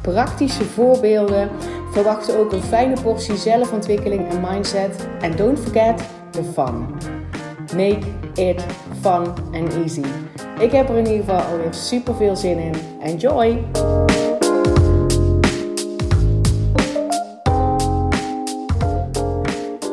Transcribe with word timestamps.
praktische 0.00 0.64
voorbeelden. 0.64 1.50
Verwacht 1.92 2.36
ook 2.36 2.52
een 2.52 2.62
fijne 2.62 3.00
portie 3.02 3.36
zelfontwikkeling 3.36 4.28
en 4.28 4.40
mindset. 4.40 5.08
En 5.20 5.36
don't 5.36 5.58
forget 5.58 6.02
the 6.30 6.42
fun. 6.42 6.86
Make 7.76 8.06
it 8.34 8.64
fun 9.00 9.26
and 9.52 9.74
easy. 9.74 10.04
Ik 10.58 10.72
heb 10.72 10.88
er 10.88 10.96
in 10.96 11.06
ieder 11.06 11.24
geval 11.24 11.40
alweer 11.40 11.74
super 11.74 12.14
veel 12.14 12.36
zin 12.36 12.58
in. 12.58 12.74
Enjoy! 13.02 13.64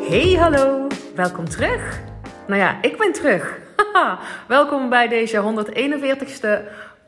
Hey, 0.08 0.36
hallo! 0.38 0.86
Welkom 1.14 1.48
terug. 1.48 2.00
Nou 2.46 2.60
ja, 2.60 2.78
ik 2.82 2.98
ben 2.98 3.12
terug. 3.12 3.58
Welkom 4.48 4.88
bij 4.88 5.08
deze 5.08 5.42
141ste 5.42 6.48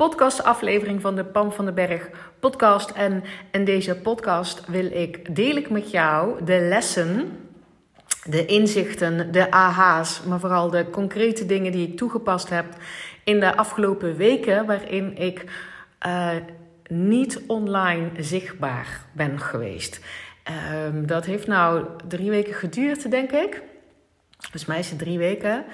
podcastaflevering 0.01 1.01
van 1.01 1.17
de 1.17 1.25
Pam 1.25 1.53
van 1.53 1.65
den 1.65 1.75
Berg 1.75 2.11
podcast. 2.39 2.91
En 2.91 3.25
in 3.51 3.65
deze 3.65 3.97
podcast 3.97 4.67
wil 4.67 4.85
ik, 4.85 5.35
deel 5.35 5.57
ik 5.57 5.71
met 5.71 5.91
jou 5.91 6.45
de 6.45 6.61
lessen, 6.61 7.38
de 8.24 8.47
inzichten, 8.47 9.33
de 9.33 9.51
aha's, 9.51 10.23
maar 10.23 10.41
vooral 10.41 10.71
de 10.71 10.91
concrete 10.91 11.47
dingen 11.47 11.73
die 11.73 11.89
ik 11.89 11.97
toegepast 11.97 12.51
heb 12.51 12.66
in 13.24 13.41
de 13.41 13.57
afgelopen 13.57 14.16
weken, 14.16 14.66
waarin 14.66 15.16
ik 15.16 15.45
uh, 16.07 16.30
niet 16.89 17.43
online 17.46 18.11
zichtbaar 18.19 19.05
ben 19.13 19.41
geweest. 19.41 20.01
Um, 20.85 21.07
dat 21.07 21.24
heeft 21.24 21.46
nou 21.46 21.85
drie 22.09 22.30
weken 22.30 22.55
geduurd, 22.55 23.11
denk 23.11 23.30
ik. 23.30 23.63
Dus 24.52 24.67
mij 24.67 24.79
is 24.79 24.91
het 24.91 24.99
drie 24.99 25.19
weken. 25.19 25.65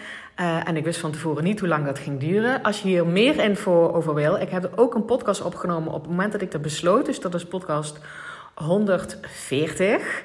Uh, 0.40 0.68
en 0.68 0.76
ik 0.76 0.84
wist 0.84 1.00
van 1.00 1.12
tevoren 1.12 1.44
niet 1.44 1.60
hoe 1.60 1.68
lang 1.68 1.84
dat 1.84 1.98
ging 1.98 2.20
duren. 2.20 2.62
Als 2.62 2.82
je 2.82 2.88
hier 2.88 3.06
meer 3.06 3.38
info 3.38 3.90
over 3.92 4.14
wil, 4.14 4.36
ik 4.36 4.50
heb 4.50 4.72
ook 4.74 4.94
een 4.94 5.04
podcast 5.04 5.42
opgenomen 5.42 5.92
op 5.92 6.00
het 6.00 6.10
moment 6.10 6.32
dat 6.32 6.42
ik 6.42 6.50
dat 6.50 6.62
besloot. 6.62 7.06
Dus 7.06 7.20
dat 7.20 7.34
is 7.34 7.46
podcast 7.46 7.98
140. 8.54 10.22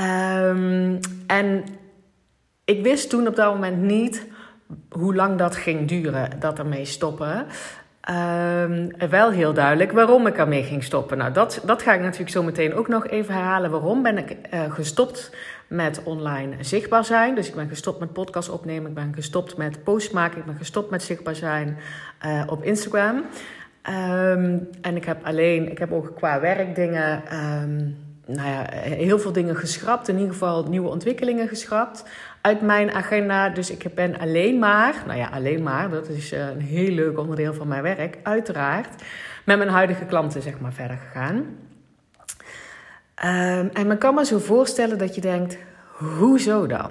Um, 0.00 0.98
en 1.26 1.64
ik 2.64 2.82
wist 2.82 3.10
toen 3.10 3.26
op 3.26 3.36
dat 3.36 3.52
moment 3.52 3.82
niet 3.82 4.26
hoe 4.90 5.14
lang 5.14 5.38
dat 5.38 5.56
ging 5.56 5.88
duren, 5.88 6.30
dat 6.40 6.58
ermee 6.58 6.84
stoppen. 6.84 7.46
Um, 8.10 8.90
wel 9.10 9.30
heel 9.30 9.52
duidelijk 9.52 9.92
waarom 9.92 10.26
ik 10.26 10.36
ermee 10.36 10.62
ging 10.62 10.84
stoppen. 10.84 11.18
Nou, 11.18 11.32
dat, 11.32 11.62
dat 11.64 11.82
ga 11.82 11.94
ik 11.94 12.00
natuurlijk 12.00 12.30
zo 12.30 12.42
meteen 12.42 12.74
ook 12.74 12.88
nog 12.88 13.06
even 13.06 13.34
herhalen. 13.34 13.70
Waarom 13.70 14.02
ben 14.02 14.18
ik 14.18 14.36
uh, 14.54 14.72
gestopt 14.72 15.30
met 15.68 16.00
online 16.04 16.56
zichtbaar 16.60 17.04
zijn? 17.04 17.34
Dus 17.34 17.48
ik 17.48 17.54
ben 17.54 17.68
gestopt 17.68 17.98
met 17.98 18.12
podcast 18.12 18.48
opnemen. 18.48 18.88
Ik 18.88 18.94
ben 18.94 19.14
gestopt 19.14 19.56
met 19.56 19.84
posts 19.84 20.10
maken. 20.10 20.38
Ik 20.38 20.44
ben 20.44 20.56
gestopt 20.56 20.90
met 20.90 21.02
zichtbaar 21.02 21.34
zijn 21.34 21.76
uh, 22.26 22.42
op 22.46 22.62
Instagram. 22.62 23.16
Um, 23.16 24.68
en 24.80 24.96
ik 24.96 25.04
heb 25.04 25.24
alleen, 25.24 25.70
ik 25.70 25.78
heb 25.78 25.92
ook 25.92 26.12
qua 26.14 26.40
werkdingen. 26.40 27.22
Um, 27.62 27.96
nou 28.26 28.48
ja, 28.48 28.66
heel 28.72 29.18
veel 29.18 29.32
dingen 29.32 29.56
geschrapt. 29.56 30.08
In 30.08 30.14
ieder 30.14 30.32
geval 30.32 30.64
nieuwe 30.64 30.88
ontwikkelingen 30.88 31.48
geschrapt 31.48 32.04
uit 32.40 32.60
mijn 32.60 32.92
agenda. 32.92 33.48
Dus 33.48 33.70
ik 33.70 33.94
ben 33.94 34.18
alleen 34.18 34.58
maar, 34.58 34.94
nou 35.06 35.18
ja, 35.18 35.28
alleen 35.32 35.62
maar, 35.62 35.90
dat 35.90 36.08
is 36.08 36.32
eh, 36.32 36.48
een 36.48 36.60
heel 36.60 36.90
leuk 36.90 37.18
onderdeel 37.18 37.54
van 37.54 37.68
mijn 37.68 37.82
werk, 37.82 38.18
uiteraard, 38.22 39.02
met 39.44 39.58
mijn 39.58 39.70
huidige 39.70 40.04
klanten 40.04 40.42
zeg 40.42 40.60
maar 40.60 40.72
verder 40.72 40.96
gegaan. 40.96 41.44
Um, 43.24 43.70
en 43.72 43.86
men 43.86 43.98
kan 43.98 44.14
me 44.14 44.24
zo 44.24 44.38
voorstellen 44.38 44.98
dat 44.98 45.14
je 45.14 45.20
denkt, 45.20 45.58
hoezo 46.18 46.66
dan? 46.66 46.90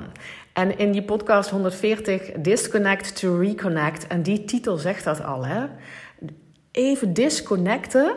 En 0.54 0.78
in 0.78 0.92
die 0.92 1.04
podcast 1.04 1.50
140, 1.50 2.32
Disconnect 2.38 3.20
to 3.20 3.38
Reconnect, 3.38 4.08
en 4.08 4.22
die 4.22 4.46
titel 4.46 4.78
zegt 4.78 5.04
dat 5.04 5.24
al, 5.24 5.46
hè? 5.46 5.66
Even 6.72 7.14
disconnecten 7.14 8.16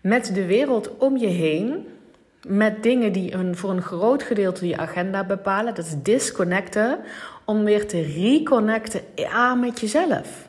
met 0.00 0.34
de 0.34 0.46
wereld 0.46 0.96
om 0.96 1.16
je 1.16 1.26
heen 1.26 1.86
met 2.46 2.82
dingen 2.82 3.12
die 3.12 3.34
een, 3.34 3.56
voor 3.56 3.70
een 3.70 3.82
groot 3.82 4.22
gedeelte 4.22 4.66
je 4.66 4.76
agenda 4.76 5.24
bepalen. 5.24 5.74
Dat 5.74 5.84
is 5.84 5.94
disconnecten 6.02 6.98
om 7.44 7.64
weer 7.64 7.86
te 7.86 8.02
reconnecten 8.02 9.00
ja, 9.14 9.54
met 9.54 9.80
jezelf. 9.80 10.48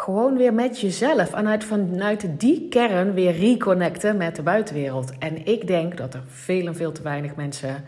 Gewoon 0.00 0.36
weer 0.36 0.54
met 0.54 0.80
jezelf. 0.80 1.32
En 1.32 1.46
uit, 1.46 1.64
vanuit 1.64 2.26
die 2.40 2.68
kern 2.68 3.14
weer 3.14 3.32
reconnecten 3.32 4.16
met 4.16 4.36
de 4.36 4.42
buitenwereld. 4.42 5.12
En 5.18 5.46
ik 5.46 5.66
denk 5.66 5.96
dat 5.96 6.14
er 6.14 6.22
veel 6.26 6.66
en 6.66 6.76
veel 6.76 6.92
te 6.92 7.02
weinig 7.02 7.34
mensen 7.34 7.84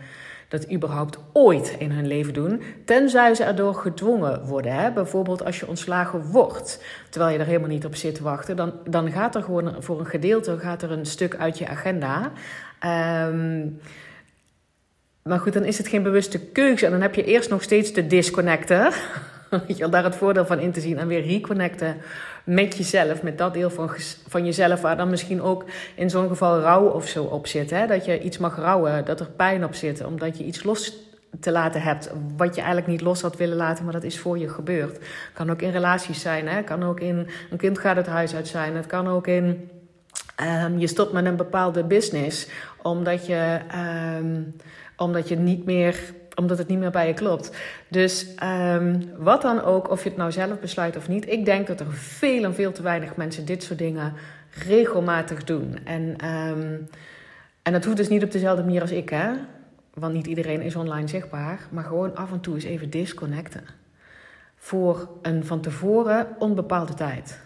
dat 0.49 0.73
überhaupt 0.73 1.19
ooit 1.33 1.77
in 1.79 1.91
hun 1.91 2.07
leven 2.07 2.35
doen. 2.35 2.63
Tenzij 2.85 3.35
ze 3.35 3.45
erdoor 3.45 3.75
gedwongen 3.75 4.47
worden. 4.47 4.75
Hè? 4.75 4.91
Bijvoorbeeld 4.91 5.45
als 5.45 5.61
je 5.61 5.69
ontslagen 5.69 6.23
wordt, 6.31 6.85
terwijl 7.11 7.33
je 7.33 7.39
er 7.39 7.47
helemaal 7.47 7.69
niet 7.69 7.87
op 7.87 7.95
zit 7.95 8.15
te 8.15 8.23
wachten. 8.23 8.57
Dan, 8.57 8.73
dan 8.85 9.11
gaat 9.11 9.35
er 9.35 9.43
gewoon 9.43 9.75
voor 9.79 10.01
een 10.01 10.07
gedeelte 10.07 10.59
gaat 10.59 10.83
er 10.83 10.91
een 10.91 11.07
stuk 11.07 11.37
uit 11.37 11.59
je 11.59 11.69
agenda. 11.69 12.33
Um, 13.27 13.81
maar 15.23 15.41
goed, 15.41 15.53
dan 15.53 15.65
is 15.65 15.79
het 15.79 15.89
geen 15.89 16.03
bewuste 16.03 16.41
keuze. 16.41 16.87
En 16.87 16.93
dan 16.93 17.03
heb 17.03 17.15
je 17.15 17.25
eerst 17.25 17.51
nog 17.51 17.63
steeds 17.63 17.93
te 17.93 18.07
je 19.77 19.89
daar 19.89 20.05
het 20.05 20.17
voordeel 20.17 20.47
van 20.47 20.59
in 20.59 20.73
te 20.73 20.81
zien. 20.81 20.99
En 20.99 21.09
weer 21.09 21.27
reconnecten 21.27 21.97
met 22.45 22.77
jezelf. 22.77 23.23
Met 23.23 23.39
dat 23.39 23.55
deel 23.55 23.71
van, 23.71 23.91
van 24.29 24.45
jezelf. 24.45 24.81
Waar 24.81 24.97
dan 24.97 25.11
misschien 25.11 25.43
ook 25.43 25.65
in 25.95 26.11
zo'n 26.11 26.29
geval 26.29 26.61
rouw 26.61 26.85
of 26.85 27.09
zo 27.09 27.25
op 27.25 27.47
zit. 27.47 27.71
Hè? 27.71 27.87
Dat 27.87 28.05
je 28.05 28.21
iets 28.21 28.39
mag 28.39 28.57
rouwen. 28.57 29.05
Dat 29.05 29.21
er 29.21 29.31
pijn 29.31 29.65
op 29.65 29.75
zit. 29.75 30.05
Omdat 30.05 30.39
je 30.39 30.45
iets 30.45 30.63
los 30.63 30.97
te 31.41 31.53
laten 31.53 31.83
hebt. 31.83 32.11
Wat 32.37 32.55
je 32.55 32.61
eigenlijk 32.61 32.91
niet 32.91 33.01
los 33.01 33.23
had 33.23 33.37
willen 33.37 33.57
laten. 33.57 33.85
Maar 33.85 33.93
dat 33.93 34.03
is 34.03 34.19
voor 34.19 34.39
je 34.39 34.49
gebeurd. 34.49 34.99
Kan 35.33 35.51
ook 35.51 35.63
in 35.63 35.71
relaties 35.71 36.21
zijn. 36.21 36.49
Hè? 36.49 36.63
Kan 36.63 36.83
ook 36.83 37.01
in 37.01 37.29
een 37.51 37.59
kind 37.59 37.79
gaat 37.79 37.97
het 37.97 38.07
huis 38.07 38.35
uit 38.35 38.49
zijn. 38.49 38.77
Het 38.77 38.87
kan 38.87 39.09
ook 39.09 39.27
in 39.27 39.71
Um, 40.65 40.79
je 40.79 40.87
stopt 40.87 41.13
met 41.13 41.25
een 41.25 41.37
bepaalde 41.37 41.85
business 41.85 42.49
omdat 42.83 43.27
je, 43.27 43.59
um, 44.19 44.57
omdat 44.97 45.29
je 45.29 45.37
niet 45.37 45.65
meer 45.65 46.15
omdat 46.35 46.59
het 46.59 46.69
niet 46.69 46.79
meer 46.79 46.91
bij 46.91 47.07
je 47.07 47.15
klopt. 47.15 47.57
Dus 47.89 48.27
um, 48.43 49.11
wat 49.17 49.43
dan 49.43 49.63
ook, 49.63 49.91
of 49.91 50.03
je 50.03 50.09
het 50.09 50.19
nou 50.19 50.33
zelf 50.33 50.59
besluit 50.59 50.97
of 50.97 51.09
niet, 51.09 51.29
ik 51.29 51.45
denk 51.45 51.67
dat 51.67 51.81
er 51.81 51.93
veel 51.93 52.45
en 52.45 52.55
veel 52.55 52.73
te 52.73 52.83
weinig 52.83 53.17
mensen 53.17 53.45
dit 53.45 53.63
soort 53.63 53.79
dingen 53.79 54.13
regelmatig 54.67 55.45
doen. 55.45 55.79
En, 55.85 56.17
en 57.63 57.73
dat 57.73 57.85
hoeft 57.85 57.97
dus 57.97 58.09
niet 58.09 58.25
op 58.25 58.31
dezelfde 58.31 58.65
manier 58.65 58.81
als 58.81 58.91
ik, 58.91 59.09
hè? 59.09 59.31
Want 59.95 60.15
niet 60.15 60.27
iedereen 60.27 60.61
is 60.61 60.77
online 60.77 61.09
zichtbaar, 61.09 61.61
maar 61.71 61.85
gewoon 61.85 62.17
af 62.17 62.33
en 62.33 62.41
toe 62.41 62.55
eens 62.55 62.65
even 62.65 62.91
disconnecten. 62.91 63.65
Voor 64.57 65.09
een 65.23 65.45
van 65.45 65.61
tevoren 65.61 66.27
onbepaalde 66.39 66.95
tijd. 66.95 67.41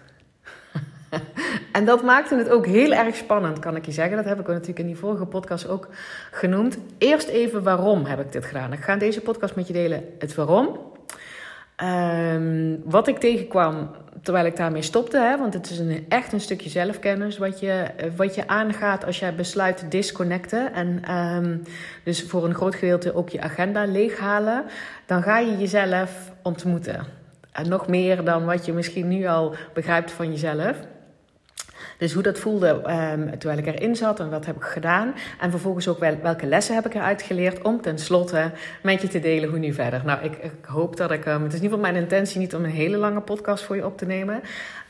En 1.72 1.84
dat 1.84 2.02
maakte 2.02 2.36
het 2.36 2.48
ook 2.48 2.66
heel 2.66 2.92
erg 2.92 3.16
spannend, 3.16 3.58
kan 3.58 3.76
ik 3.76 3.86
je 3.86 3.92
zeggen. 3.92 4.16
Dat 4.16 4.24
heb 4.24 4.40
ik 4.40 4.46
natuurlijk 4.46 4.78
in 4.78 4.86
die 4.86 4.96
vorige 4.96 5.26
podcast 5.26 5.68
ook 5.68 5.88
genoemd. 6.30 6.78
Eerst 6.98 7.28
even 7.28 7.62
waarom 7.62 8.04
heb 8.04 8.20
ik 8.20 8.32
dit 8.32 8.44
gedaan. 8.44 8.72
Ik 8.72 8.80
ga 8.80 8.92
in 8.92 8.98
deze 8.98 9.20
podcast 9.20 9.54
met 9.54 9.66
je 9.66 9.72
delen 9.72 10.04
het 10.18 10.34
waarom. 10.34 10.78
Um, 11.82 12.82
wat 12.84 13.08
ik 13.08 13.18
tegenkwam 13.18 13.90
terwijl 14.22 14.46
ik 14.46 14.56
daarmee 14.56 14.82
stopte. 14.82 15.18
Hè, 15.18 15.38
want 15.38 15.54
het 15.54 15.70
is 15.70 15.78
een, 15.78 16.06
echt 16.08 16.32
een 16.32 16.40
stukje 16.40 16.70
zelfkennis 16.70 17.38
wat 17.38 17.60
je, 17.60 17.86
wat 18.16 18.34
je 18.34 18.48
aangaat 18.48 19.04
als 19.04 19.18
jij 19.18 19.34
besluit 19.34 19.76
te 19.76 19.88
disconnecten. 19.88 20.72
En 20.72 21.16
um, 21.16 21.62
dus 22.04 22.22
voor 22.22 22.44
een 22.44 22.54
groot 22.54 22.74
gedeelte 22.74 23.14
ook 23.14 23.28
je 23.28 23.40
agenda 23.40 23.86
leeghalen. 23.86 24.64
Dan 25.06 25.22
ga 25.22 25.38
je 25.38 25.56
jezelf 25.56 26.32
ontmoeten. 26.42 27.06
En 27.52 27.68
nog 27.68 27.88
meer 27.88 28.24
dan 28.24 28.44
wat 28.44 28.66
je 28.66 28.72
misschien 28.72 29.08
nu 29.08 29.26
al 29.26 29.54
begrijpt 29.74 30.10
van 30.10 30.30
jezelf. 30.30 30.76
Dus 31.98 32.12
hoe 32.12 32.22
dat 32.22 32.38
voelde 32.38 32.68
um, 32.68 33.38
terwijl 33.38 33.58
ik 33.58 33.66
erin 33.66 33.96
zat 33.96 34.20
en 34.20 34.30
wat 34.30 34.46
heb 34.46 34.56
ik 34.56 34.62
gedaan. 34.62 35.14
En 35.40 35.50
vervolgens 35.50 35.88
ook 35.88 35.98
wel, 35.98 36.18
welke 36.22 36.46
lessen 36.46 36.74
heb 36.74 36.86
ik 36.86 36.94
eruit 36.94 37.22
geleerd 37.22 37.62
om 37.62 37.80
tenslotte 37.80 38.50
met 38.82 39.02
je 39.02 39.08
te 39.08 39.20
delen 39.20 39.48
hoe 39.48 39.58
nu 39.58 39.72
verder. 39.72 40.02
Nou, 40.04 40.24
ik, 40.24 40.36
ik 40.36 40.64
hoop 40.64 40.96
dat 40.96 41.10
ik, 41.10 41.26
um, 41.26 41.42
het 41.42 41.52
is 41.52 41.58
in 41.58 41.64
ieder 41.64 41.78
geval 41.78 41.92
mijn 41.92 42.02
intentie 42.02 42.38
niet 42.38 42.54
om 42.54 42.64
een 42.64 42.70
hele 42.70 42.96
lange 42.96 43.20
podcast 43.20 43.64
voor 43.64 43.76
je 43.76 43.86
op 43.86 43.98
te 43.98 44.06
nemen. 44.06 44.40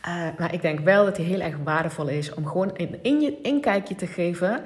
Uh, 0.08 0.22
maar 0.38 0.54
ik 0.54 0.62
denk 0.62 0.80
wel 0.80 1.04
dat 1.04 1.16
die 1.16 1.24
heel 1.24 1.40
erg 1.40 1.54
waardevol 1.64 2.08
is 2.08 2.34
om 2.34 2.46
gewoon 2.46 2.70
een 2.74 2.98
in 3.02 3.20
je 3.20 3.40
inkijkje 3.42 3.94
te 3.94 4.06
geven 4.06 4.62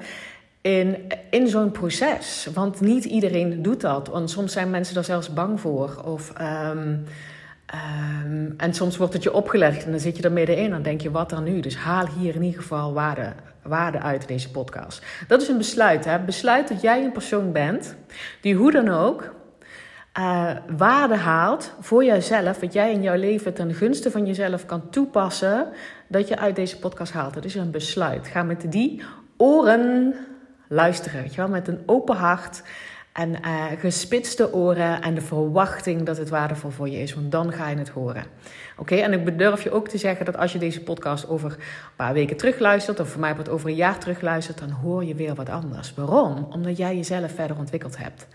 in, 0.61 0.97
in 1.29 1.47
zo'n 1.47 1.71
proces. 1.71 2.47
Want 2.53 2.81
niet 2.81 3.05
iedereen 3.05 3.61
doet 3.61 3.81
dat. 3.81 4.07
Want 4.07 4.29
soms 4.29 4.53
zijn 4.53 4.69
mensen 4.69 4.97
er 4.97 5.03
zelfs 5.03 5.33
bang 5.33 5.59
voor. 5.59 6.01
Of 6.05 6.33
um, 6.41 7.05
Um, 7.73 8.53
en 8.57 8.73
soms 8.73 8.97
wordt 8.97 9.13
het 9.13 9.23
je 9.23 9.33
opgelegd 9.33 9.85
en 9.85 9.91
dan 9.91 9.99
zit 9.99 10.17
je 10.17 10.23
er 10.23 10.31
middenin 10.31 10.65
en 10.65 10.71
dan 10.71 10.81
denk 10.81 11.01
je, 11.01 11.11
wat 11.11 11.29
dan 11.29 11.43
nu? 11.43 11.59
Dus 11.59 11.77
haal 11.77 12.07
hier 12.07 12.35
in 12.35 12.43
ieder 12.43 12.61
geval 12.61 12.93
waarde 12.93 13.33
waarde 13.61 13.99
uit 13.99 14.27
deze 14.27 14.51
podcast. 14.51 15.05
Dat 15.27 15.41
is 15.41 15.47
een 15.47 15.57
besluit. 15.57 16.05
Hè? 16.05 16.19
Besluit 16.19 16.67
dat 16.67 16.81
jij 16.81 17.03
een 17.03 17.11
persoon 17.11 17.51
bent 17.51 17.95
die 18.41 18.55
hoe 18.55 18.71
dan 18.71 18.89
ook 18.89 19.33
uh, 20.19 20.51
waarde 20.77 21.15
haalt 21.15 21.73
voor 21.79 22.03
jezelf, 22.03 22.59
wat 22.59 22.73
jij 22.73 22.91
in 22.91 23.01
jouw 23.01 23.15
leven 23.15 23.53
ten 23.53 23.73
gunste 23.73 24.11
van 24.11 24.25
jezelf 24.25 24.65
kan 24.65 24.89
toepassen, 24.89 25.67
dat 26.07 26.27
je 26.27 26.37
uit 26.37 26.55
deze 26.55 26.79
podcast 26.79 27.13
haalt. 27.13 27.33
Dat 27.33 27.45
is 27.45 27.55
een 27.55 27.71
besluit. 27.71 28.27
Ga 28.27 28.43
met 28.43 28.71
die 28.71 29.03
oren 29.37 30.15
luisteren, 30.67 31.21
weet 31.21 31.33
je 31.33 31.41
wel, 31.41 31.49
met 31.49 31.67
een 31.67 31.83
open 31.85 32.15
hart. 32.15 32.63
En 33.11 33.29
uh, 33.29 33.65
gespitste 33.77 34.53
oren 34.53 35.01
en 35.01 35.15
de 35.15 35.21
verwachting 35.21 36.03
dat 36.03 36.17
het 36.17 36.29
waardevol 36.29 36.69
voor 36.69 36.89
je 36.89 37.01
is, 37.01 37.13
want 37.13 37.31
dan 37.31 37.53
ga 37.53 37.69
je 37.69 37.77
het 37.77 37.89
horen. 37.89 38.23
Oké, 38.77 38.95
en 38.95 39.13
ik 39.13 39.25
bedurf 39.25 39.63
je 39.63 39.71
ook 39.71 39.87
te 39.87 39.97
zeggen 39.97 40.25
dat 40.25 40.37
als 40.37 40.53
je 40.53 40.59
deze 40.59 40.81
podcast 40.81 41.29
over 41.29 41.51
een 41.51 41.57
paar 41.95 42.13
weken 42.13 42.37
terugluistert, 42.37 42.99
of 42.99 43.09
voor 43.09 43.19
mij 43.19 43.35
wat 43.35 43.49
over 43.49 43.69
een 43.69 43.75
jaar 43.75 43.97
terugluistert, 43.97 44.59
dan 44.59 44.69
hoor 44.69 45.05
je 45.05 45.15
weer 45.15 45.35
wat 45.35 45.49
anders. 45.49 45.93
Waarom? 45.93 46.47
Omdat 46.49 46.77
jij 46.77 46.95
jezelf 46.95 47.31
verder 47.31 47.57
ontwikkeld 47.57 47.97
hebt. 47.97 48.27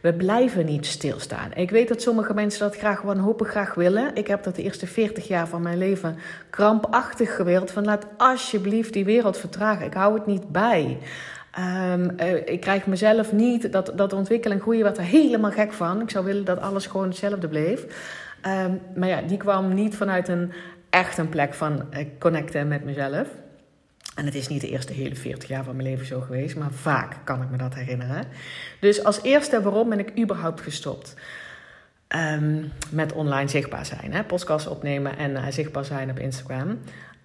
We 0.00 0.12
blijven 0.12 0.66
niet 0.66 0.86
stilstaan. 0.86 1.50
Ik 1.54 1.70
weet 1.70 1.88
dat 1.88 2.02
sommige 2.02 2.34
mensen 2.34 2.60
dat 2.60 2.76
graag 2.76 3.02
wanhopig 3.02 3.48
graag 3.48 3.74
willen. 3.74 4.14
Ik 4.14 4.26
heb 4.26 4.42
dat 4.42 4.56
de 4.56 4.62
eerste 4.62 4.86
40 4.86 5.28
jaar 5.28 5.48
van 5.48 5.62
mijn 5.62 5.78
leven 5.78 6.18
krampachtig 6.50 7.36
gewild. 7.36 7.70
Van 7.70 7.84
laat 7.84 8.06
alsjeblieft 8.16 8.92
die 8.92 9.04
wereld 9.04 9.38
vertragen. 9.38 9.86
Ik 9.86 9.94
hou 9.94 10.14
het 10.14 10.26
niet 10.26 10.48
bij. 10.48 10.98
Um, 11.58 12.18
ik 12.44 12.60
krijg 12.60 12.86
mezelf 12.86 13.32
niet, 13.32 13.72
dat, 13.72 13.92
dat 13.94 14.12
ontwikkeling 14.12 14.62
groeien, 14.62 14.84
wat 14.84 14.98
er 14.98 15.04
helemaal 15.04 15.50
gek 15.50 15.72
van. 15.72 16.00
Ik 16.00 16.10
zou 16.10 16.24
willen 16.24 16.44
dat 16.44 16.60
alles 16.60 16.86
gewoon 16.86 17.08
hetzelfde 17.08 17.48
bleef. 17.48 17.84
Um, 18.46 18.80
maar 18.96 19.08
ja, 19.08 19.22
die 19.22 19.36
kwam 19.36 19.74
niet 19.74 19.96
vanuit 19.96 20.28
een 20.28 20.52
echt 20.90 21.18
een 21.18 21.28
plek 21.28 21.54
van 21.54 21.84
uh, 21.92 22.06
connecten 22.18 22.68
met 22.68 22.84
mezelf. 22.84 23.28
En 24.14 24.24
het 24.24 24.34
is 24.34 24.48
niet 24.48 24.60
de 24.60 24.68
eerste 24.68 24.92
hele 24.92 25.14
40 25.14 25.48
jaar 25.48 25.64
van 25.64 25.76
mijn 25.76 25.88
leven 25.88 26.06
zo 26.06 26.20
geweest, 26.20 26.56
maar 26.56 26.72
vaak 26.72 27.16
kan 27.24 27.42
ik 27.42 27.50
me 27.50 27.56
dat 27.56 27.74
herinneren. 27.74 28.24
Dus 28.80 29.04
als 29.04 29.22
eerste, 29.22 29.62
waarom 29.62 29.88
ben 29.88 29.98
ik 29.98 30.18
überhaupt 30.18 30.60
gestopt? 30.60 31.14
Um, 32.16 32.72
met 32.90 33.12
online 33.12 33.48
zichtbaar 33.48 33.86
zijn, 33.86 34.12
hè? 34.12 34.24
podcast 34.24 34.66
opnemen 34.66 35.16
en 35.16 35.30
uh, 35.30 35.46
zichtbaar 35.48 35.84
zijn 35.84 36.10
op 36.10 36.18
Instagram. 36.18 36.78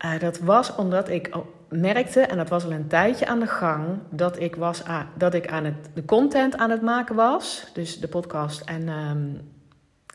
Uh, 0.05 0.19
dat 0.19 0.39
was 0.39 0.75
omdat 0.75 1.09
ik 1.09 1.29
merkte, 1.69 2.21
en 2.21 2.37
dat 2.37 2.49
was 2.49 2.63
al 2.63 2.71
een 2.71 2.87
tijdje 2.87 3.27
aan 3.27 3.39
de 3.39 3.47
gang, 3.47 3.85
dat 4.09 4.39
ik, 4.39 4.55
was 4.55 4.83
dat 5.17 5.33
ik 5.33 5.47
aan 5.47 5.65
het, 5.65 5.89
de 5.93 6.05
content 6.05 6.57
aan 6.57 6.69
het 6.69 6.81
maken 6.81 7.15
was. 7.15 7.67
Dus 7.73 7.99
de 7.99 8.07
podcast 8.07 8.61
en, 8.61 8.87
um, 8.87 9.53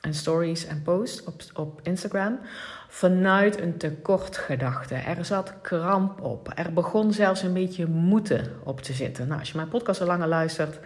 en 0.01 0.15
stories 0.15 0.67
en 0.67 0.83
posts 0.83 1.25
op, 1.25 1.43
op 1.55 1.81
Instagram. 1.83 2.39
Vanuit 2.89 3.61
een 3.61 3.77
tekortgedachte. 3.77 4.95
Er 4.95 5.25
zat 5.25 5.55
kramp 5.63 6.21
op. 6.21 6.53
Er 6.55 6.73
begon 6.73 7.13
zelfs 7.13 7.43
een 7.43 7.53
beetje 7.53 7.87
moeten 7.87 8.53
op 8.65 8.81
te 8.81 8.93
zitten. 8.93 9.27
Nou, 9.27 9.41
als 9.41 9.51
je 9.51 9.57
mijn 9.57 9.69
podcast 9.69 10.01
al 10.01 10.07
langer 10.07 10.29
luistert, 10.29 10.79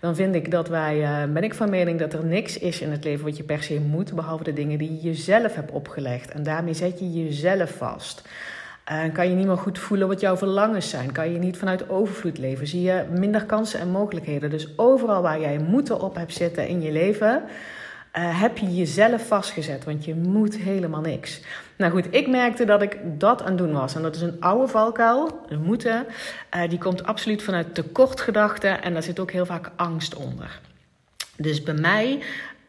dan 0.00 0.14
vind 0.14 0.34
ik 0.34 0.50
dat 0.50 0.68
wij, 0.68 1.00
uh, 1.00 1.32
ben 1.32 1.44
ik 1.44 1.54
van 1.54 1.70
mening 1.70 1.98
dat 1.98 2.12
er 2.12 2.24
niks 2.24 2.58
is 2.58 2.80
in 2.80 2.90
het 2.90 3.04
leven 3.04 3.24
wat 3.24 3.36
je 3.36 3.42
per 3.42 3.62
se 3.62 3.80
moet, 3.80 4.14
behalve 4.14 4.44
de 4.44 4.52
dingen 4.52 4.78
die 4.78 4.92
je 4.92 5.00
jezelf 5.00 5.54
hebt 5.54 5.70
opgelegd. 5.70 6.30
En 6.30 6.42
daarmee 6.42 6.74
zet 6.74 6.98
je 6.98 7.12
jezelf 7.24 7.70
vast. 7.70 8.22
En 8.84 9.12
kan 9.12 9.28
je 9.28 9.34
niet 9.34 9.46
meer 9.46 9.56
goed 9.56 9.78
voelen 9.78 10.08
wat 10.08 10.20
jouw 10.20 10.36
verlangens 10.36 10.90
zijn. 10.90 11.12
Kan 11.12 11.32
je 11.32 11.38
niet 11.38 11.56
vanuit 11.56 11.88
overvloed 11.88 12.38
leven. 12.38 12.66
Zie 12.66 12.82
je 12.82 13.04
minder 13.18 13.44
kansen 13.44 13.80
en 13.80 13.88
mogelijkheden. 13.88 14.50
Dus 14.50 14.78
overal 14.78 15.22
waar 15.22 15.40
jij 15.40 15.58
moeten 15.58 16.00
op 16.00 16.14
hebt 16.14 16.34
zitten 16.34 16.68
in 16.68 16.82
je 16.82 16.92
leven, 16.92 17.42
uh, 18.16 18.40
heb 18.40 18.58
je 18.58 18.74
jezelf 18.74 19.26
vastgezet. 19.26 19.84
Want 19.84 20.04
je 20.04 20.14
moet 20.14 20.56
helemaal 20.56 21.00
niks. 21.00 21.40
Nou 21.76 21.92
goed, 21.92 22.06
ik 22.10 22.28
merkte 22.28 22.64
dat 22.64 22.82
ik 22.82 22.98
dat 23.02 23.42
aan 23.42 23.48
het 23.48 23.58
doen 23.58 23.72
was. 23.72 23.94
En 23.94 24.02
dat 24.02 24.14
is 24.14 24.22
een 24.22 24.40
oude 24.40 24.68
valkuil, 24.68 25.40
een 25.48 25.62
moeten. 25.62 26.06
Uh, 26.56 26.68
die 26.68 26.78
komt 26.78 27.04
absoluut 27.04 27.42
vanuit 27.42 27.74
tekortgedachten. 27.74 28.82
En 28.82 28.92
daar 28.92 29.02
zit 29.02 29.20
ook 29.20 29.30
heel 29.30 29.46
vaak 29.46 29.70
angst 29.76 30.14
onder. 30.14 30.60
Dus 31.36 31.62
bij 31.62 31.74
mij 31.74 32.22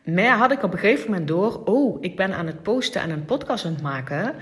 maar 0.04 0.38
had 0.38 0.52
ik 0.52 0.64
op 0.64 0.74
een 0.74 0.80
gegeven 0.80 1.10
moment 1.10 1.28
door, 1.28 1.62
oh, 1.66 1.98
ik 2.02 2.16
ben 2.16 2.34
aan 2.34 2.48
het 2.48 2.62
posten 2.62 3.02
en 3.02 3.10
een 3.10 3.26
podcast 3.26 3.66
aan 3.66 3.74
het 3.74 3.82
maken. 3.82 4.36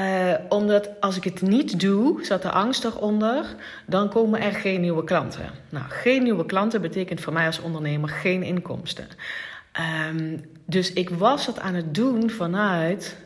Uh, 0.00 0.34
omdat 0.48 0.90
als 1.00 1.16
ik 1.16 1.24
het 1.24 1.42
niet 1.42 1.80
doe, 1.80 2.24
zat 2.24 2.42
de 2.42 2.50
angst 2.50 2.84
eronder, 2.84 3.54
dan 3.86 4.08
komen 4.08 4.40
er 4.40 4.52
geen 4.52 4.80
nieuwe 4.80 5.04
klanten. 5.04 5.50
Nou, 5.68 5.84
geen 5.88 6.22
nieuwe 6.22 6.46
klanten 6.46 6.80
betekent 6.80 7.20
voor 7.20 7.32
mij 7.32 7.46
als 7.46 7.60
ondernemer 7.60 8.08
geen 8.08 8.42
inkomsten. 8.42 9.06
Um, 10.10 10.44
dus 10.66 10.92
ik 10.92 11.10
was 11.10 11.46
het 11.46 11.60
aan 11.60 11.74
het 11.74 11.94
doen 11.94 12.30
vanuit, 12.30 13.16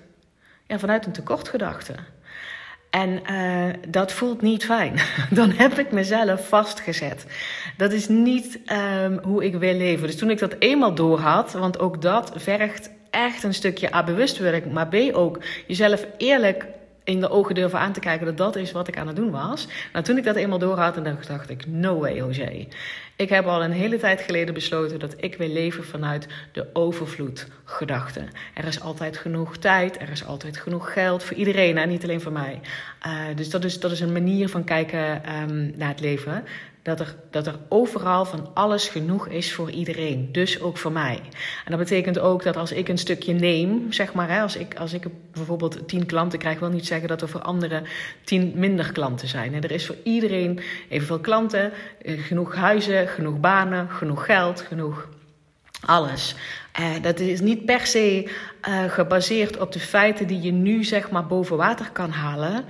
ja, 0.66 0.78
vanuit 0.78 1.06
een 1.06 1.12
tekortgedachte. 1.12 1.94
En 2.90 3.20
uh, 3.30 3.74
dat 3.88 4.12
voelt 4.12 4.42
niet 4.42 4.64
fijn. 4.64 5.00
Dan 5.30 5.50
heb 5.50 5.78
ik 5.78 5.92
mezelf 5.92 6.48
vastgezet. 6.48 7.26
Dat 7.76 7.92
is 7.92 8.08
niet 8.08 8.58
um, 9.02 9.18
hoe 9.22 9.44
ik 9.44 9.54
wil 9.54 9.74
leven. 9.74 10.06
Dus 10.06 10.16
toen 10.16 10.30
ik 10.30 10.38
dat 10.38 10.56
eenmaal 10.58 10.94
door 10.94 11.18
had, 11.18 11.52
want 11.52 11.78
ook 11.78 12.02
dat 12.02 12.32
vergt 12.34 12.90
echt 13.10 13.42
een 13.42 13.54
stukje 13.54 13.94
A, 13.94 14.04
bewustwording, 14.04 14.72
maar 14.72 14.88
B, 14.88 14.94
ook 15.12 15.38
jezelf 15.66 16.06
eerlijk 16.16 16.66
in 17.06 17.20
de 17.20 17.30
ogen 17.30 17.54
durven 17.54 17.78
aan 17.78 17.92
te 17.92 18.00
kijken 18.00 18.26
dat 18.26 18.36
dat 18.36 18.56
is 18.56 18.72
wat 18.72 18.88
ik 18.88 18.98
aan 18.98 19.06
het 19.06 19.16
doen 19.16 19.30
was. 19.30 19.66
Nou, 19.92 20.04
toen 20.04 20.16
ik 20.16 20.24
dat 20.24 20.36
eenmaal 20.36 20.58
door 20.58 20.78
had, 20.78 20.94
dan 20.94 21.18
dacht 21.28 21.50
ik, 21.50 21.66
no 21.66 21.98
way, 21.98 22.16
José. 22.16 22.66
Ik 23.16 23.28
heb 23.28 23.46
al 23.46 23.64
een 23.64 23.72
hele 23.72 23.98
tijd 23.98 24.20
geleden 24.20 24.54
besloten 24.54 24.98
dat 24.98 25.14
ik 25.16 25.36
wil 25.36 25.48
leven 25.48 25.84
vanuit 25.84 26.26
de 26.52 26.66
overvloedgedachte. 26.72 28.24
Er 28.54 28.64
is 28.64 28.80
altijd 28.80 29.16
genoeg 29.16 29.56
tijd, 29.56 30.00
er 30.00 30.10
is 30.10 30.24
altijd 30.24 30.56
genoeg 30.56 30.92
geld 30.92 31.22
voor 31.22 31.36
iedereen 31.36 31.78
en 31.78 31.88
niet 31.88 32.02
alleen 32.02 32.20
voor 32.20 32.32
mij. 32.32 32.60
Uh, 33.06 33.36
dus 33.36 33.50
dat 33.50 33.64
is, 33.64 33.80
dat 33.80 33.90
is 33.90 34.00
een 34.00 34.12
manier 34.12 34.48
van 34.48 34.64
kijken 34.64 35.22
um, 35.40 35.72
naar 35.76 35.88
het 35.88 36.00
leven 36.00 36.44
dat 36.86 37.00
er, 37.00 37.14
dat 37.30 37.46
er 37.46 37.58
overal 37.68 38.24
van 38.24 38.50
alles 38.54 38.88
genoeg 38.88 39.28
is 39.28 39.54
voor 39.54 39.70
iedereen. 39.70 40.28
Dus 40.32 40.60
ook 40.60 40.78
voor 40.78 40.92
mij. 40.92 41.20
En 41.64 41.70
dat 41.70 41.78
betekent 41.78 42.18
ook 42.18 42.42
dat 42.42 42.56
als 42.56 42.72
ik 42.72 42.88
een 42.88 42.98
stukje 42.98 43.32
neem, 43.32 43.92
zeg 43.92 44.12
maar, 44.12 44.28
hè, 44.28 44.40
als, 44.40 44.56
ik, 44.56 44.74
als 44.74 44.92
ik 44.92 45.06
bijvoorbeeld 45.32 45.88
tien 45.88 46.06
klanten 46.06 46.38
krijg, 46.38 46.58
wil 46.58 46.68
niet 46.68 46.86
zeggen 46.86 47.08
dat 47.08 47.22
er 47.22 47.28
voor 47.28 47.40
anderen 47.42 47.84
tien 48.24 48.52
minder 48.54 48.92
klanten 48.92 49.28
zijn. 49.28 49.54
Er 49.54 49.70
is 49.70 49.86
voor 49.86 49.96
iedereen 50.02 50.60
evenveel 50.88 51.20
klanten, 51.20 51.72
eh, 52.02 52.22
genoeg 52.22 52.54
huizen, 52.54 53.08
genoeg 53.08 53.40
banen, 53.40 53.90
genoeg 53.90 54.24
geld, 54.24 54.60
genoeg 54.60 55.08
alles. 55.80 56.34
Uh, 56.80 57.02
dat 57.02 57.20
is 57.20 57.40
niet 57.40 57.64
per 57.64 57.86
se 57.86 58.30
uh, 58.68 58.84
gebaseerd 58.90 59.58
op 59.58 59.72
de 59.72 59.80
feiten 59.80 60.26
die 60.26 60.40
je 60.40 60.52
nu 60.52 60.84
zeg 60.84 61.10
maar 61.10 61.26
boven 61.26 61.56
water 61.56 61.90
kan 61.92 62.10
halen. 62.10 62.64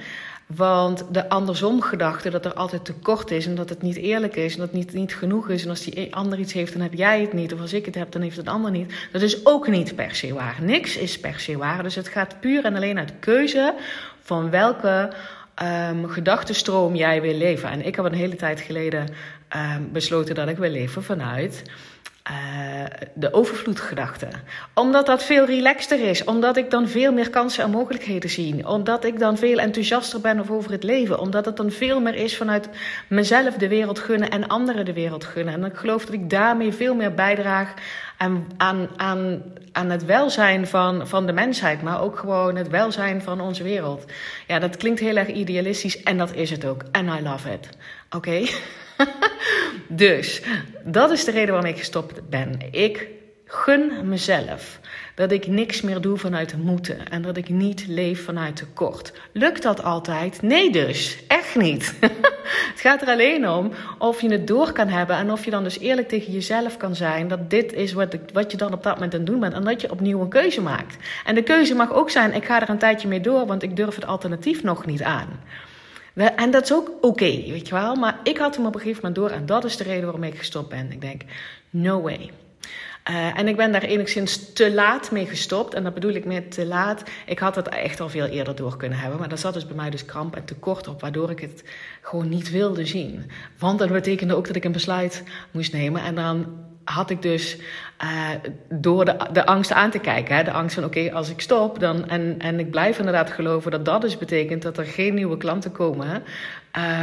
Want 0.47 1.05
de 1.11 1.29
andersom 1.29 1.83
gedachte 1.83 2.31
dat 2.31 2.45
er 2.45 2.55
altijd 2.55 2.85
tekort 2.85 3.31
is 3.31 3.47
en 3.47 3.55
dat 3.55 3.69
het 3.69 3.83
niet 3.83 3.97
eerlijk 3.97 4.37
is 4.37 4.53
en 4.53 4.59
dat 4.59 4.69
het 4.69 4.77
niet, 4.77 4.93
niet 4.93 5.15
genoeg 5.15 5.49
is. 5.49 5.65
En 5.65 5.69
als 5.71 5.85
die 5.85 6.15
ander 6.15 6.39
iets 6.39 6.53
heeft, 6.53 6.73
dan 6.73 6.83
heb 6.83 6.95
jij 6.95 7.21
het 7.21 7.33
niet. 7.33 7.53
Of 7.53 7.61
als 7.61 7.73
ik 7.73 7.85
het 7.85 7.95
heb, 7.95 8.13
dan 8.13 8.23
heeft 8.23 8.37
het 8.37 8.49
ander 8.49 8.71
niet. 8.71 9.09
Dat 9.13 9.23
is 9.23 9.47
ook 9.47 9.69
niet 9.69 9.95
per 9.95 10.15
se 10.15 10.35
waar. 10.35 10.57
Niks 10.61 10.97
is 10.97 11.21
per 11.21 11.41
se 11.41 11.57
waar. 11.57 11.83
Dus 11.83 11.95
het 11.95 12.09
gaat 12.09 12.41
puur 12.41 12.65
en 12.65 12.75
alleen 12.75 12.99
uit 12.99 13.13
keuze 13.19 13.75
van 14.21 14.51
welke 14.51 15.13
um, 15.91 16.09
gedachtenstroom 16.09 16.95
jij 16.95 17.21
wil 17.21 17.35
leven. 17.35 17.71
En 17.71 17.87
ik 17.87 17.97
heb 17.97 18.05
een 18.05 18.13
hele 18.13 18.37
tijd 18.37 18.61
geleden 18.61 19.09
um, 19.57 19.89
besloten 19.93 20.35
dat 20.35 20.49
ik 20.49 20.57
wil 20.57 20.71
leven 20.71 21.03
vanuit 21.03 21.63
uh, 22.31 22.85
de 23.15 23.33
overvloedgedachte. 23.33 24.29
Omdat 24.75 25.07
dat 25.07 25.25
veel 25.25 25.45
relaxter 25.45 26.01
is. 26.01 26.25
Omdat 26.25 26.57
ik 26.57 26.71
dan 26.71 26.89
veel 26.89 27.13
meer 27.13 27.31
kansen 27.31 27.65
en 27.65 27.71
mogelijkheden 27.71 28.31
zie. 28.31 28.69
Omdat 28.69 29.05
ik 29.05 29.19
dan 29.19 29.37
veel 29.39 29.59
enthousiaster 29.59 30.21
ben 30.21 30.51
over 30.51 30.71
het 30.71 30.83
leven. 30.83 31.19
Omdat 31.19 31.45
het 31.45 31.57
dan 31.57 31.71
veel 31.71 32.01
meer 32.01 32.15
is 32.15 32.37
vanuit 32.37 32.69
mezelf 33.09 33.55
de 33.55 33.69
wereld 33.69 33.99
gunnen 33.99 34.31
en 34.31 34.49
anderen 34.49 34.85
de 34.85 34.93
wereld 34.93 35.25
gunnen. 35.25 35.55
En 35.55 35.65
ik 35.65 35.77
geloof 35.77 36.05
dat 36.05 36.15
ik 36.15 36.31
daarmee 36.31 36.73
veel 36.73 36.95
meer 36.95 37.15
bijdraag 37.15 37.75
aan, 38.17 38.47
aan, 38.57 38.89
aan, 38.97 39.43
aan 39.73 39.91
het 39.91 40.05
welzijn 40.05 40.67
van, 40.67 41.09
van 41.09 41.27
de 41.27 41.33
mensheid. 41.33 41.83
Maar 41.83 42.03
ook 42.03 42.19
gewoon 42.19 42.57
het 42.57 42.69
welzijn 42.69 43.23
van 43.23 43.41
onze 43.41 43.63
wereld. 43.63 44.05
Ja, 44.47 44.59
dat 44.59 44.77
klinkt 44.77 45.01
heel 45.01 45.17
erg 45.17 45.29
idealistisch 45.29 46.03
en 46.03 46.19
dat 46.19 46.35
is 46.35 46.51
het 46.51 46.65
ook. 46.65 46.83
And 46.93 47.21
I 47.21 47.23
love 47.23 47.53
it. 47.53 47.69
Oké? 48.11 48.47
Dus 49.89 50.43
dat 50.85 51.11
is 51.11 51.25
de 51.25 51.31
reden 51.31 51.53
waarom 51.53 51.71
ik 51.71 51.79
gestopt 51.79 52.29
ben. 52.29 52.59
Ik 52.71 53.09
gun 53.47 54.09
mezelf 54.09 54.81
dat 55.15 55.33
ik 55.33 55.47
niks 55.47 55.81
meer 55.81 56.01
doe 56.01 56.17
vanuit 56.17 56.57
moeten 56.57 57.09
en 57.09 57.23
dat 57.23 57.37
ik 57.37 57.49
niet 57.49 57.87
leef 57.89 58.25
vanuit 58.25 58.57
tekort. 58.57 59.13
Lukt 59.33 59.63
dat 59.63 59.83
altijd? 59.83 60.43
Nee, 60.43 60.73
dus 60.73 61.19
echt 61.29 61.57
niet. 61.57 61.95
het 62.73 62.81
gaat 62.81 63.03
er 63.03 63.09
alleen 63.09 63.49
om 63.49 63.73
of 63.99 64.21
je 64.21 64.31
het 64.31 64.47
door 64.47 64.73
kan 64.73 64.89
hebben 64.89 65.17
en 65.17 65.33
of 65.33 65.45
je 65.45 65.51
dan 65.51 65.63
dus 65.63 65.79
eerlijk 65.79 66.09
tegen 66.09 66.33
jezelf 66.33 66.77
kan 66.77 66.95
zijn 66.95 67.29
dat 67.29 67.51
dit 67.51 67.73
is 67.73 67.93
wat, 67.93 68.17
wat 68.33 68.51
je 68.51 68.57
dan 68.57 68.73
op 68.73 68.83
dat 68.83 68.95
moment 68.95 69.13
aan 69.13 69.21
het 69.21 69.29
doen 69.29 69.41
bent 69.41 69.55
en 69.55 69.65
dat 69.65 69.81
je 69.81 69.91
opnieuw 69.91 70.21
een 70.21 70.29
keuze 70.29 70.61
maakt. 70.61 70.97
En 71.25 71.35
de 71.35 71.43
keuze 71.43 71.75
mag 71.75 71.93
ook 71.93 72.11
zijn: 72.11 72.35
ik 72.35 72.45
ga 72.45 72.63
er 72.63 72.69
een 72.69 72.79
tijdje 72.79 73.09
mee 73.09 73.21
door, 73.21 73.47
want 73.47 73.63
ik 73.63 73.77
durf 73.77 73.95
het 73.95 74.07
alternatief 74.07 74.63
nog 74.63 74.87
niet 74.87 75.03
aan. 75.03 75.41
En 76.17 76.51
dat 76.51 76.63
is 76.63 76.73
ook 76.73 76.93
oké, 77.01 77.25
weet 77.25 77.69
je 77.69 77.75
wel. 77.75 77.95
Maar 77.95 78.19
ik 78.23 78.39
had 78.39 78.57
hem 78.57 78.67
op 78.67 78.75
een 78.75 78.81
gegeven 78.81 79.03
moment 79.03 79.21
door. 79.21 79.31
En 79.39 79.47
dat 79.47 79.65
is 79.65 79.77
de 79.77 79.85
reden 79.85 80.05
waarom 80.05 80.23
ik 80.23 80.39
gestopt 80.39 80.69
ben. 80.69 80.93
Ik 80.93 81.01
denk, 81.01 81.23
no 81.71 82.01
way. 82.01 82.31
Uh, 83.11 83.39
en 83.39 83.49
ik 83.49 83.57
ben 83.57 83.73
daar 83.73 83.83
enigszins 83.83 84.53
te 84.53 84.75
laat 84.75 85.11
mee 85.11 85.27
gestopt. 85.27 85.75
En 85.75 85.83
dat 85.83 85.95
bedoel 85.95 86.15
ik 86.15 86.25
met 86.25 86.51
te 86.51 86.67
laat. 86.67 87.03
Ik 87.27 87.39
had 87.39 87.57
het 87.57 87.69
echt 87.69 88.01
al 88.01 88.09
veel 88.09 88.27
eerder 88.27 88.55
door 88.57 88.77
kunnen 88.77 88.99
hebben. 88.99 89.19
Maar 89.19 89.29
daar 89.29 89.39
zat 89.39 89.55
dus 89.55 89.67
bij 89.67 89.77
mij 89.77 89.91
dus 89.91 90.05
kramp 90.05 90.37
en 90.37 90.45
tekort 90.45 90.89
op. 90.89 91.01
Waardoor 91.01 91.31
ik 91.31 91.41
het 91.41 91.65
gewoon 92.01 92.29
niet 92.29 92.51
wilde 92.51 92.87
zien. 92.87 93.31
Want 93.59 93.79
dat 93.79 93.93
betekende 93.93 94.35
ook 94.35 94.47
dat 94.47 94.57
ik 94.57 94.65
een 94.65 94.73
besluit 94.73 95.23
moest 95.51 95.73
nemen. 95.73 96.03
En 96.03 96.15
dan 96.15 96.47
had 96.87 97.11
ik 97.11 97.23
dus 97.23 97.57
uh, 98.03 98.31
door 98.69 99.05
de, 99.05 99.17
de 99.33 99.47
angst 99.47 99.73
aan 99.73 99.91
te 99.91 99.99
kijken. 99.99 100.37
Hè, 100.37 100.43
de 100.43 100.53
angst 100.53 100.75
van 100.75 100.85
oké, 100.85 101.13
als 101.13 101.31
ik 101.31 101.41
stop 101.41 101.79
dan, 101.79 102.09
en, 102.09 102.35
en 102.39 102.59
ik 102.59 102.71
blijf 102.71 102.99
inderdaad 102.99 103.31
geloven 103.31 103.71
dat 103.71 103.85
dat 103.85 104.01
dus 104.01 104.19
betekent 104.19 104.63
dat 104.63 104.79
er 104.79 104.85
geen 104.85 105.15
nieuwe 105.15 105.37
klanten 105.37 105.73
komen. 105.73 106.23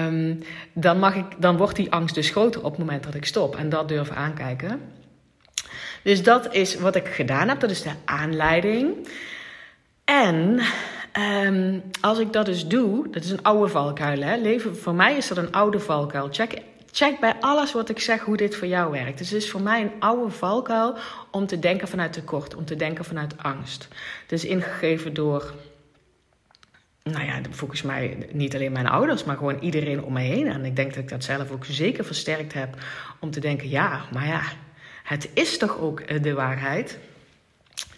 Um, 0.05 0.43
dan, 0.73 0.99
mag 0.99 1.15
ik, 1.15 1.25
dan 1.37 1.57
wordt 1.57 1.75
die 1.75 1.91
angst 1.91 2.15
dus 2.15 2.29
groter 2.29 2.63
op 2.63 2.69
het 2.69 2.79
moment 2.79 3.03
dat 3.03 3.15
ik 3.15 3.25
stop. 3.25 3.55
En 3.55 3.69
dat 3.69 3.87
durven 3.87 4.15
aankijken. 4.15 4.81
Dus 6.03 6.23
dat 6.23 6.53
is 6.53 6.75
wat 6.75 6.95
ik 6.95 7.07
gedaan 7.07 7.47
heb. 7.49 7.59
Dat 7.59 7.71
is 7.71 7.81
de 7.81 7.91
aanleiding. 8.05 9.07
En 10.05 10.59
um, 11.45 11.83
als 12.01 12.19
ik 12.19 12.33
dat 12.33 12.45
dus 12.45 12.67
doe, 12.67 13.07
dat 13.11 13.23
is 13.23 13.31
een 13.31 13.43
oude 13.43 13.67
valkuil. 13.67 14.21
Hè? 14.21 14.35
Leven, 14.35 14.77
voor 14.77 14.95
mij 14.95 15.17
is 15.17 15.27
dat 15.27 15.37
een 15.37 15.51
oude 15.51 15.79
valkuil. 15.79 16.27
Check 16.31 16.61
check 16.93 17.19
bij 17.19 17.35
alles 17.39 17.71
wat 17.71 17.89
ik 17.89 17.99
zeg 17.99 18.21
hoe 18.21 18.37
dit 18.37 18.55
voor 18.55 18.67
jou 18.67 18.91
werkt. 18.91 19.17
Dus 19.17 19.29
het 19.29 19.43
is 19.43 19.51
voor 19.51 19.61
mij 19.61 19.81
een 19.81 19.91
oude 19.99 20.31
valkuil 20.31 20.97
om 21.31 21.47
te 21.47 21.59
denken 21.59 21.87
vanuit 21.87 22.13
tekort, 22.13 22.55
om 22.55 22.65
te 22.65 22.75
denken 22.75 23.05
vanuit 23.05 23.37
angst. 23.37 23.87
Het 24.21 24.31
is 24.31 24.45
ingegeven 24.45 25.13
door, 25.13 25.53
nou 27.03 27.25
ja, 27.25 27.41
volgens 27.49 27.81
mij 27.81 28.29
niet 28.31 28.55
alleen 28.55 28.71
mijn 28.71 28.87
ouders, 28.87 29.23
maar 29.23 29.37
gewoon 29.37 29.59
iedereen 29.59 30.03
om 30.03 30.13
me 30.13 30.21
heen. 30.21 30.47
En 30.47 30.65
ik 30.65 30.75
denk 30.75 30.93
dat 30.93 31.03
ik 31.03 31.09
dat 31.09 31.23
zelf 31.23 31.51
ook 31.51 31.65
zeker 31.65 32.05
versterkt 32.05 32.53
heb 32.53 32.75
om 33.19 33.31
te 33.31 33.39
denken, 33.39 33.69
ja, 33.69 34.01
maar 34.11 34.27
ja, 34.27 34.41
het 35.03 35.29
is 35.33 35.57
toch 35.57 35.79
ook 35.79 35.99
eh, 35.99 36.21
de 36.21 36.33
waarheid. 36.33 36.99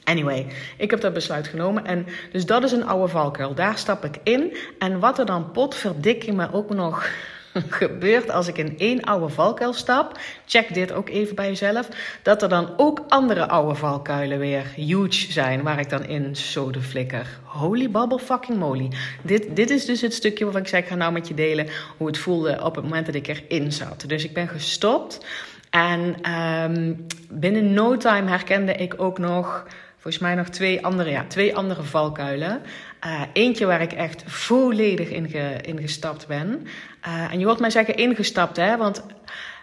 Anyway, 0.04 0.48
ik 0.78 0.92
heb 0.92 1.02
dat 1.02 1.14
besluit 1.14 1.48
genomen. 1.48 1.86
En 1.86 2.06
dus 2.32 2.46
dat 2.46 2.64
is 2.64 2.72
een 2.72 2.88
oude 2.88 3.08
valkuil. 3.08 3.54
Daar 3.54 3.78
stap 3.78 4.06
ik 4.06 4.18
in. 4.24 4.58
En 4.80 5.00
wat 5.00 5.20
er 5.20 5.26
dan 5.26 5.52
potverdikke 5.52 6.32
me 6.32 6.54
ook 6.54 6.70
nog 6.70 7.10
gebeurt 7.70 8.32
als 8.32 8.48
ik 8.48 8.58
in 8.58 8.78
één 8.78 9.02
oude 9.02 9.30
valkuil 9.30 9.74
stap, 9.74 10.20
check 10.46 10.74
dit 10.74 10.92
ook 10.92 11.10
even 11.10 11.36
bij 11.36 11.48
jezelf, 11.48 11.88
dat 12.22 12.42
er 12.42 12.50
dan 12.50 12.74
ook 12.78 13.04
andere 13.08 13.48
oude 13.48 13.76
valkuilen 13.76 14.40
weer 14.40 14.66
huge 14.76 15.32
zijn, 15.32 15.64
waar 15.64 15.80
ik 15.80 15.90
dan 15.90 16.06
in 16.06 16.36
zoden 16.36 16.84
flikker. 16.84 17.40
Holy 17.44 17.90
bubble 17.90 18.20
fucking 18.20 18.58
moly. 18.58 18.92
Dit, 19.22 19.56
dit 19.56 19.70
is 19.70 19.86
dus 19.86 20.02
het 20.02 20.14
stukje 20.14 20.44
waarvan 20.44 20.62
ik 20.62 20.68
zei, 20.68 20.82
ik 20.82 20.88
ga 20.88 20.96
nou 20.96 21.12
met 21.12 21.28
je 21.28 21.34
delen 21.34 21.68
hoe 21.98 22.08
het 22.08 22.18
voelde 22.18 22.64
op 22.64 22.76
het 22.76 22.84
moment 22.84 23.06
dat 23.06 23.16
ik 23.16 23.28
erin 23.28 23.72
zat. 23.72 24.04
Dus 24.08 24.24
ik 24.24 24.34
ben 24.34 24.48
gestopt 24.48 25.26
en 25.70 26.32
um, 26.32 27.06
binnen 27.30 27.74
no 27.74 27.98
time 27.98 28.30
herkende 28.30 28.74
ik 28.74 28.94
ook 28.98 29.18
nog 29.18 29.68
volgens 30.06 30.24
mij 30.24 30.36
nog 30.36 30.50
twee 30.50 30.86
andere, 30.86 31.10
ja, 31.10 31.26
twee 31.28 31.56
andere 31.56 31.84
valkuilen. 31.84 32.62
Uh, 33.06 33.22
eentje 33.34 33.66
waar 33.66 33.82
ik 33.82 33.94
echt 33.94 34.24
volledig 34.26 35.10
in, 35.10 35.34
in 35.62 35.80
gestapt 35.80 36.28
ben. 36.28 36.68
Uh, 37.08 37.32
en 37.32 37.40
je 37.40 37.46
hoort 37.46 37.60
mij 37.60 37.70
zeggen 37.70 37.96
ingestapt, 37.96 38.58
hè? 38.58 38.78
Want 38.78 39.06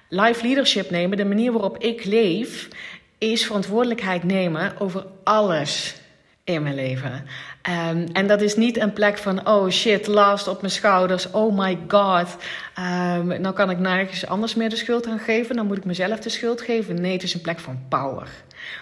life 0.09 0.47
leadership 0.47 0.91
nemen, 0.91 1.17
de 1.17 1.25
manier 1.25 1.53
waarop 1.53 1.79
ik 1.79 2.05
leef, 2.05 2.69
is 3.19 3.47
verantwoordelijkheid 3.47 4.25
nemen 4.25 4.73
over 4.79 5.07
alles 5.25 5.95
in 6.45 6.63
mijn 6.63 6.75
leven. 6.75 7.13
Um, 7.91 8.07
en 8.13 8.27
dat 8.27 8.41
is 8.41 8.57
niet 8.57 8.77
een 8.77 8.93
plek 8.93 9.19
van, 9.19 9.49
oh 9.49 9.71
shit, 9.71 10.07
last 10.07 10.49
op 10.49 10.61
mijn 10.61 10.73
schouders, 10.73 11.31
oh 11.31 11.59
my 11.59 11.79
god. 11.89 12.37
Um, 12.79 13.41
nou 13.41 13.55
kan 13.55 13.71
ik 13.71 13.79
nergens 13.79 14.27
anders 14.27 14.55
meer 14.55 14.71
de 14.71 14.77
schuld 14.77 15.07
aan 15.07 15.19
geven, 15.19 15.57
dan 15.57 15.67
moet 15.67 15.77
ik 15.77 15.85
mezelf 15.85 16.19
de 16.19 16.29
schuld 16.29 16.61
geven. 16.61 17.01
Nee, 17.01 17.13
het 17.13 17.23
is 17.23 17.35
een 17.35 17.41
plek 17.41 17.59
van 17.59 17.81
power. 17.89 18.29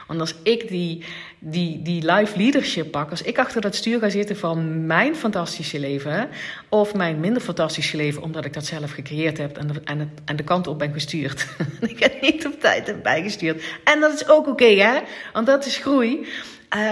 Want 0.06 0.20
als 0.20 0.34
ik 0.42 0.68
die, 0.68 1.04
die, 1.38 1.82
die 1.82 2.12
life 2.12 2.38
leadership 2.38 2.90
pak, 2.90 3.10
als 3.10 3.22
ik 3.22 3.38
achter 3.38 3.60
dat 3.60 3.74
stuur 3.74 3.98
ga 3.98 4.08
zitten 4.08 4.36
van 4.36 4.86
mijn 4.86 5.16
fantastische 5.16 5.78
leven, 5.78 6.28
of 6.68 6.94
mijn 6.94 7.20
minder 7.20 7.42
fantastische 7.42 7.96
leven, 7.96 8.22
omdat 8.22 8.44
ik 8.44 8.52
dat 8.52 8.66
zelf 8.66 8.90
gecreëerd 8.90 9.38
heb 9.38 9.56
en 9.56 9.66
de, 9.66 9.80
en 9.84 10.10
en 10.24 10.36
de 10.36 10.44
kant 10.44 10.66
op 10.66 10.78
ben 10.78 10.92
gestuurd. 10.92 11.46
ik 11.80 12.00
heb 12.00 12.20
niet 12.20 12.46
op 12.46 12.60
tijd 12.60 12.86
heb 12.86 13.02
bijgestuurd. 13.02 13.62
En 13.84 14.00
dat 14.00 14.12
is 14.12 14.28
ook 14.28 14.46
oké, 14.46 14.64
hè? 14.64 15.00
Want 15.32 15.46
dat 15.46 15.66
is 15.66 15.76
groei. 15.76 16.26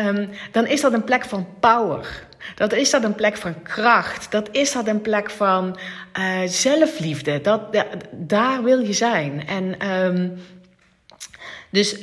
Um, 0.07 0.29
dan 0.53 0.67
is 0.67 0.81
dat 0.81 0.93
een 0.93 1.05
plek 1.05 1.25
van 1.25 1.47
power. 1.61 2.27
Dat 2.55 2.73
is 2.73 2.91
dat 2.91 3.05
een 3.05 3.15
plek 3.15 3.37
van 3.37 3.63
kracht. 3.63 4.31
Dat 4.31 4.49
is 4.53 4.73
dat 4.73 4.87
een 4.87 5.01
plek 5.01 5.31
van 5.31 5.79
uh, 6.19 6.41
zelfliefde. 6.47 7.41
Dat, 7.41 7.85
daar 8.13 8.63
wil 8.63 8.79
je 8.79 8.93
zijn. 8.93 9.47
En 9.47 9.91
um, 9.91 10.39
dus 11.71 11.97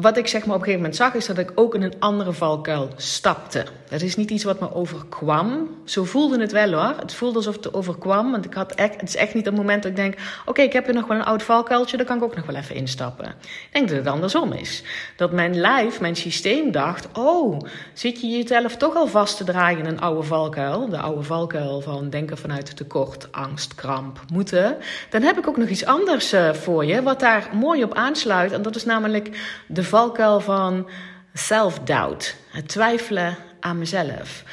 wat 0.00 0.16
ik 0.16 0.26
zeg 0.26 0.46
maar 0.46 0.54
op 0.54 0.60
een 0.60 0.66
gegeven 0.66 0.80
moment 0.80 0.96
zag, 0.96 1.14
is 1.14 1.26
dat 1.26 1.38
ik 1.38 1.52
ook 1.54 1.74
in 1.74 1.82
een 1.82 1.94
andere 1.98 2.32
valkuil 2.32 2.88
stapte. 2.96 3.64
Dat 3.88 4.02
is 4.02 4.16
niet 4.16 4.30
iets 4.30 4.44
wat 4.44 4.60
me 4.60 4.74
overkwam. 4.74 5.68
Zo 5.84 6.04
voelde 6.04 6.40
het 6.40 6.52
wel 6.52 6.72
hoor. 6.72 6.94
Het 7.00 7.14
voelde 7.14 7.36
alsof 7.36 7.56
het 7.56 7.74
overkwam. 7.74 8.30
Want 8.30 8.44
ik 8.44 8.54
had 8.54 8.72
echt, 8.72 9.00
het 9.00 9.08
is 9.08 9.16
echt 9.16 9.34
niet 9.34 9.44
het 9.44 9.56
moment 9.56 9.82
dat 9.82 9.90
ik 9.90 9.96
denk: 9.96 10.14
oké, 10.46 10.62
ik 10.62 10.72
heb 10.72 10.84
hier 10.84 10.94
nog 10.94 11.06
wel 11.06 11.16
een 11.16 11.24
oud 11.24 11.42
valkuiltje, 11.42 11.96
daar 11.96 12.06
kan 12.06 12.16
ik 12.16 12.22
ook 12.22 12.36
nog 12.36 12.46
wel 12.46 12.56
even 12.56 12.74
instappen. 12.74 13.26
Ik 13.26 13.68
denk 13.72 13.88
dat 13.88 13.96
het 13.98 14.06
andersom 14.06 14.52
is. 14.52 14.82
Dat 15.16 15.32
mijn 15.32 15.60
lijf, 15.60 16.00
mijn 16.00 16.16
systeem 16.16 16.72
dacht: 16.72 17.08
oh, 17.12 17.60
zit 17.92 18.20
je 18.20 18.26
jezelf 18.26 18.76
toch 18.76 18.94
al 18.94 19.06
vast 19.06 19.36
te 19.36 19.44
draaien 19.44 19.78
in 19.78 19.86
een 19.86 20.00
oude 20.00 20.22
valkuil? 20.22 20.88
De 20.88 20.98
oude 20.98 21.22
valkuil 21.22 21.80
van 21.80 22.10
denken 22.10 22.38
vanuit 22.38 22.76
tekort, 22.76 23.32
angst, 23.32 23.74
kramp, 23.74 24.20
moeten. 24.32 24.76
Dan 25.10 25.22
heb 25.22 25.38
ik 25.38 25.48
ook 25.48 25.56
nog 25.56 25.68
iets 25.68 25.84
anders 25.84 26.34
uh, 26.34 26.52
voor 26.52 26.84
je, 26.84 27.02
wat 27.02 27.20
daar 27.20 27.48
mooi 27.52 27.84
op 27.84 27.94
aansluit. 27.94 28.52
En 28.52 28.62
dat 28.62 28.76
is 28.76 28.84
namelijk 28.84 29.38
de 29.66 29.84
valkuil 29.84 30.40
van 30.40 30.88
self-doubt. 31.32 32.36
Het 32.50 32.68
twijfelen 32.68 33.36
aan 33.60 33.78
mezelf. 33.78 34.44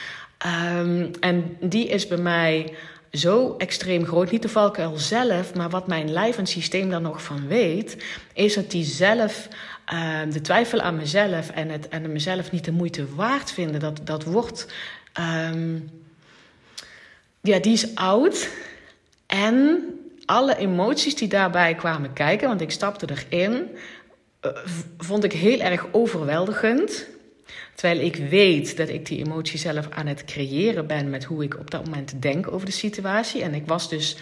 Um, 0.76 1.12
en 1.20 1.58
die 1.60 1.88
is 1.88 2.08
bij 2.08 2.18
mij 2.18 2.74
zo 3.12 3.56
extreem 3.58 4.06
groot. 4.06 4.32
Niet 4.32 4.42
de 4.42 4.50
valkuil 4.50 4.98
zelf, 4.98 5.54
maar 5.54 5.70
wat 5.70 5.88
mijn 5.88 6.12
lijf 6.12 6.38
en 6.38 6.48
systeem 6.48 6.90
daar 6.90 7.02
nog 7.02 7.24
van 7.24 7.48
weet, 7.48 7.98
is 8.34 8.54
dat 8.54 8.72
die 8.72 8.84
zelf. 8.84 9.48
Uh, 9.94 10.20
de 10.30 10.42
twijfel 10.42 10.82
aan 10.82 10.96
mezelf 10.96 11.50
en, 11.50 11.70
het, 11.70 11.88
en 11.88 12.12
mezelf 12.12 12.52
niet 12.52 12.66
de 12.66 12.72
moeite 12.72 13.16
waard 13.16 13.52
vinden, 13.52 13.80
dat, 13.80 14.00
dat 14.04 14.24
wordt. 14.24 14.68
Um, 15.50 15.90
ja, 17.42 17.60
die 17.60 17.74
is 17.74 17.96
oud. 17.96 18.50
En 19.28 19.84
alle 20.26 20.58
emoties 20.58 21.16
die 21.16 21.28
daarbij 21.28 21.76
kwamen 21.76 22.14
kijken, 22.14 22.48
want 22.48 22.62
ik 22.62 22.72
stapte 22.72 23.08
erin, 23.30 23.70
uh, 24.42 24.52
vond 24.98 25.24
ik 25.24 25.34
heel 25.34 25.60
erg 25.60 25.86
overweldigend. 25.92 27.08
Terwijl 27.76 28.00
ik 28.00 28.16
weet 28.16 28.78
dat 28.78 28.90
ik 28.90 29.06
die 29.06 29.26
emotie 29.26 29.60
zelf 29.60 29.90
aan 29.90 30.08
het 30.08 30.26
creëren 30.26 30.88
ben 30.88 31.10
met 31.10 31.24
hoe 31.24 31.44
ik 31.44 31.60
op 31.60 31.72
dat 31.72 31.86
moment 31.86 32.22
denk 32.22 32.52
over 32.52 32.66
de 32.66 32.72
situatie. 32.72 33.42
En 33.42 33.54
ik 33.54 33.68
was 33.68 33.90
dus 33.90 34.18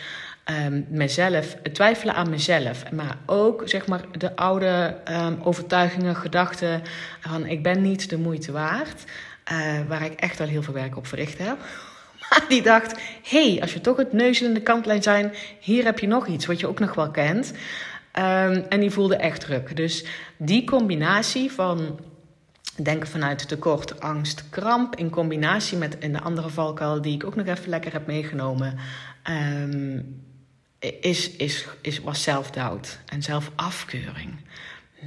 um, 0.65 0.85
mezelf, 0.89 1.55
twijfelen 1.73 2.15
aan 2.15 2.29
mezelf. 2.29 2.91
Maar 2.91 3.17
ook 3.25 3.61
zeg 3.65 3.87
maar 3.87 4.01
de 4.17 4.35
oude 4.35 4.97
um, 5.09 5.39
overtuigingen, 5.43 6.15
gedachten 6.15 6.81
van 7.19 7.45
ik 7.45 7.63
ben 7.63 7.81
niet 7.81 8.09
de 8.09 8.17
moeite 8.17 8.51
waard. 8.51 9.03
Uh, 9.51 9.79
waar 9.87 10.05
ik 10.05 10.19
echt 10.19 10.39
al 10.39 10.47
heel 10.47 10.63
veel 10.63 10.73
werk 10.73 10.97
op 10.97 11.07
verricht 11.07 11.37
heb. 11.37 11.57
Maar 12.29 12.45
die 12.47 12.61
dacht, 12.61 13.01
hey, 13.23 13.57
als 13.61 13.73
je 13.73 13.81
toch 13.81 13.97
het 13.97 14.13
neus 14.13 14.41
in 14.41 14.53
de 14.53 14.61
kantlijn 14.61 15.03
zijn, 15.03 15.33
hier 15.59 15.83
heb 15.83 15.99
je 15.99 16.07
nog 16.07 16.27
iets 16.27 16.45
wat 16.45 16.59
je 16.59 16.67
ook 16.67 16.79
nog 16.79 16.93
wel 16.93 17.11
kent. 17.11 17.51
Um, 18.17 18.65
en 18.69 18.79
die 18.79 18.91
voelde 18.91 19.15
echt 19.15 19.39
druk. 19.39 19.75
Dus 19.75 20.05
die 20.37 20.63
combinatie 20.63 21.51
van 21.51 21.99
denken 22.75 23.09
vanuit 23.09 23.47
tekort, 23.47 23.99
angst, 23.99 24.49
kramp. 24.49 24.95
In 24.95 25.09
combinatie 25.09 25.77
met 25.77 26.01
de 26.01 26.21
andere 26.21 26.49
valkuil 26.49 27.01
die 27.01 27.13
ik 27.13 27.25
ook 27.25 27.35
nog 27.35 27.47
even 27.47 27.69
lekker 27.69 27.93
heb 27.93 28.07
meegenomen. 28.07 28.77
Um, 29.29 30.21
is, 31.01 31.31
is, 31.31 31.65
is, 31.81 31.99
was 31.99 32.21
self-doubt 32.21 32.99
en 33.05 33.23
zelfafkeuring. 33.23 34.35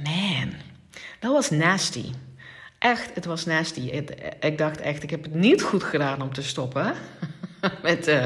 Man, 0.03 0.53
dat 1.19 1.31
was 1.31 1.49
nasty. 1.49 2.11
Echt, 2.79 3.15
het 3.15 3.25
was 3.25 3.45
nasty. 3.45 4.03
ik 4.39 4.57
dacht 4.57 4.79
echt, 4.79 5.03
ik 5.03 5.09
heb 5.09 5.23
het 5.23 5.33
niet 5.33 5.61
goed 5.61 5.83
gedaan 5.83 6.21
om 6.21 6.33
te 6.33 6.43
stoppen. 6.43 6.93
met, 7.83 8.07
uh, 8.07 8.25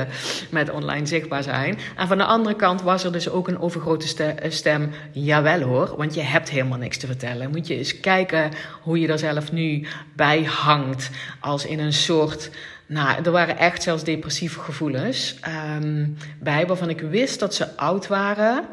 met 0.50 0.70
online 0.70 1.06
zichtbaar 1.06 1.44
zijn. 1.44 1.78
En 1.96 2.08
van 2.08 2.18
de 2.18 2.24
andere 2.24 2.56
kant 2.56 2.82
was 2.82 3.04
er 3.04 3.12
dus 3.12 3.30
ook 3.30 3.48
een 3.48 3.60
overgrote 3.60 4.24
eh, 4.26 4.52
stem. 4.52 4.92
Jawel 5.12 5.62
hoor, 5.62 5.94
want 5.98 6.14
je 6.14 6.22
hebt 6.22 6.50
helemaal 6.50 6.78
niks 6.78 6.98
te 6.98 7.08
vertellen. 7.08 7.52
Moet 7.52 7.68
je 7.68 7.78
eens 7.78 8.00
kijken 8.00 8.52
hoe 8.82 9.00
je 9.00 9.08
er 9.08 9.20
zelf 9.20 9.52
nu 9.52 9.88
bij 10.16 10.44
hangt. 10.44 11.10
Als 11.40 11.66
in 11.66 11.80
een 11.80 11.94
soort. 11.94 12.50
Nou, 12.86 13.24
er 13.24 13.32
waren 13.32 13.58
echt 13.58 13.84
zelfs 13.84 14.04
depressieve 14.04 14.60
gevoelens 14.60 15.36
um, 15.78 16.18
bij, 16.40 16.68
waarvan 16.68 16.90
ik 16.90 17.02
wist 17.02 17.40
dat 17.40 17.56
ze 17.56 17.78
oud 17.78 18.08
waren. 18.08 18.66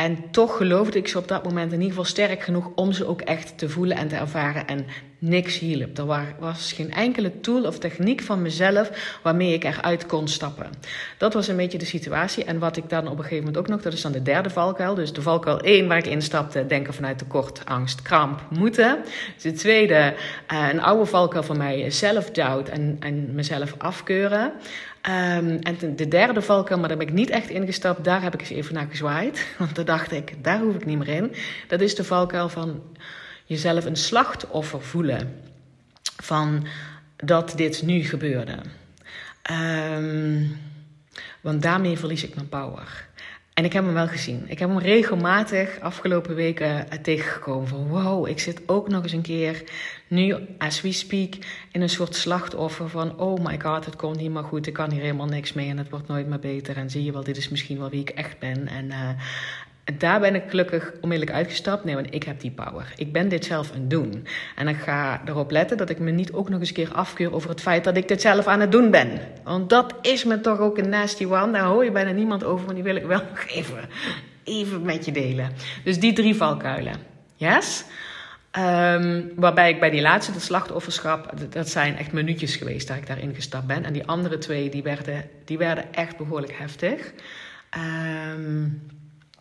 En 0.00 0.30
toch 0.30 0.56
geloofde 0.56 0.98
ik 0.98 1.08
ze 1.08 1.18
op 1.18 1.28
dat 1.28 1.44
moment 1.44 1.66
in 1.66 1.78
ieder 1.78 1.88
geval 1.88 2.04
sterk 2.04 2.42
genoeg 2.42 2.70
om 2.74 2.92
ze 2.92 3.06
ook 3.06 3.20
echt 3.20 3.58
te 3.58 3.68
voelen 3.68 3.96
en 3.96 4.08
te 4.08 4.16
ervaren. 4.16 4.66
En 4.66 4.86
niks 5.18 5.58
hielp. 5.58 5.98
Er 5.98 6.34
was 6.38 6.72
geen 6.72 6.92
enkele 6.92 7.40
tool 7.40 7.64
of 7.64 7.78
techniek 7.78 8.20
van 8.20 8.42
mezelf 8.42 9.18
waarmee 9.22 9.52
ik 9.52 9.64
eruit 9.64 10.06
kon 10.06 10.28
stappen. 10.28 10.70
Dat 11.18 11.34
was 11.34 11.48
een 11.48 11.56
beetje 11.56 11.78
de 11.78 11.84
situatie. 11.84 12.44
En 12.44 12.58
wat 12.58 12.76
ik 12.76 12.88
dan 12.88 13.06
op 13.06 13.16
een 13.16 13.22
gegeven 13.22 13.38
moment 13.38 13.56
ook 13.56 13.68
nog, 13.68 13.82
dat 13.82 13.92
is 13.92 14.02
dan 14.02 14.12
de 14.12 14.22
derde 14.22 14.50
valkuil. 14.50 14.94
Dus 14.94 15.12
de 15.12 15.22
valkuil 15.22 15.60
1 15.60 15.88
waar 15.88 15.98
ik 15.98 16.06
instapte, 16.06 16.66
denken 16.66 16.94
vanuit 16.94 17.18
tekort, 17.18 17.62
angst, 17.64 18.02
kramp, 18.02 18.40
moeten. 18.48 18.98
De 19.42 19.52
tweede, 19.52 20.14
uh, 20.52 20.68
een 20.72 20.82
oude 20.82 21.06
valkuil 21.06 21.42
van 21.42 21.56
mij, 21.56 21.90
self-doubt 21.90 22.68
en, 22.68 22.96
en 23.00 23.34
mezelf 23.34 23.74
afkeuren. 23.78 24.52
Um, 25.08 25.58
en 25.58 25.96
de 25.96 26.08
derde 26.08 26.42
valkuil, 26.42 26.78
maar 26.78 26.88
daar 26.88 26.98
ben 26.98 27.06
ik 27.06 27.12
niet 27.12 27.30
echt 27.30 27.48
ingestapt, 27.48 28.04
daar 28.04 28.22
heb 28.22 28.34
ik 28.34 28.40
eens 28.40 28.50
even 28.50 28.74
naar 28.74 28.86
gezwaaid. 28.90 29.46
Want 29.58 29.74
daar 29.74 29.84
dacht 29.84 30.12
ik, 30.12 30.44
daar 30.44 30.60
hoef 30.60 30.74
ik 30.74 30.86
niet 30.86 30.98
meer 30.98 31.08
in. 31.08 31.34
Dat 31.68 31.80
is 31.80 31.94
de 31.94 32.04
valkuil 32.04 32.48
van 32.48 32.82
jezelf 33.44 33.84
een 33.84 33.96
slachtoffer 33.96 34.82
voelen 34.82 35.40
van 36.22 36.66
dat 37.16 37.52
dit 37.56 37.82
nu 37.82 38.02
gebeurde. 38.02 38.56
Um, 39.50 40.58
want 41.40 41.62
daarmee 41.62 41.98
verlies 41.98 42.24
ik 42.24 42.34
mijn 42.34 42.48
power. 42.48 43.08
En 43.54 43.64
ik 43.64 43.72
heb 43.72 43.84
hem 43.84 43.94
wel 43.94 44.08
gezien. 44.08 44.44
Ik 44.46 44.58
heb 44.58 44.68
hem 44.68 44.78
regelmatig 44.78 45.80
afgelopen 45.80 46.34
weken 46.34 46.86
tegengekomen. 47.02 47.68
Van 47.68 47.88
wow, 47.88 48.28
ik 48.28 48.40
zit 48.40 48.62
ook 48.66 48.88
nog 48.88 49.02
eens 49.02 49.12
een 49.12 49.22
keer, 49.22 49.62
nu 50.10 50.36
as 50.58 50.80
we 50.80 50.92
speak, 50.92 51.34
in 51.72 51.82
een 51.82 51.88
soort 51.88 52.14
slachtoffer 52.14 52.88
van... 52.88 53.18
Oh 53.18 53.44
my 53.44 53.60
god, 53.60 53.84
het 53.84 53.96
komt 53.96 54.16
niet 54.16 54.30
meer 54.30 54.42
goed, 54.42 54.66
ik 54.66 54.72
kan 54.72 54.90
hier 54.90 55.00
helemaal 55.00 55.26
niks 55.26 55.52
mee 55.52 55.68
en 55.68 55.78
het 55.78 55.90
wordt 55.90 56.08
nooit 56.08 56.26
meer 56.26 56.38
beter. 56.38 56.76
En 56.76 56.90
zie 56.90 57.04
je 57.04 57.12
wel, 57.12 57.24
dit 57.24 57.36
is 57.36 57.48
misschien 57.48 57.78
wel 57.78 57.90
wie 57.90 58.00
ik 58.00 58.10
echt 58.10 58.38
ben. 58.38 58.68
En, 58.68 58.86
uh, 58.86 59.08
daar 59.98 60.20
ben 60.20 60.34
ik 60.34 60.42
gelukkig 60.48 60.92
onmiddellijk 61.00 61.36
uitgestapt. 61.36 61.84
Nee, 61.84 61.94
want 61.94 62.14
ik 62.14 62.22
heb 62.22 62.40
die 62.40 62.50
power. 62.50 62.92
Ik 62.96 63.12
ben 63.12 63.28
dit 63.28 63.44
zelf 63.44 63.72
aan 63.72 63.80
het 63.80 63.90
doen. 63.90 64.26
En 64.56 64.68
ik 64.68 64.76
ga 64.76 65.22
erop 65.24 65.50
letten 65.50 65.76
dat 65.76 65.90
ik 65.90 65.98
me 65.98 66.10
niet 66.10 66.32
ook 66.32 66.48
nog 66.48 66.60
eens 66.60 66.68
een 66.68 66.74
keer 66.74 66.92
afkeur 66.92 67.34
over 67.34 67.50
het 67.50 67.60
feit 67.60 67.84
dat 67.84 67.96
ik 67.96 68.08
dit 68.08 68.20
zelf 68.20 68.46
aan 68.46 68.60
het 68.60 68.72
doen 68.72 68.90
ben. 68.90 69.20
Want 69.44 69.70
dat 69.70 69.94
is 70.02 70.24
me 70.24 70.40
toch 70.40 70.58
ook 70.58 70.78
een 70.78 70.88
nasty 70.88 71.24
one. 71.24 71.52
Daar 71.52 71.64
hoor 71.64 71.84
je 71.84 71.92
bijna 71.92 72.10
niemand 72.10 72.44
over, 72.44 72.66
maar 72.66 72.74
die 72.74 72.84
wil 72.84 72.96
ik 72.96 73.04
wel 73.04 73.22
nog 73.30 73.44
even, 73.46 73.88
even 74.44 74.82
met 74.82 75.04
je 75.04 75.12
delen. 75.12 75.52
Dus 75.84 76.00
die 76.00 76.12
drie 76.12 76.34
valkuilen. 76.34 76.94
Yes? 77.34 77.84
Um, 78.58 79.32
waarbij 79.36 79.70
ik 79.70 79.80
bij 79.80 79.90
die 79.90 80.00
laatste, 80.00 80.32
de 80.32 80.40
slachtofferschap, 80.40 81.32
dat 81.50 81.68
zijn 81.68 81.96
echt 81.96 82.12
minuutjes 82.12 82.56
geweest 82.56 82.88
dat 82.88 82.96
ik 82.96 83.06
daarin 83.06 83.34
gestapt 83.34 83.66
ben. 83.66 83.84
En 83.84 83.92
die 83.92 84.06
andere 84.06 84.38
twee, 84.38 84.70
die 84.70 84.82
werden, 84.82 85.28
die 85.44 85.58
werden 85.58 85.94
echt 85.94 86.16
behoorlijk 86.16 86.58
heftig. 86.58 87.12
Um, 88.34 88.82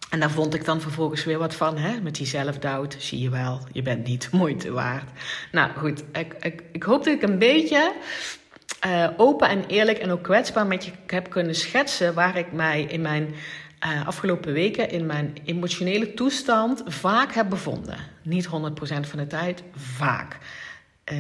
en 0.10 0.20
daar 0.20 0.32
vond 0.32 0.54
ik 0.54 0.66
dan 0.66 0.82
vervolgens 0.82 1.24
weer 1.24 1.38
wat 1.38 1.56
van, 1.56 1.78
hè? 1.78 2.02
met 2.02 2.16
die 2.16 2.28
zelfdoubt. 2.28 2.96
Zie 3.00 3.20
je 3.20 3.30
wel, 3.30 3.62
je 3.72 3.82
bent 3.82 4.08
niet 4.08 4.32
moeite 4.32 4.72
waard. 4.72 5.10
Nou 5.52 5.72
goed, 5.78 6.04
ik, 6.12 6.34
ik, 6.40 6.64
ik 6.72 6.84
hoop 6.84 7.04
dat 7.04 7.14
ik 7.14 7.22
een 7.22 7.40
beetje 7.40 7.94
uh, 8.86 9.10
open 9.18 9.50
en 9.50 9.66
eerlijk 9.68 9.98
en 9.98 10.12
ook 10.12 10.24
kwetsbaar 10.24 10.68
met 10.68 10.86
je 10.86 10.92
heb 11.08 11.30
kunnen 11.30 11.56
schetsen 11.56 12.14
waar 12.14 12.38
ik 12.38 12.52
mij 12.52 12.82
in 12.82 13.02
mijn 13.02 13.36
uh, 13.86 14.08
afgelopen 14.08 14.54
weken 14.54 14.90
in 14.90 15.06
mijn 15.06 15.38
emotionele 15.46 16.14
toestand 16.14 16.84
vaak 16.86 17.34
heb 17.34 17.50
bevonden. 17.50 17.98
Niet 18.22 18.48
100% 18.48 18.50
van 18.82 19.20
de 19.20 19.28
tijd, 19.28 19.64
vaak. 19.76 20.38
Uh, 21.14 21.18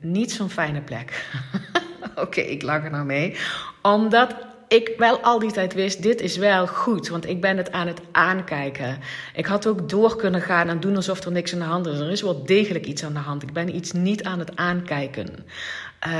niet 0.00 0.32
zo'n 0.32 0.50
fijne 0.50 0.80
plek. 0.80 1.28
Oké, 2.14 2.40
ik 2.40 2.62
lach 2.62 2.84
er 2.84 2.90
nou 2.90 3.04
mee. 3.04 3.36
Omdat 3.82 4.36
ik 4.68 4.94
wel 4.96 5.18
al 5.18 5.38
die 5.38 5.52
tijd 5.52 5.74
wist, 5.74 6.02
dit 6.02 6.20
is 6.20 6.36
wel 6.36 6.66
goed, 6.66 7.08
want 7.08 7.28
ik 7.28 7.40
ben 7.40 7.56
het 7.56 7.72
aan 7.72 7.86
het 7.86 8.00
aankijken. 8.12 8.98
Ik 9.34 9.46
had 9.46 9.66
ook 9.66 9.88
door 9.88 10.16
kunnen 10.16 10.40
gaan 10.40 10.68
en 10.68 10.80
doen 10.80 10.96
alsof 10.96 11.24
er 11.24 11.32
niks 11.32 11.52
aan 11.52 11.58
de 11.58 11.64
hand 11.64 11.86
is. 11.86 11.98
Er 11.98 12.10
is 12.10 12.22
wel 12.22 12.44
degelijk 12.44 12.86
iets 12.86 13.04
aan 13.04 13.12
de 13.12 13.18
hand. 13.18 13.42
Ik 13.42 13.52
ben 13.52 13.76
iets 13.76 13.92
niet 13.92 14.24
aan 14.24 14.38
het 14.38 14.56
aankijken. 14.56 15.46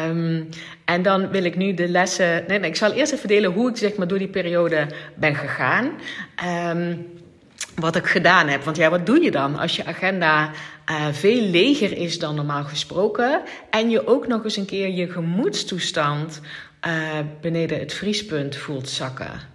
Um, 0.09 0.49
en 0.85 1.02
dan 1.02 1.30
wil 1.30 1.45
ik 1.45 1.56
nu 1.56 1.75
de 1.75 1.88
lessen. 1.88 2.45
Nee, 2.49 2.59
nee, 2.59 2.71
ik 2.71 2.76
zal 2.76 2.92
eerst 2.92 3.12
even 3.12 3.28
delen 3.28 3.52
hoe 3.52 3.71
ik 3.71 3.76
zeg 3.76 3.97
maar 3.97 4.09
door 4.09 4.18
die 4.18 4.28
periode 4.28 4.87
ben 5.14 5.35
gegaan. 5.35 5.92
Um, 6.71 7.06
wat 7.75 7.97
ik 7.97 8.06
gedaan 8.06 8.49
heb. 8.49 8.62
Want 8.62 8.76
ja, 8.76 8.90
wat 8.90 9.06
doe 9.06 9.23
je 9.23 9.30
dan 9.30 9.59
als 9.59 9.76
je 9.76 9.85
agenda 9.85 10.50
uh, 10.90 11.06
veel 11.12 11.40
leger 11.40 11.97
is 11.97 12.18
dan 12.18 12.35
normaal 12.35 12.64
gesproken. 12.64 13.42
En 13.71 13.90
je 13.90 14.06
ook 14.06 14.26
nog 14.26 14.45
eens 14.45 14.56
een 14.56 14.66
keer 14.66 14.88
je 14.88 15.11
gemoedstoestand 15.11 16.40
uh, 16.87 16.92
beneden 17.40 17.78
het 17.78 17.95
vriespunt 17.95 18.56
voelt 18.56 18.88
zakken. 18.88 19.54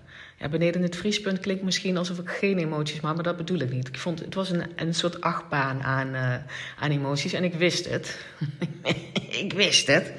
Beneden 0.49 0.81
het 0.81 0.95
vriespunt 0.95 1.39
klinkt 1.39 1.63
misschien 1.63 1.97
alsof 1.97 2.17
ik 2.17 2.29
geen 2.29 2.57
emoties 2.57 2.99
maak, 2.99 3.15
maar 3.15 3.23
dat 3.23 3.37
bedoel 3.37 3.59
ik 3.59 3.71
niet. 3.71 3.87
Ik 3.87 3.97
vond 3.97 4.19
het 4.19 4.33
was 4.33 4.49
een, 4.49 4.63
een 4.75 4.93
soort 4.93 5.21
achtbaan 5.21 5.83
aan, 5.83 6.07
uh, 6.07 6.35
aan 6.79 6.91
emoties 6.91 7.33
en 7.33 7.43
ik 7.43 7.53
wist 7.53 7.89
het. 7.89 8.25
ik 9.43 9.53
wist 9.53 9.87
het. 9.87 10.13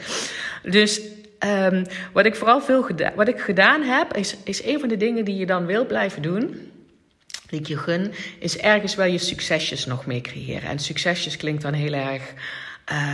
Dus 0.62 1.00
um, 1.46 1.87
wat 2.12 2.26
ik 2.26 2.35
vooral 2.35 2.61
veel 2.61 2.82
gedaan, 2.82 3.14
wat 3.14 3.28
ik 3.28 3.40
gedaan 3.40 3.82
heb, 3.82 4.16
is, 4.16 4.37
is 4.44 4.64
een 4.64 4.80
van 4.80 4.88
de 4.88 4.96
dingen 4.96 5.24
die 5.24 5.37
je 5.37 5.46
dan 5.46 5.66
wil 5.66 5.87
blijven 5.87 6.22
doen. 6.22 6.70
Die 7.48 7.61
ik 7.61 7.66
je 7.66 7.76
gun, 7.76 8.12
is 8.38 8.58
ergens 8.58 8.94
wel 8.94 9.06
je 9.06 9.18
succesjes 9.18 9.87
nog 9.87 10.06
mee 10.06 10.20
creëren. 10.20 10.68
En 10.68 10.78
succesjes 10.78 11.37
klinkt 11.37 11.62
dan 11.62 11.72
heel 11.72 11.92
erg. 11.92 12.32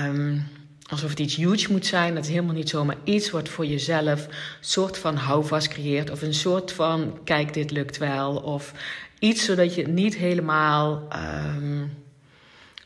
Um, 0.06 0.46
alsof 0.88 1.10
het 1.10 1.18
iets 1.18 1.36
huge 1.36 1.72
moet 1.72 1.86
zijn. 1.86 2.14
Dat 2.14 2.24
is 2.24 2.30
helemaal 2.30 2.54
niet 2.54 2.68
zo, 2.68 2.84
maar 2.84 2.96
iets 3.04 3.30
wat 3.30 3.48
voor 3.48 3.66
jezelf 3.66 4.26
een 4.26 4.34
soort 4.60 4.98
van 4.98 5.16
houvast 5.16 5.68
creëert. 5.68 6.10
Of 6.10 6.22
een 6.22 6.34
soort 6.34 6.72
van, 6.72 7.18
kijk, 7.24 7.54
dit 7.54 7.70
lukt 7.70 7.98
wel. 7.98 8.36
Of 8.36 8.72
iets 9.18 9.44
zodat 9.44 9.74
je 9.74 9.88
niet 9.88 10.16
helemaal... 10.16 11.08
Um, 11.56 12.06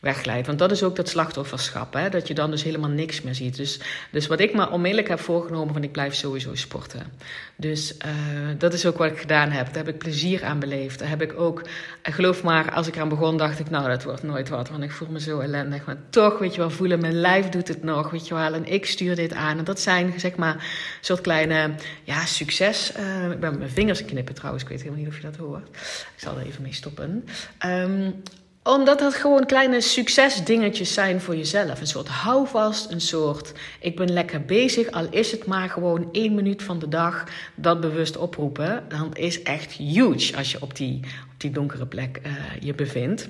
wegleidt. 0.03 0.47
Want 0.47 0.59
dat 0.59 0.71
is 0.71 0.83
ook 0.83 0.95
dat 0.95 1.09
slachtofferschap, 1.09 1.93
hè? 1.93 2.09
dat 2.09 2.27
je 2.27 2.33
dan 2.33 2.51
dus 2.51 2.63
helemaal 2.63 2.89
niks 2.89 3.21
meer 3.21 3.35
ziet. 3.35 3.55
Dus, 3.55 3.79
dus 4.11 4.27
wat 4.27 4.39
ik 4.39 4.53
me 4.53 4.69
onmiddellijk 4.69 5.07
heb 5.07 5.19
voorgenomen, 5.19 5.73
van 5.73 5.83
ik 5.83 5.91
blijf 5.91 6.15
sowieso 6.15 6.55
sporten. 6.55 7.11
Dus 7.55 7.93
uh, 8.05 8.11
dat 8.57 8.73
is 8.73 8.85
ook 8.85 8.97
wat 8.97 9.11
ik 9.11 9.19
gedaan 9.19 9.51
heb. 9.51 9.65
Daar 9.65 9.85
heb 9.85 9.87
ik 9.87 9.97
plezier 9.97 10.43
aan 10.43 10.59
beleefd. 10.59 10.99
Daar 10.99 11.09
heb 11.09 11.21
ik 11.21 11.39
ook, 11.39 11.61
geloof 12.01 12.43
maar, 12.43 12.71
als 12.71 12.87
ik 12.87 12.95
eraan 12.95 13.09
begon, 13.09 13.37
dacht 13.37 13.59
ik, 13.59 13.69
nou, 13.69 13.87
dat 13.87 14.03
wordt 14.03 14.23
nooit 14.23 14.49
wat, 14.49 14.69
want 14.69 14.83
ik 14.83 14.91
voel 14.91 15.07
me 15.11 15.19
zo 15.19 15.39
ellendig. 15.39 15.85
Maar 15.85 15.97
toch, 16.09 16.39
weet 16.39 16.53
je 16.53 16.59
wel, 16.59 16.69
voelen, 16.69 16.99
mijn 16.99 17.19
lijf 17.19 17.49
doet 17.49 17.67
het 17.67 17.83
nog, 17.83 18.09
weet 18.09 18.27
je 18.27 18.33
wel, 18.33 18.53
en 18.53 18.65
ik 18.65 18.85
stuur 18.85 19.15
dit 19.15 19.33
aan. 19.33 19.57
En 19.57 19.63
dat 19.63 19.79
zijn, 19.79 20.19
zeg 20.19 20.35
maar, 20.35 20.65
soort 21.01 21.21
kleine, 21.21 21.71
ja, 22.03 22.25
succes. 22.25 22.91
Uh, 22.99 23.31
ik 23.31 23.39
ben 23.39 23.57
mijn 23.57 23.69
vingers 23.69 24.05
knippen 24.05 24.35
trouwens, 24.35 24.63
ik 24.63 24.69
weet 24.69 24.81
helemaal 24.81 25.03
niet 25.03 25.09
of 25.09 25.15
je 25.15 25.21
dat 25.21 25.35
hoort. 25.35 25.67
Ik 26.15 26.19
zal 26.19 26.37
er 26.37 26.45
even 26.45 26.61
mee 26.61 26.73
stoppen. 26.73 27.25
Um, 27.65 28.23
omdat 28.63 28.99
dat 28.99 29.13
gewoon 29.13 29.45
kleine 29.45 29.81
succesdingetjes 29.81 30.93
zijn 30.93 31.21
voor 31.21 31.35
jezelf. 31.35 31.79
Een 31.79 31.87
soort 31.87 32.07
houvast, 32.07 32.91
een 32.91 33.01
soort 33.01 33.51
ik 33.79 33.95
ben 33.95 34.13
lekker 34.13 34.45
bezig. 34.45 34.91
Al 34.91 35.07
is 35.09 35.31
het 35.31 35.45
maar 35.45 35.69
gewoon 35.69 36.09
één 36.11 36.35
minuut 36.35 36.63
van 36.63 36.79
de 36.79 36.87
dag 36.87 37.23
dat 37.55 37.81
bewust 37.81 38.17
oproepen. 38.17 38.83
Dan 38.87 39.13
is 39.13 39.41
echt 39.41 39.71
huge 39.71 40.37
als 40.37 40.51
je 40.51 40.57
op 40.61 40.75
die, 40.75 40.99
op 41.33 41.39
die 41.39 41.51
donkere 41.51 41.85
plek 41.85 42.19
uh, 42.25 42.31
je 42.59 42.73
bevindt. 42.73 43.29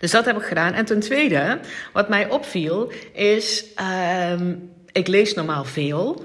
Dus 0.00 0.10
dat 0.10 0.24
heb 0.24 0.36
ik 0.36 0.42
gedaan. 0.42 0.72
En 0.72 0.84
ten 0.84 1.00
tweede, 1.00 1.60
wat 1.92 2.08
mij 2.08 2.30
opviel, 2.30 2.92
is 3.12 3.64
um, 4.32 4.70
ik 4.92 5.06
lees 5.06 5.34
normaal 5.34 5.64
veel. 5.64 6.24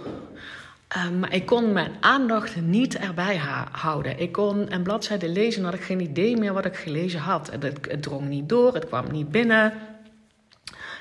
Um, 0.98 1.20
maar 1.20 1.34
ik 1.34 1.46
kon 1.46 1.72
mijn 1.72 1.92
aandacht 2.00 2.62
niet 2.62 2.98
erbij 2.98 3.42
houden. 3.72 4.20
Ik 4.20 4.32
kon 4.32 4.74
een 4.74 4.84
bladzijde 4.84 5.30
lezen 5.30 5.60
en 5.60 5.66
had 5.66 5.74
ik 5.74 5.84
geen 5.84 6.00
idee 6.00 6.38
meer 6.38 6.54
wat 6.54 6.66
ik 6.66 6.76
gelezen 6.76 7.20
had. 7.20 7.52
Het, 7.52 7.64
het, 7.64 8.02
drong 8.02 8.28
niet 8.28 8.50
door, 8.50 8.74
het 8.74 8.88
kwam 8.88 9.12
niet 9.12 9.32
binnen. 9.32 9.74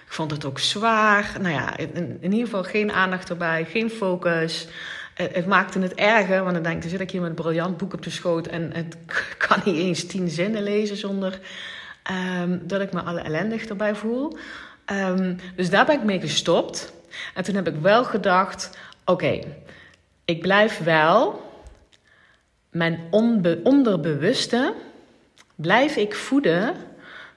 Ik 0.06 0.18
vond 0.18 0.30
het 0.30 0.44
ook 0.44 0.58
zwaar. 0.58 1.36
Nou 1.40 1.54
ja, 1.54 1.76
in, 1.76 2.18
ieder 2.22 2.38
geval 2.38 2.62
geen 2.62 2.92
aandacht 2.92 3.30
erbij, 3.30 3.64
geen 3.64 3.90
focus. 3.90 4.68
Het, 5.14 5.34
het, 5.34 5.46
maakte 5.46 5.78
het 5.78 5.94
erger, 5.94 6.42
want 6.42 6.54
dan 6.54 6.62
denk 6.62 6.76
ik, 6.76 6.82
dan 6.82 6.90
zit 6.90 7.00
ik 7.00 7.10
hier 7.10 7.20
met 7.20 7.30
een 7.30 7.36
briljant 7.36 7.76
boek 7.76 7.92
op 7.92 8.02
de 8.02 8.10
schoot 8.10 8.46
en 8.46 8.70
het 8.72 8.96
kan 9.48 9.60
niet 9.64 9.76
eens 9.76 10.06
tien 10.06 10.28
zinnen 10.28 10.62
lezen 10.62 10.96
zonder 10.96 11.40
um, 12.42 12.62
dat 12.66 12.80
ik 12.80 12.92
me 12.92 13.00
alle 13.00 13.20
ellendig 13.20 13.64
erbij 13.64 13.94
voel. 13.94 14.36
Um, 14.92 15.36
dus 15.56 15.70
daar 15.70 15.86
ben 15.86 15.98
ik 15.98 16.04
mee 16.04 16.20
gestopt. 16.20 16.92
En 17.34 17.44
toen 17.44 17.54
heb 17.54 17.68
ik 17.68 17.76
wel 17.80 18.04
gedacht: 18.04 18.78
oké, 19.04 19.40
ik 20.32 20.40
blijf 20.40 20.78
wel 20.78 21.40
mijn 22.70 23.00
onderbewuste 23.62 24.74
blijf 25.54 25.96
ik 25.96 26.14
voeden 26.14 26.74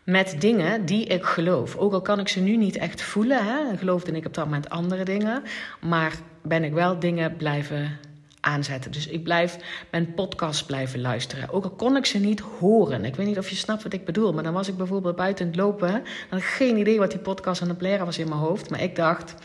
met 0.03 0.36
dingen 0.39 0.86
die 0.86 1.05
ik 1.05 1.23
geloof. 1.23 1.75
Ook 1.75 1.93
al 1.93 2.01
kan 2.01 2.19
ik 2.19 2.27
ze 2.27 2.39
nu 2.39 2.58
niet 2.58 2.77
echt 2.77 3.01
voelen, 3.01 3.45
hè, 3.45 3.77
geloofde 3.77 4.12
ik 4.12 4.25
op 4.25 4.34
dat 4.34 4.45
moment 4.45 4.69
andere 4.69 5.03
dingen, 5.03 5.43
maar 5.81 6.13
ben 6.41 6.63
ik 6.63 6.73
wel 6.73 6.99
dingen 6.99 7.36
blijven 7.36 7.99
aanzetten. 8.45 8.91
Dus 8.91 9.08
ik 9.08 9.23
blijf 9.23 9.58
mijn 9.89 10.13
podcast 10.13 10.65
blijven 10.65 11.01
luisteren. 11.01 11.49
Ook 11.49 11.63
al 11.63 11.69
kon 11.69 11.97
ik 11.97 12.05
ze 12.05 12.19
niet 12.19 12.39
horen. 12.39 13.05
Ik 13.05 13.15
weet 13.15 13.25
niet 13.25 13.38
of 13.38 13.49
je 13.49 13.55
snapt 13.55 13.84
wat 13.84 13.93
ik 13.93 14.05
bedoel. 14.05 14.34
Maar 14.34 14.43
dan 14.43 14.53
was 14.53 14.67
ik 14.67 14.77
bijvoorbeeld 14.77 15.15
buiten 15.15 15.47
het 15.47 15.55
lopen. 15.55 15.91
Dan 15.91 16.03
had 16.29 16.39
ik 16.39 16.45
geen 16.45 16.77
idee 16.77 16.99
wat 16.99 17.12
die 17.12 17.19
podcast 17.19 17.62
aan 17.62 17.69
het 17.69 17.81
leren 17.81 18.05
was 18.05 18.17
in 18.17 18.29
mijn 18.29 18.39
hoofd. 18.39 18.69
Maar 18.69 18.81
ik 18.81 18.95
dacht, 18.95 19.36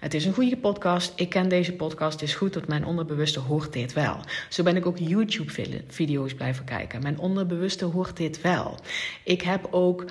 het 0.00 0.14
is 0.14 0.24
een 0.24 0.32
goede 0.32 0.56
podcast. 0.56 1.12
Ik 1.16 1.28
ken 1.28 1.48
deze 1.48 1.72
podcast. 1.72 2.20
Het 2.20 2.28
is 2.28 2.34
goed 2.34 2.52
dat 2.52 2.68
mijn 2.68 2.84
onderbewuste 2.84 3.40
hoort 3.40 3.72
dit 3.72 3.92
wel. 3.92 4.20
Zo 4.48 4.62
ben 4.62 4.76
ik 4.76 4.86
ook 4.86 4.98
YouTube-video's 4.98 6.34
blijven 6.34 6.64
kijken. 6.64 7.02
Mijn 7.02 7.18
onderbewuste 7.18 7.84
hoort 7.84 8.16
dit 8.16 8.40
wel. 8.40 8.78
Ik 9.24 9.42
heb 9.42 9.68
ook, 9.70 10.04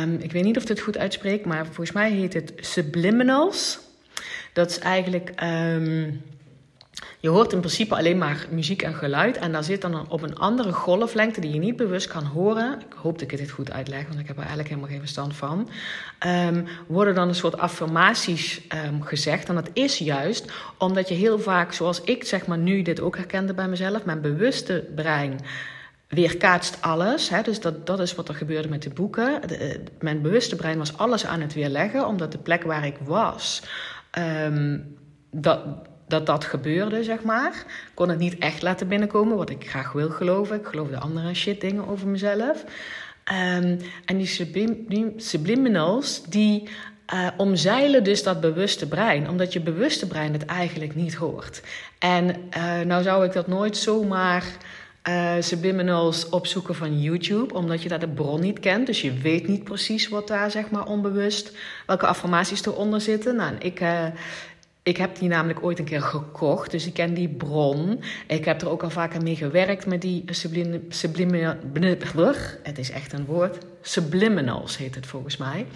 um, 0.00 0.14
ik 0.14 0.32
weet 0.32 0.44
niet 0.44 0.56
of 0.56 0.62
ik 0.62 0.68
het 0.68 0.80
goed 0.80 0.98
uitspreek, 0.98 1.44
maar 1.44 1.64
volgens 1.64 1.92
mij 1.92 2.10
heet 2.10 2.34
het 2.34 2.52
subliminals. 2.56 3.78
Dat 4.52 4.70
is 4.70 4.78
eigenlijk. 4.78 5.32
Um, 5.42 6.22
je 7.20 7.28
hoort 7.28 7.52
in 7.52 7.58
principe 7.58 7.96
alleen 7.96 8.18
maar 8.18 8.46
muziek 8.50 8.82
en 8.82 8.94
geluid. 8.94 9.36
En 9.36 9.52
daar 9.52 9.64
zit 9.64 9.80
dan 9.80 10.10
op 10.10 10.22
een 10.22 10.38
andere 10.38 10.72
golflengte 10.72 11.40
die 11.40 11.52
je 11.52 11.58
niet 11.58 11.76
bewust 11.76 12.06
kan 12.06 12.24
horen. 12.24 12.80
Ik 12.80 12.96
hoop 12.96 13.18
dat 13.18 13.30
ik 13.30 13.38
dit 13.38 13.50
goed 13.50 13.70
uitleg, 13.70 14.06
want 14.08 14.20
ik 14.20 14.26
heb 14.26 14.36
er 14.36 14.42
eigenlijk 14.42 14.68
helemaal 14.68 14.90
geen 14.90 15.00
verstand 15.00 15.36
van. 15.36 15.68
Um, 16.26 16.64
worden 16.86 17.14
dan 17.14 17.28
een 17.28 17.34
soort 17.34 17.58
affirmaties 17.58 18.60
um, 18.86 19.02
gezegd. 19.02 19.48
En 19.48 19.54
dat 19.54 19.70
is 19.72 19.98
juist 19.98 20.52
omdat 20.78 21.08
je 21.08 21.14
heel 21.14 21.38
vaak, 21.38 21.72
zoals 21.72 22.00
ik 22.00 22.24
zeg 22.24 22.46
maar 22.46 22.58
nu 22.58 22.82
dit 22.82 23.00
ook 23.00 23.16
herkende 23.16 23.54
bij 23.54 23.68
mezelf, 23.68 24.04
mijn 24.04 24.20
bewuste 24.20 24.88
brein 24.94 25.40
weerkaatst 26.08 26.82
alles. 26.82 27.28
Hè? 27.28 27.42
Dus 27.42 27.60
dat, 27.60 27.86
dat 27.86 28.00
is 28.00 28.14
wat 28.14 28.28
er 28.28 28.34
gebeurde 28.34 28.68
met 28.68 28.82
de 28.82 28.90
boeken. 28.90 29.48
De, 29.48 29.80
mijn 30.00 30.22
bewuste 30.22 30.56
brein 30.56 30.78
was 30.78 30.96
alles 30.96 31.26
aan 31.26 31.40
het 31.40 31.54
weerleggen, 31.54 32.06
omdat 32.06 32.32
de 32.32 32.38
plek 32.38 32.62
waar 32.62 32.86
ik 32.86 32.96
was. 33.04 33.62
Um, 34.18 34.96
dat, 35.30 35.60
dat 36.08 36.26
dat 36.26 36.44
gebeurde, 36.44 37.04
zeg 37.04 37.22
maar. 37.22 37.52
Ik 37.66 37.94
kon 37.94 38.08
het 38.08 38.18
niet 38.18 38.38
echt 38.38 38.62
laten 38.62 38.88
binnenkomen, 38.88 39.36
wat 39.36 39.50
ik 39.50 39.68
graag 39.68 39.92
wil 39.92 40.10
geloven. 40.10 40.56
Ik 40.56 40.66
geloofde 40.66 40.98
andere 40.98 41.34
shit 41.34 41.60
dingen 41.60 41.88
over 41.88 42.08
mezelf. 42.08 42.64
Um, 43.32 43.78
en 44.04 44.16
die, 44.16 44.26
sublim, 44.26 45.12
subliminals, 45.16 46.22
die 46.24 46.68
uh, 47.14 47.28
omzeilen 47.36 48.04
dus 48.04 48.22
dat 48.22 48.40
bewuste 48.40 48.88
brein. 48.88 49.28
Omdat 49.28 49.52
je 49.52 49.60
bewuste 49.60 50.06
brein 50.06 50.32
het 50.32 50.44
eigenlijk 50.44 50.94
niet 50.94 51.14
hoort. 51.14 51.62
En 51.98 52.26
uh, 52.56 52.80
nou 52.80 53.02
zou 53.02 53.24
ik 53.24 53.32
dat 53.32 53.46
nooit 53.46 53.76
zomaar... 53.76 54.44
Uh, 55.08 55.32
subliminals 55.40 56.28
opzoeken 56.28 56.74
van 56.74 57.00
YouTube, 57.00 57.54
omdat 57.54 57.82
je 57.82 57.88
daar 57.88 57.98
de 57.98 58.08
bron 58.08 58.40
niet 58.40 58.60
kent. 58.60 58.86
Dus 58.86 59.00
je 59.00 59.12
weet 59.12 59.48
niet 59.48 59.64
precies 59.64 60.08
wat 60.08 60.28
daar, 60.28 60.50
zeg 60.50 60.70
maar, 60.70 60.86
onbewust, 60.86 61.52
welke 61.86 62.06
affirmaties 62.06 62.66
eronder 62.66 63.00
zitten. 63.00 63.36
Nou, 63.36 63.54
ik, 63.58 63.80
ik 64.88 64.96
heb 64.96 65.18
die 65.18 65.28
namelijk 65.28 65.62
ooit 65.62 65.78
een 65.78 65.84
keer 65.84 66.02
gekocht, 66.02 66.70
dus 66.70 66.86
ik 66.86 66.94
ken 66.94 67.14
die 67.14 67.28
bron. 67.28 68.02
Ik 68.26 68.44
heb 68.44 68.60
er 68.60 68.68
ook 68.68 68.82
al 68.82 68.90
vaker 68.90 69.22
mee 69.22 69.36
gewerkt 69.36 69.86
met 69.86 70.00
die 70.00 70.24
sublime, 70.26 70.80
sublime, 70.88 71.56
het 72.62 72.78
is 72.78 72.90
echt 72.90 73.12
een 73.12 73.24
woord, 73.24 73.58
subliminals 73.82 74.76
heet 74.76 74.94
het 74.94 75.06
volgens 75.06 75.36
mij. 75.36 75.66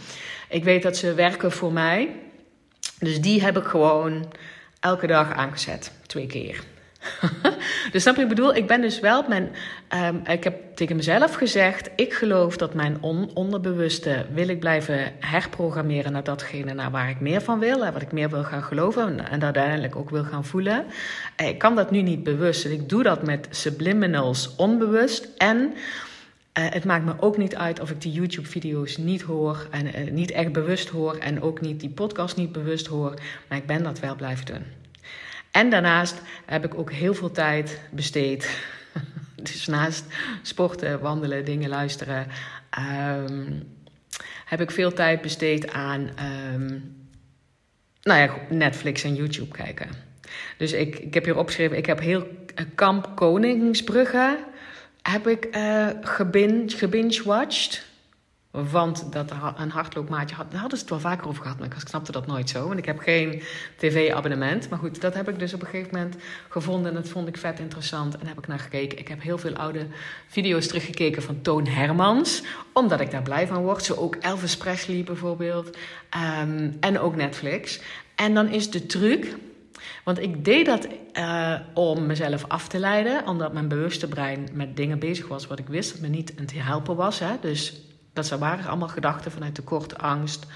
Ik 0.49 0.65
weet 0.65 0.83
dat 0.83 0.97
ze 0.97 1.15
werken 1.15 1.53
voor 1.53 1.73
mij, 1.73 2.15
dus 2.99 3.21
die 3.21 3.43
heb 3.43 3.57
ik 3.57 3.65
gewoon 3.65 4.33
elke 4.81 5.07
dag 5.07 5.33
aangezet, 5.33 5.93
twee 6.07 6.27
keer. 6.27 6.65
dus 7.93 8.03
snap 8.03 8.17
je, 8.17 8.23
ik 8.23 8.29
bedoel, 8.29 8.55
ik 8.55 8.67
ben 8.67 8.81
dus 8.81 9.01
wel 9.01 9.25
mijn. 9.29 9.51
Um, 9.95 10.23
ik 10.27 10.45
heb 10.45 10.77
tegen 10.77 10.97
mezelf 10.97 11.35
gezegd: 11.35 11.91
ik 11.97 12.13
geloof 12.13 12.57
dat 12.57 12.75
mijn 12.75 12.97
on 13.01 13.31
onderbewuste 13.35 14.27
wil 14.33 14.49
ik 14.49 14.61
blijven 14.61 15.13
herprogrammeren 15.21 16.13
naar 16.13 16.25
datgene 16.25 16.75
naar 16.75 16.91
waar 16.91 17.11
ik 17.11 17.21
meer 17.21 17.41
van 17.41 17.59
wil, 17.59 17.85
en 17.85 17.93
wat 17.93 18.03
ik 18.03 18.13
meer 18.13 18.31
wil 18.31 18.45
gaan 18.45 18.63
geloven 18.63 19.29
en 19.29 19.45
uiteindelijk 19.45 19.97
ook 19.97 20.11
wil 20.11 20.25
gaan 20.25 20.45
voelen. 20.45 20.85
Eh, 21.37 21.49
ik 21.49 21.59
kan 21.59 21.77
dat 21.77 21.91
nu 21.91 22.03
niet 22.03 22.23
bewust, 22.23 22.65
ik 22.65 22.89
doe 22.89 23.03
dat 23.03 23.27
met 23.27 23.49
subliminals 23.51 24.57
onbewust 24.57 25.29
en. 25.37 25.75
Uh, 26.59 26.65
het 26.71 26.85
maakt 26.85 27.05
me 27.05 27.15
ook 27.21 27.37
niet 27.37 27.57
uit 27.57 27.81
of 27.81 27.91
ik 27.91 28.01
die 28.01 28.13
YouTube-video's 28.13 28.97
niet 28.97 29.23
hoor 29.23 29.67
en 29.71 29.87
uh, 29.87 30.11
niet 30.11 30.31
echt 30.31 30.53
bewust 30.53 30.89
hoor 30.89 31.17
en 31.17 31.43
ook 31.43 31.61
niet 31.61 31.81
die 31.81 31.91
podcast 31.91 32.37
niet 32.37 32.53
bewust 32.53 32.87
hoor, 32.87 33.15
maar 33.49 33.59
ik 33.59 33.67
ben 33.67 33.83
dat 33.83 34.01
wel 34.01 34.15
blijven 34.15 34.47
doen. 34.47 34.82
En 35.53 35.71
daarnaast 35.71 36.21
heb 36.47 36.65
ik 36.65 36.75
ook 36.75 36.93
heel 36.93 37.15
veel 37.15 37.31
tijd 37.31 37.81
besteed. 37.91 38.65
dus 39.43 39.67
naast 39.67 40.05
sporten, 40.43 41.01
wandelen, 41.01 41.45
dingen 41.45 41.69
luisteren, 41.69 42.27
um, 43.29 43.63
heb 44.45 44.61
ik 44.61 44.71
veel 44.71 44.93
tijd 44.93 45.21
besteed 45.21 45.73
aan 45.73 46.11
um, 46.55 46.97
nou 48.03 48.21
ja, 48.21 48.35
Netflix 48.49 49.05
en 49.05 49.15
YouTube 49.15 49.57
kijken. 49.57 49.89
Dus 50.57 50.73
ik, 50.73 50.99
ik 50.99 51.15
heb 51.15 51.25
hier 51.25 51.39
opgeschreven, 51.39 51.77
ik 51.77 51.87
heb 51.87 52.01
heel 52.01 52.27
Kamp 52.75 53.11
Koningsbrugge 53.15 54.39
heb 55.03 55.27
ik 55.27 55.57
uh, 55.57 55.89
gebinge-watched. 56.71 57.87
Want 58.53 59.13
dat 59.13 59.31
een 59.57 59.71
hardloopmaatje 59.71 60.37
had. 60.37 60.51
Daar 60.51 60.61
hadden 60.61 60.79
ze 60.79 60.85
het 60.85 60.93
wel 60.93 61.11
vaker 61.11 61.29
over 61.29 61.43
gehad, 61.43 61.59
maar 61.59 61.67
ik 61.67 61.75
snapte 61.89 62.13
dat 62.13 62.27
nooit 62.27 62.51
zo. 62.51 62.67
Want 62.67 62.79
ik 62.79 62.85
heb 62.85 62.99
geen 62.99 63.43
tv-abonnement. 63.77 64.69
Maar 64.69 64.79
goed, 64.79 65.01
dat 65.01 65.15
heb 65.15 65.29
ik 65.29 65.39
dus 65.39 65.55
op 65.55 65.61
een 65.61 65.67
gegeven 65.67 65.95
moment 65.95 66.17
gevonden. 66.49 66.89
En 66.89 66.95
dat 66.95 67.09
vond 67.09 67.29
ik 67.29 67.37
vet 67.37 67.59
interessant. 67.59 68.19
En 68.19 68.27
heb 68.27 68.39
ik 68.39 68.47
naar 68.47 68.59
gekeken. 68.59 68.99
Ik 68.99 69.09
heb 69.09 69.23
heel 69.23 69.39
veel 69.39 69.55
oude 69.55 69.87
video's 70.27 70.67
teruggekeken 70.67 71.23
van 71.23 71.43
Toon 71.43 71.67
Hermans. 71.67 72.43
Omdat 72.73 73.01
ik 73.01 73.11
daar 73.11 73.23
blij 73.23 73.47
van 73.47 73.63
word. 73.63 73.85
Zo 73.85 73.95
ook 73.95 74.15
Elvis 74.15 74.57
Presley 74.57 75.03
bijvoorbeeld. 75.03 75.77
Um, 76.43 76.77
en 76.81 76.99
ook 76.99 77.17
Netflix. 77.17 77.81
En 78.15 78.35
dan 78.35 78.49
is 78.49 78.71
de 78.71 78.87
truc. 78.87 79.37
Want 80.05 80.19
ik 80.19 80.45
deed 80.45 80.67
dat 80.67 80.87
uh, 81.13 81.55
om 81.75 82.07
mezelf 82.07 82.45
af 82.49 82.69
te 82.69 82.79
leiden. 82.79 83.27
Omdat 83.27 83.53
mijn 83.53 83.69
bewuste 83.69 84.09
brein 84.09 84.49
met 84.53 84.77
dingen 84.77 84.99
bezig 84.99 85.29
was 85.29 85.47
wat 85.47 85.59
ik 85.59 85.69
wist 85.69 85.93
dat 85.93 86.01
me 86.01 86.09
niet 86.09 86.33
aan 86.37 86.45
het 86.45 86.53
helpen 86.57 86.97
was. 86.97 87.19
Hè? 87.19 87.33
Dus 87.41 87.81
dat 88.13 88.29
waren 88.29 88.67
allemaal 88.67 88.89
gedachten 88.89 89.31
vanuit 89.31 89.55
tekort, 89.55 89.99
angst. 89.99 90.47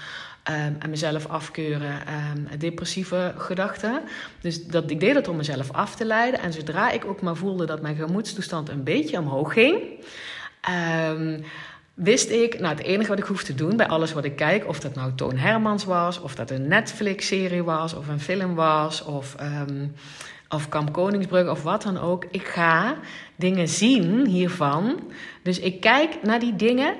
Um, 0.49 0.75
en 0.79 0.89
mezelf 0.89 1.27
afkeuren, 1.27 1.91
um, 1.91 2.59
depressieve 2.59 3.33
gedachten. 3.37 4.01
Dus 4.41 4.67
dat, 4.67 4.91
ik 4.91 4.99
deed 4.99 5.13
dat 5.13 5.27
om 5.27 5.35
mezelf 5.35 5.71
af 5.71 5.95
te 5.95 6.05
leiden. 6.05 6.39
En 6.39 6.53
zodra 6.53 6.91
ik 6.91 7.05
ook 7.05 7.21
maar 7.21 7.35
voelde 7.35 7.65
dat 7.65 7.81
mijn 7.81 7.95
gemoedstoestand 7.95 8.69
een 8.69 8.83
beetje 8.83 9.19
omhoog 9.19 9.53
ging, 9.53 9.81
um, 11.09 11.43
wist 11.93 12.29
ik, 12.29 12.59
nou 12.59 12.75
het 12.75 12.85
enige 12.85 13.09
wat 13.09 13.19
ik 13.19 13.25
hoef 13.25 13.43
te 13.43 13.55
doen 13.55 13.77
bij 13.77 13.87
alles 13.87 14.13
wat 14.13 14.25
ik 14.25 14.35
kijk, 14.35 14.67
of 14.67 14.79
dat 14.79 14.95
nou 14.95 15.11
Toon 15.15 15.37
Hermans 15.37 15.83
was, 15.85 16.21
of 16.21 16.35
dat 16.35 16.51
een 16.51 16.67
Netflix-serie 16.67 17.63
was, 17.63 17.93
of 17.93 18.07
een 18.07 18.19
film 18.19 18.55
was, 18.55 19.03
of, 19.03 19.35
of 20.49 20.69
Kamp 20.69 20.93
Koningsbrug, 20.93 21.49
of 21.49 21.63
wat 21.63 21.81
dan 21.81 21.97
ook. 21.99 22.25
Ik 22.31 22.47
ga 22.47 22.95
dingen 23.35 23.67
zien 23.67 24.25
hiervan. 24.25 24.99
Dus 25.43 25.59
ik 25.59 25.81
kijk 25.81 26.23
naar 26.23 26.39
die 26.39 26.55
dingen 26.55 26.95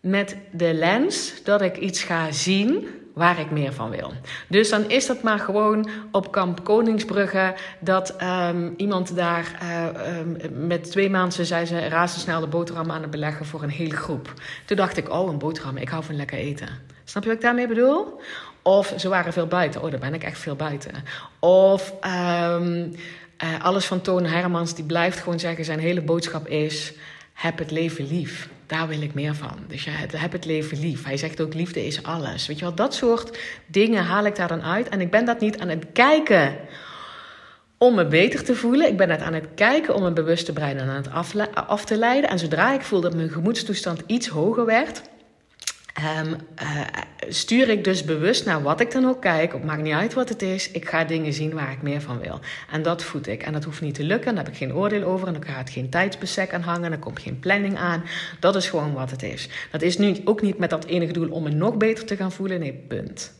met 0.00 0.36
de 0.50 0.74
lens 0.74 1.42
dat 1.44 1.62
ik 1.62 1.76
iets 1.76 2.02
ga 2.02 2.32
zien 2.32 2.88
waar 3.14 3.40
ik 3.40 3.50
meer 3.50 3.72
van 3.72 3.90
wil. 3.90 4.12
Dus 4.48 4.70
dan 4.70 4.90
is 4.90 5.06
dat 5.06 5.22
maar 5.22 5.38
gewoon 5.38 5.88
op 6.10 6.32
kamp 6.32 6.64
Koningsbrugge 6.64 7.54
dat 7.80 8.16
um, 8.22 8.74
iemand 8.76 9.16
daar 9.16 9.58
uh, 9.62 10.18
um, 10.18 10.36
met 10.66 10.90
twee 10.90 11.10
maanden 11.10 11.46
zei 11.46 11.66
ze 11.66 11.88
razendsnel 11.88 12.40
de 12.40 12.46
boterham 12.46 12.90
aan 12.90 13.02
het 13.02 13.10
beleggen 13.10 13.46
voor 13.46 13.62
een 13.62 13.70
hele 13.70 13.96
groep. 13.96 14.32
Toen 14.64 14.76
dacht 14.76 14.96
ik, 14.96 15.10
oh 15.10 15.30
een 15.30 15.38
boterham, 15.38 15.76
ik 15.76 15.88
hou 15.88 16.04
van 16.04 16.16
lekker 16.16 16.38
eten. 16.38 16.68
Snap 17.04 17.22
je 17.22 17.28
wat 17.28 17.38
ik 17.38 17.44
daarmee 17.44 17.68
bedoel? 17.68 18.20
Of 18.62 18.94
ze 18.96 19.08
waren 19.08 19.32
veel 19.32 19.46
buiten. 19.46 19.82
Oh, 19.82 19.90
daar 19.90 20.00
ben 20.00 20.14
ik 20.14 20.22
echt 20.22 20.38
veel 20.38 20.56
buiten. 20.56 20.92
Of 21.38 21.94
um, 22.04 22.94
uh, 23.44 23.64
alles 23.64 23.86
van 23.86 24.00
Toon 24.00 24.24
Hermans, 24.24 24.74
die 24.74 24.84
blijft 24.84 25.18
gewoon 25.18 25.38
zeggen, 25.40 25.64
zijn 25.64 25.78
hele 25.78 26.02
boodschap 26.02 26.46
is 26.48 26.92
heb 27.32 27.58
het 27.58 27.70
leven 27.70 28.06
lief. 28.06 28.48
Daar 28.70 28.88
wil 28.88 29.02
ik 29.02 29.14
meer 29.14 29.34
van. 29.34 29.58
Dus 29.68 29.84
ja, 29.84 29.92
heb 30.16 30.32
het 30.32 30.44
leven 30.44 30.80
lief. 30.80 31.04
Hij 31.04 31.16
zegt 31.16 31.40
ook 31.40 31.54
liefde 31.54 31.86
is 31.86 32.02
alles. 32.02 32.46
Weet 32.46 32.58
je 32.58 32.64
wel, 32.64 32.74
dat 32.74 32.94
soort 32.94 33.38
dingen 33.66 34.04
haal 34.04 34.24
ik 34.24 34.36
daar 34.36 34.48
dan 34.48 34.62
uit. 34.62 34.88
En 34.88 35.00
ik 35.00 35.10
ben 35.10 35.24
dat 35.24 35.40
niet 35.40 35.58
aan 35.58 35.68
het 35.68 35.84
kijken 35.92 36.56
om 37.78 37.94
me 37.94 38.06
beter 38.06 38.44
te 38.44 38.54
voelen. 38.54 38.88
Ik 38.88 38.96
ben 38.96 39.10
het 39.10 39.20
aan 39.20 39.34
het 39.34 39.46
kijken 39.54 39.94
om 39.94 40.02
mijn 40.02 40.14
bewuste 40.14 40.52
brein 40.52 40.80
aan 40.80 40.88
het 40.88 41.10
af 41.66 41.84
te 41.84 41.96
leiden. 41.96 42.30
En 42.30 42.38
zodra 42.38 42.72
ik 42.72 42.82
voel 42.82 43.00
dat 43.00 43.14
mijn 43.14 43.30
gemoedstoestand 43.30 44.02
iets 44.06 44.28
hoger 44.28 44.64
werd 44.64 45.02
Um, 46.18 46.36
stuur 47.28 47.68
ik 47.68 47.84
dus 47.84 48.04
bewust 48.04 48.44
naar 48.44 48.62
wat 48.62 48.80
ik 48.80 48.90
dan 48.90 49.04
ook 49.04 49.20
kijk. 49.20 49.52
Het 49.52 49.64
maakt 49.64 49.82
niet 49.82 49.94
uit 49.94 50.14
wat 50.14 50.28
het 50.28 50.42
is. 50.42 50.70
Ik 50.70 50.88
ga 50.88 51.04
dingen 51.04 51.32
zien 51.32 51.54
waar 51.54 51.72
ik 51.72 51.82
meer 51.82 52.00
van 52.00 52.20
wil. 52.20 52.40
En 52.70 52.82
dat 52.82 53.02
voed 53.02 53.26
ik. 53.26 53.42
En 53.42 53.52
dat 53.52 53.64
hoeft 53.64 53.80
niet 53.80 53.94
te 53.94 54.04
lukken. 54.04 54.34
Daar 54.34 54.44
heb 54.44 54.52
ik 54.52 54.58
geen 54.58 54.74
oordeel 54.74 55.02
over. 55.02 55.26
En 55.26 55.32
dan 55.32 55.44
gaat 55.44 55.70
geen 55.70 55.90
tijdsbestek 55.90 56.54
aan 56.54 56.62
hangen. 56.62 56.90
Dan 56.90 56.98
komt 56.98 57.20
geen 57.20 57.38
planning 57.38 57.78
aan. 57.78 58.02
Dat 58.40 58.56
is 58.56 58.68
gewoon 58.68 58.92
wat 58.92 59.10
het 59.10 59.22
is. 59.22 59.48
Dat 59.70 59.82
is 59.82 59.98
nu 59.98 60.16
ook 60.24 60.42
niet 60.42 60.58
met 60.58 60.70
dat 60.70 60.84
enige 60.84 61.12
doel 61.12 61.30
om 61.30 61.42
me 61.42 61.50
nog 61.50 61.76
beter 61.76 62.04
te 62.04 62.16
gaan 62.16 62.32
voelen. 62.32 62.60
Nee, 62.60 62.72
punt. 62.72 63.32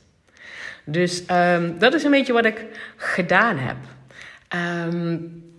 Dus 0.85 1.23
um, 1.31 1.79
dat 1.79 1.95
is 1.95 2.05
een 2.05 2.11
beetje 2.11 2.33
wat 2.33 2.45
ik 2.45 2.67
gedaan 2.97 3.59
heb. 3.59 3.77
Um, 4.89 5.50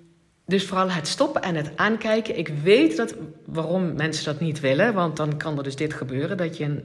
dus 0.46 0.66
vooral 0.66 0.92
het 0.92 1.08
stoppen 1.08 1.42
en 1.42 1.56
het 1.56 1.72
aankijken. 1.76 2.38
Ik 2.38 2.48
weet 2.48 2.98
dat, 2.98 3.16
waarom 3.46 3.96
mensen 3.96 4.26
dat 4.26 4.40
niet 4.40 4.60
willen. 4.60 4.94
Want 4.94 5.18
dan 5.18 5.38
kan 5.38 5.58
er 5.58 5.64
dus 5.64 5.76
dit 5.76 5.94
gebeuren. 5.94 6.38
Dat 6.38 6.58
je 6.58 6.84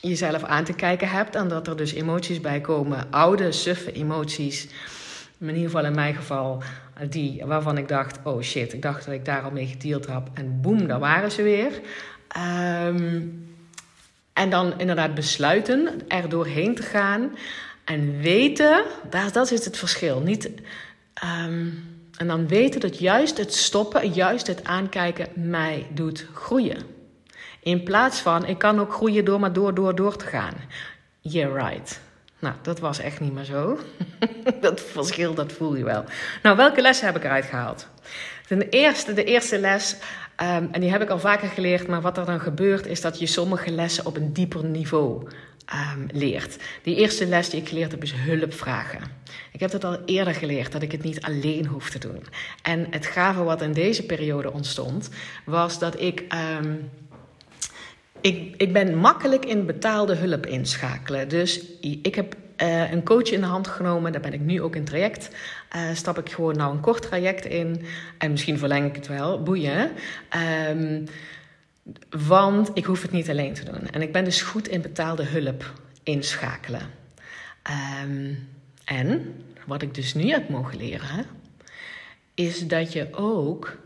jezelf 0.00 0.44
aan 0.44 0.64
te 0.64 0.72
kijken 0.72 1.08
hebt. 1.08 1.34
En 1.34 1.48
dat 1.48 1.66
er 1.66 1.76
dus 1.76 1.92
emoties 1.92 2.40
bij 2.40 2.60
komen. 2.60 3.10
Oude, 3.10 3.52
suffe 3.52 3.92
emoties. 3.92 4.68
in 5.38 5.48
ieder 5.48 5.62
geval 5.62 5.84
in 5.84 5.94
mijn 5.94 6.14
geval, 6.14 6.62
die 7.08 7.42
waarvan 7.44 7.78
ik 7.78 7.88
dacht: 7.88 8.18
oh 8.24 8.42
shit, 8.42 8.72
ik 8.72 8.82
dacht 8.82 9.04
dat 9.04 9.14
ik 9.14 9.24
daar 9.24 9.42
al 9.42 9.50
mee 9.50 9.66
gedeeld 9.66 10.06
had. 10.06 10.28
En 10.34 10.60
boem, 10.60 10.86
daar 10.86 10.98
waren 10.98 11.30
ze 11.30 11.42
weer. 11.42 11.80
Ehm, 12.28 13.20
en 14.32 14.50
dan 14.50 14.78
inderdaad 14.78 15.14
besluiten 15.14 16.08
er 16.08 16.28
doorheen 16.28 16.74
te 16.74 16.82
gaan. 16.82 17.30
En 17.84 18.20
weten, 18.20 18.84
daar, 19.10 19.32
dat 19.32 19.50
is 19.50 19.64
het 19.64 19.76
verschil. 19.76 20.20
Niet, 20.20 20.50
ehm, 21.14 21.66
en 22.20 22.26
dan 22.26 22.48
weten 22.48 22.80
dat 22.80 22.98
juist 22.98 23.36
het 23.36 23.54
stoppen, 23.54 24.12
juist 24.12 24.46
het 24.46 24.64
aankijken 24.64 25.26
mij 25.34 25.86
doet 25.90 26.26
groeien. 26.34 26.82
In 27.62 27.82
plaats 27.82 28.20
van, 28.20 28.46
ik 28.46 28.58
kan 28.58 28.80
ook 28.80 28.92
groeien 28.92 29.24
door 29.24 29.40
maar 29.40 29.52
door, 29.52 29.74
door, 29.74 29.94
door 29.94 30.16
te 30.16 30.26
gaan. 30.26 30.54
Yeah, 31.20 31.68
right. 31.68 32.00
Nou, 32.38 32.54
dat 32.62 32.78
was 32.78 32.98
echt 32.98 33.20
niet 33.20 33.32
meer 33.32 33.44
zo. 33.44 33.78
dat 34.60 34.80
verschil, 34.80 35.34
dat 35.34 35.52
voel 35.52 35.76
je 35.76 35.84
wel. 35.84 36.04
Nou, 36.42 36.56
welke 36.56 36.80
lessen 36.80 37.06
heb 37.06 37.16
ik 37.16 37.24
eruit 37.24 37.44
gehaald? 37.44 37.88
Ten 38.46 38.68
eerste, 38.68 39.12
de 39.12 39.24
eerste 39.24 39.58
les, 39.58 39.96
um, 40.42 40.68
en 40.72 40.80
die 40.80 40.90
heb 40.90 41.02
ik 41.02 41.10
al 41.10 41.18
vaker 41.18 41.48
geleerd, 41.48 41.86
maar 41.86 42.00
wat 42.00 42.18
er 42.18 42.26
dan 42.26 42.40
gebeurt 42.40 42.86
is 42.86 43.00
dat 43.00 43.18
je 43.18 43.26
sommige 43.26 43.70
lessen 43.70 44.06
op 44.06 44.16
een 44.16 44.32
dieper 44.32 44.64
niveau 44.64 45.28
um, 45.72 46.06
leert. 46.12 46.56
Die 46.82 46.96
eerste 46.96 47.26
les 47.26 47.50
die 47.50 47.60
ik 47.60 47.68
geleerd 47.68 47.90
heb 47.90 48.02
is 48.02 48.12
hulp 48.12 48.54
vragen. 48.54 49.00
Ik 49.52 49.60
heb 49.60 49.70
dat 49.70 49.84
al 49.84 49.98
eerder 50.04 50.34
geleerd, 50.34 50.72
dat 50.72 50.82
ik 50.82 50.92
het 50.92 51.02
niet 51.02 51.20
alleen 51.20 51.66
hoef 51.66 51.90
te 51.90 51.98
doen. 51.98 52.24
En 52.62 52.86
het 52.90 53.06
gave 53.06 53.42
wat 53.42 53.62
in 53.62 53.72
deze 53.72 54.06
periode 54.06 54.52
ontstond, 54.52 55.10
was 55.44 55.78
dat 55.78 56.00
ik... 56.00 56.24
Um, 56.62 56.90
ik, 58.20 58.54
ik 58.56 58.72
ben 58.72 58.96
makkelijk 58.96 59.44
in 59.44 59.66
betaalde 59.66 60.14
hulp 60.14 60.46
inschakelen. 60.46 61.28
Dus 61.28 61.62
ik 61.80 62.14
heb 62.14 62.34
uh, 62.62 62.90
een 62.90 63.02
coach 63.02 63.30
in 63.30 63.40
de 63.40 63.46
hand 63.46 63.68
genomen. 63.68 64.12
Daar 64.12 64.20
ben 64.20 64.32
ik 64.32 64.40
nu 64.40 64.62
ook 64.62 64.76
in 64.76 64.84
traject. 64.84 65.30
Uh, 65.76 65.82
stap 65.94 66.18
ik 66.18 66.30
gewoon 66.30 66.56
nou 66.56 66.74
een 66.74 66.80
kort 66.80 67.02
traject 67.02 67.44
in. 67.44 67.84
En 68.18 68.30
misschien 68.30 68.58
verleng 68.58 68.86
ik 68.86 68.96
het 68.96 69.06
wel. 69.06 69.42
Boeien. 69.42 69.90
Um, 70.70 71.04
want 72.26 72.70
ik 72.74 72.84
hoef 72.84 73.02
het 73.02 73.12
niet 73.12 73.30
alleen 73.30 73.54
te 73.54 73.64
doen. 73.64 73.90
En 73.90 74.02
ik 74.02 74.12
ben 74.12 74.24
dus 74.24 74.42
goed 74.42 74.68
in 74.68 74.80
betaalde 74.80 75.24
hulp 75.24 75.72
inschakelen. 76.02 76.90
Um, 78.04 78.48
en 78.84 79.34
wat 79.66 79.82
ik 79.82 79.94
dus 79.94 80.14
nu 80.14 80.30
heb 80.30 80.48
mogen 80.48 80.76
leren, 80.76 81.26
is 82.34 82.66
dat 82.66 82.92
je 82.92 83.08
ook 83.12 83.78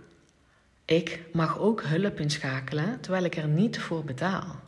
ik 0.85 1.21
mag 1.33 1.59
ook 1.59 1.83
hulp 1.83 2.21
inschakelen 2.21 3.01
terwijl 3.01 3.25
ik 3.25 3.37
er 3.37 3.49
niet 3.49 3.79
voor 3.79 4.05
betaal. 4.05 4.61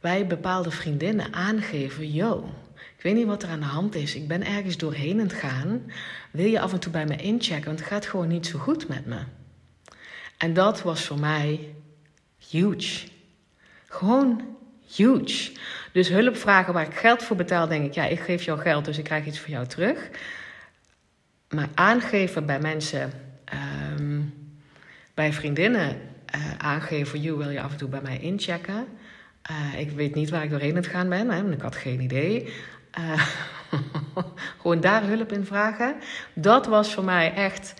Wij 0.00 0.26
bepaalde 0.26 0.70
vriendinnen 0.70 1.32
aangeven: 1.32 2.12
yo, 2.12 2.50
ik 2.96 3.02
weet 3.02 3.14
niet 3.14 3.26
wat 3.26 3.42
er 3.42 3.48
aan 3.48 3.60
de 3.60 3.66
hand 3.66 3.94
is. 3.94 4.14
Ik 4.14 4.28
ben 4.28 4.46
ergens 4.46 4.76
doorheen 4.76 5.20
aan 5.20 5.26
het 5.26 5.32
gaan. 5.32 5.82
Wil 6.30 6.46
je 6.46 6.60
af 6.60 6.72
en 6.72 6.80
toe 6.80 6.92
bij 6.92 7.06
me 7.06 7.16
inchecken? 7.16 7.64
Want 7.64 7.78
het 7.78 7.88
gaat 7.88 8.06
gewoon 8.06 8.28
niet 8.28 8.46
zo 8.46 8.58
goed 8.58 8.88
met 8.88 9.06
me. 9.06 9.18
En 10.36 10.54
dat 10.54 10.82
was 10.82 11.04
voor 11.04 11.20
mij 11.20 11.74
huge. 12.50 13.08
Gewoon 13.86 14.56
huge. 14.96 15.52
Dus 15.92 16.08
hulp 16.08 16.36
vragen 16.36 16.72
waar 16.72 16.86
ik 16.86 16.94
geld 16.94 17.22
voor 17.22 17.36
betaal, 17.36 17.68
denk 17.68 17.84
ik, 17.84 17.94
ja, 17.94 18.04
ik 18.06 18.20
geef 18.20 18.42
jou 18.42 18.58
geld, 18.58 18.84
dus 18.84 18.98
ik 18.98 19.04
krijg 19.04 19.26
iets 19.26 19.40
voor 19.40 19.50
jou 19.50 19.66
terug. 19.66 20.10
Maar 21.48 21.68
aangeven 21.74 22.46
bij 22.46 22.60
mensen 22.60 23.12
um, 23.98 24.34
bij 25.14 25.32
vriendinnen 25.32 26.00
uh, 26.34 26.40
aangeven: 26.58 27.20
You 27.20 27.36
wil 27.36 27.50
je 27.50 27.60
af 27.60 27.70
en 27.70 27.76
toe 27.76 27.88
bij 27.88 28.00
mij 28.02 28.18
inchecken. 28.18 28.86
Uh, 29.50 29.80
ik 29.80 29.90
weet 29.90 30.14
niet 30.14 30.30
waar 30.30 30.44
ik 30.44 30.50
doorheen 30.50 30.70
aan 30.70 30.76
het 30.76 30.86
gaan 30.86 31.08
ben, 31.08 31.30
hè, 31.30 31.52
ik 31.52 31.60
had 31.60 31.76
geen 31.76 32.00
idee. 32.00 32.52
Uh, 32.98 33.26
gewoon 34.60 34.80
daar 34.80 35.02
hulp 35.02 35.32
in 35.32 35.44
vragen. 35.46 35.94
Dat 36.34 36.66
was 36.66 36.94
voor 36.94 37.04
mij 37.04 37.34
echt, 37.34 37.74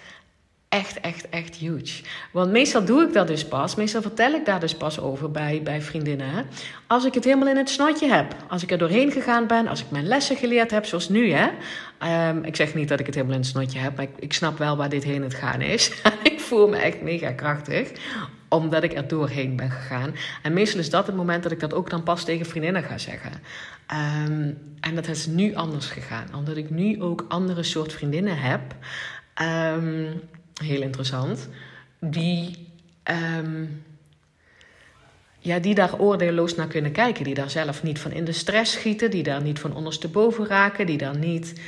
echt, 0.71 1.01
echt, 1.01 1.29
echt 1.29 1.55
huge. 1.55 2.03
Want 2.33 2.51
meestal 2.51 2.85
doe 2.85 3.03
ik 3.03 3.13
dat 3.13 3.27
dus 3.27 3.45
pas. 3.45 3.75
Meestal 3.75 4.03
vertel 4.03 4.33
ik 4.33 4.45
daar 4.45 4.61
dus 4.61 4.75
pas 4.75 5.01
over 5.01 5.31
bij, 5.31 5.61
bij 5.63 5.83
vriendinnen. 5.83 6.47
Als 6.87 7.05
ik 7.05 7.15
het 7.15 7.25
helemaal 7.25 7.49
in 7.49 7.57
het 7.57 7.71
snotje 7.71 8.09
heb. 8.09 8.37
Als 8.49 8.63
ik 8.63 8.71
er 8.71 8.79
doorheen 8.79 9.13
gegaan 9.13 9.47
ben. 9.47 9.69
Als 9.69 9.81
ik 9.81 9.91
mijn 9.91 10.07
lessen 10.07 10.37
geleerd 10.37 10.71
heb, 10.71 10.85
zoals 10.85 11.09
nu. 11.09 11.33
Hè. 11.33 11.49
Um, 12.29 12.45
ik 12.45 12.57
zeg 12.57 12.75
niet 12.75 12.89
dat 12.89 13.01
ik 13.01 13.07
het 13.07 13.15
helemaal 13.15 13.37
in 13.37 13.43
het 13.43 13.51
snotje 13.51 13.79
heb. 13.79 13.97
Maar 13.97 14.05
ik, 14.05 14.11
ik 14.19 14.33
snap 14.33 14.59
wel 14.59 14.77
waar 14.77 14.89
dit 14.89 15.05
heen 15.05 15.23
het 15.23 15.35
gaan 15.35 15.61
is. 15.61 15.93
voel 16.51 16.69
me 16.69 16.77
echt 16.77 17.01
mega 17.01 17.33
krachtig 17.33 17.93
omdat 18.49 18.83
ik 18.83 18.93
er 18.93 19.09
doorheen 19.09 19.57
ben 19.57 19.71
gegaan. 19.71 20.15
En 20.43 20.53
meestal 20.53 20.81
is 20.81 20.91
dat 20.91 21.07
het 21.07 21.17
moment 21.17 21.43
dat 21.43 21.53
ik 21.53 21.61
dat 21.61 21.75
ook 21.75 21.91
dan 21.91 22.03
pas 22.03 22.25
tegen 22.25 22.47
vriendinnen 22.47 22.83
ga 22.83 22.99
zeggen. 22.99 23.33
Um, 24.27 24.59
en 24.81 24.95
dat 24.95 25.09
is 25.09 25.27
nu 25.27 25.55
anders 25.55 25.87
gegaan. 25.87 26.35
Omdat 26.35 26.57
ik 26.57 26.71
nu 26.71 27.03
ook 27.03 27.25
andere 27.29 27.63
soort 27.63 27.93
vriendinnen 27.93 28.39
heb. 28.39 28.61
Um, 29.43 30.21
heel 30.63 30.83
interessant. 30.83 31.49
Die, 32.01 32.67
um, 33.39 33.83
ja, 35.39 35.59
die 35.59 35.75
daar 35.75 35.99
oordeelloos 35.99 36.55
naar 36.55 36.67
kunnen 36.67 36.93
kijken. 36.93 37.25
Die 37.25 37.35
daar 37.35 37.51
zelf 37.51 37.83
niet 37.83 37.99
van 37.99 38.13
in 38.13 38.25
de 38.25 38.33
stress 38.33 38.73
schieten. 38.73 39.11
Die 39.11 39.23
daar 39.23 39.43
niet 39.43 39.59
van 39.59 39.75
ondersteboven 39.75 40.47
raken. 40.47 40.87
Die 40.87 40.99
daar 40.99 41.19
niet... 41.19 41.61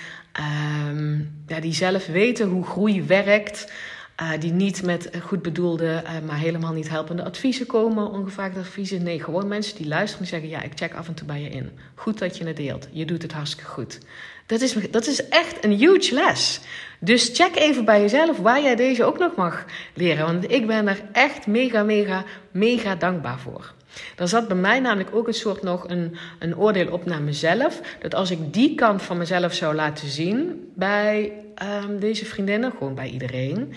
ja, 1.47 1.61
die 1.61 1.75
zelf 1.75 2.07
weten 2.07 2.49
hoe 2.49 2.65
groei 2.65 3.03
werkt... 3.03 3.73
Uh, 4.21 4.31
die 4.41 4.53
niet 4.53 4.83
met 4.83 5.11
goed 5.21 5.43
bedoelde, 5.43 6.03
uh, 6.05 6.11
maar 6.27 6.39
helemaal 6.39 6.73
niet 6.73 6.89
helpende 6.89 7.25
adviezen 7.25 7.67
komen, 7.67 8.11
ongevraagde 8.11 8.61
adviezen. 8.61 9.03
Nee, 9.03 9.23
gewoon 9.23 9.49
mensen 9.49 9.77
die 9.77 9.87
luisteren 9.87 10.25
en 10.25 10.31
zeggen: 10.31 10.49
Ja, 10.49 10.63
ik 10.63 10.73
check 10.75 10.95
af 10.95 11.09
en 11.09 11.15
toe 11.15 11.27
bij 11.27 11.41
je 11.41 11.49
in. 11.49 11.71
Goed 11.95 12.19
dat 12.19 12.37
je 12.37 12.47
het 12.47 12.57
deelt. 12.57 12.89
Je 12.93 13.05
doet 13.05 13.23
het 13.23 13.33
hartstikke 13.33 13.71
goed. 13.71 13.99
Dat 14.47 14.61
is, 14.61 14.75
dat 14.91 15.07
is 15.07 15.29
echt 15.29 15.65
een 15.65 15.73
huge 15.73 16.15
les. 16.15 16.61
Dus 16.99 17.31
check 17.35 17.57
even 17.57 17.85
bij 17.85 18.01
jezelf 18.01 18.39
waar 18.39 18.63
jij 18.63 18.77
deze 18.77 19.05
ook 19.05 19.19
nog 19.19 19.35
mag 19.35 19.65
leren. 19.95 20.27
Want 20.27 20.51
ik 20.51 20.67
ben 20.67 20.89
er 20.89 21.01
echt 21.13 21.47
mega, 21.47 21.83
mega, 21.83 22.25
mega 22.51 22.95
dankbaar 22.95 23.39
voor. 23.39 23.73
Er 24.17 24.29
zat 24.29 24.49
bij 24.49 24.57
mij 24.57 24.81
namelijk 24.81 25.15
ook 25.15 25.27
een 25.27 25.35
soort 25.35 25.63
nog 25.63 25.89
een, 25.89 26.17
een 26.39 26.57
oordeel 26.57 26.93
op 26.93 27.05
naar 27.05 27.23
mezelf. 27.23 27.81
Dat 28.01 28.15
als 28.15 28.31
ik 28.31 28.53
die 28.53 28.75
kant 28.75 29.03
van 29.03 29.19
mezelf 29.19 29.55
zou 29.55 29.75
laten 29.75 30.09
zien 30.09 30.71
bij 30.75 31.33
um, 31.85 32.01
deze 32.01 32.25
vriendinnen, 32.25 32.71
gewoon 32.71 32.95
bij 32.95 33.09
iedereen, 33.09 33.75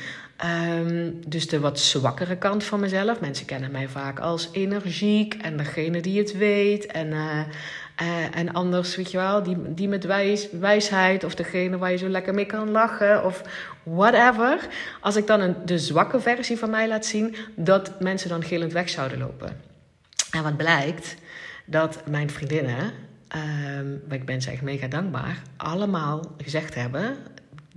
Um, 0.80 1.20
dus 1.28 1.48
de 1.48 1.60
wat 1.60 1.80
zwakkere 1.80 2.38
kant 2.38 2.64
van 2.64 2.80
mezelf. 2.80 3.20
Mensen 3.20 3.46
kennen 3.46 3.72
mij 3.72 3.88
vaak 3.88 4.20
als 4.20 4.50
energiek 4.52 5.34
en 5.42 5.58
degene 5.58 6.02
die 6.02 6.20
het 6.20 6.38
weet. 6.38 6.86
En, 6.86 7.08
uh, 7.08 7.40
uh, 8.02 8.38
en 8.38 8.54
anders, 8.54 8.96
weet 8.96 9.12
je 9.12 9.18
wel, 9.18 9.44
die, 9.44 9.74
die 9.74 9.88
met 9.88 10.04
wijs, 10.04 10.50
wijsheid 10.52 11.24
of 11.24 11.36
degene 11.36 11.78
waar 11.78 11.92
je 11.92 11.98
zo 11.98 12.08
lekker 12.08 12.34
mee 12.34 12.46
kan 12.46 12.70
lachen 12.70 13.26
of 13.26 13.42
whatever. 13.84 14.68
Als 15.02 15.16
ik 15.16 15.28
dan 15.28 15.42
een, 15.42 15.56
de 15.66 15.80
zwakke 15.80 16.20
versie 16.20 16.58
van 16.58 16.70
mij 16.70 16.88
laat 16.88 17.06
zien, 17.06 17.36
dat 17.56 18.00
mensen 18.00 18.30
dan 18.30 18.44
gillend 18.44 18.72
weg 18.72 18.90
zouden 18.90 19.18
lopen. 19.18 19.58
En 20.32 20.44
wat 20.44 20.58
blijkt, 20.58 21.16
dat 21.66 22.08
mijn 22.08 22.30
vriendinnen, 22.30 22.92
um, 23.78 24.04
ik 24.10 24.26
ben 24.26 24.42
ze 24.42 24.52
echt 24.52 24.62
mega 24.62 24.88
dankbaar, 24.88 25.42
allemaal 25.58 26.32
gezegd 26.38 26.76
hebben 26.76 27.18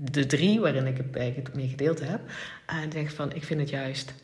de 0.00 0.26
drie 0.26 0.60
waarin 0.60 0.86
ik 0.86 0.96
het 0.96 1.54
mee 1.54 1.68
gedeeld 1.68 2.00
heb. 2.00 2.20
En 2.66 2.92
zeg 2.92 3.12
van, 3.14 3.32
ik 3.32 3.44
vind 3.44 3.60
het 3.60 3.70
juist, 3.70 4.14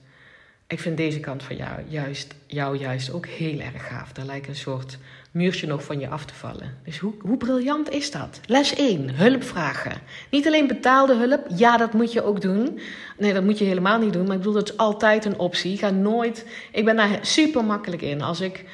ik 0.67 0.81
vind 0.81 0.97
deze 0.97 1.21
kant 1.21 1.43
van 1.43 1.57
jou 1.57 1.81
juist, 1.89 2.35
jou 2.47 2.79
juist 2.79 3.13
ook 3.13 3.27
heel 3.27 3.61
erg 3.61 3.87
gaaf. 3.87 4.13
Daar 4.13 4.25
lijkt 4.25 4.49
een 4.49 4.57
soort 4.57 4.99
muurtje 5.35 5.67
nog 5.67 5.85
van 5.85 6.01
je 6.01 6.09
af 6.09 6.25
te 6.25 6.35
vallen. 6.35 6.79
Dus 6.85 6.99
hoe, 6.99 7.13
hoe 7.21 7.37
briljant 7.37 7.91
is 7.91 8.11
dat? 8.11 8.41
Les 8.47 8.75
1, 8.75 9.15
hulp 9.15 9.43
vragen. 9.43 10.01
Niet 10.31 10.47
alleen 10.47 10.67
betaalde 10.67 11.15
hulp, 11.15 11.47
ja, 11.57 11.77
dat 11.77 11.93
moet 11.93 12.13
je 12.13 12.23
ook 12.23 12.41
doen. 12.41 12.79
Nee, 13.19 13.33
dat 13.33 13.45
moet 13.45 13.59
je 13.59 13.65
helemaal 13.65 13.99
niet 13.99 14.13
doen. 14.13 14.25
Maar 14.27 14.33
ik 14.33 14.39
bedoel, 14.39 14.55
dat 14.55 14.71
is 14.71 14.77
altijd 14.77 15.25
een 15.25 15.39
optie. 15.39 15.79
Ga 15.79 15.91
nooit, 15.91 16.47
ik 16.73 16.85
ben 16.85 16.97
daar 16.97 17.19
super 17.23 17.65
makkelijk 17.65 18.03
in. 18.03 18.23
Als 18.23 18.41
ik 18.41 18.65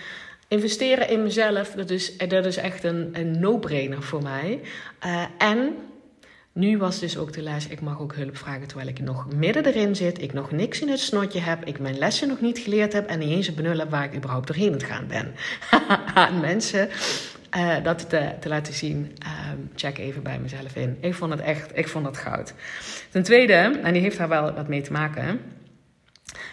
investeren 0.48 1.08
in 1.08 1.22
mezelf, 1.22 1.70
dat 1.70 1.90
is, 1.90 2.16
dat 2.16 2.46
is 2.46 2.56
echt 2.56 2.84
een, 2.84 3.10
een 3.12 3.40
no-brainer 3.40 4.02
voor 4.02 4.22
mij. 4.22 4.60
Uh, 5.06 5.22
en 5.38 5.74
nu 6.52 6.78
was 6.78 6.98
dus 6.98 7.16
ook 7.16 7.32
de 7.32 7.42
les, 7.42 7.66
ik 7.66 7.80
mag 7.80 8.00
ook 8.00 8.14
hulp 8.14 8.36
vragen 8.36 8.66
terwijl 8.66 8.88
ik 8.88 9.00
nog 9.00 9.32
midden 9.34 9.66
erin 9.66 9.96
zit. 9.96 10.22
Ik 10.22 10.32
nog 10.32 10.50
niks 10.50 10.80
in 10.80 10.88
het 10.88 11.00
snotje 11.00 11.40
heb. 11.40 11.64
Ik 11.64 11.78
mijn 11.78 11.98
lessen 11.98 12.28
nog 12.28 12.40
niet 12.40 12.58
geleerd 12.58 12.92
heb. 12.92 13.08
En 13.08 13.18
niet 13.18 13.30
eens 13.30 13.48
een 13.48 13.54
benul 13.54 13.78
heb 13.78 13.90
waar 13.90 14.04
ik 14.04 14.14
überhaupt 14.14 14.46
doorheen 14.46 14.72
het 14.72 14.82
gaan 14.82 15.06
ben. 15.06 15.34
Aan 16.14 16.40
mensen 16.50 16.88
uh, 17.56 17.82
dat 17.82 18.08
te, 18.08 18.32
te, 18.40 18.48
laten 18.48 18.74
zien. 18.74 19.16
Uh, 19.24 19.30
check 19.74 19.98
even 19.98 20.22
bij 20.22 20.38
mezelf 20.38 20.76
in. 20.76 20.96
Ik 21.00 21.14
vond 21.14 21.30
het 21.32 21.40
echt, 21.40 21.70
ik 21.74 21.88
vond 21.88 22.06
het 22.06 22.16
goud. 22.16 22.54
Ten 23.10 23.22
tweede, 23.22 23.80
en 23.82 23.92
die 23.92 24.02
heeft 24.02 24.18
daar 24.18 24.28
wel 24.28 24.52
wat 24.54 24.68
mee 24.68 24.82
te 24.82 24.92
maken, 24.92 25.40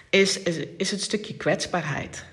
is, 0.09 0.43
is, 0.43 0.57
is 0.77 0.91
het 0.91 1.01
stukje 1.01 1.35
kwetsbaarheid. 1.35 2.25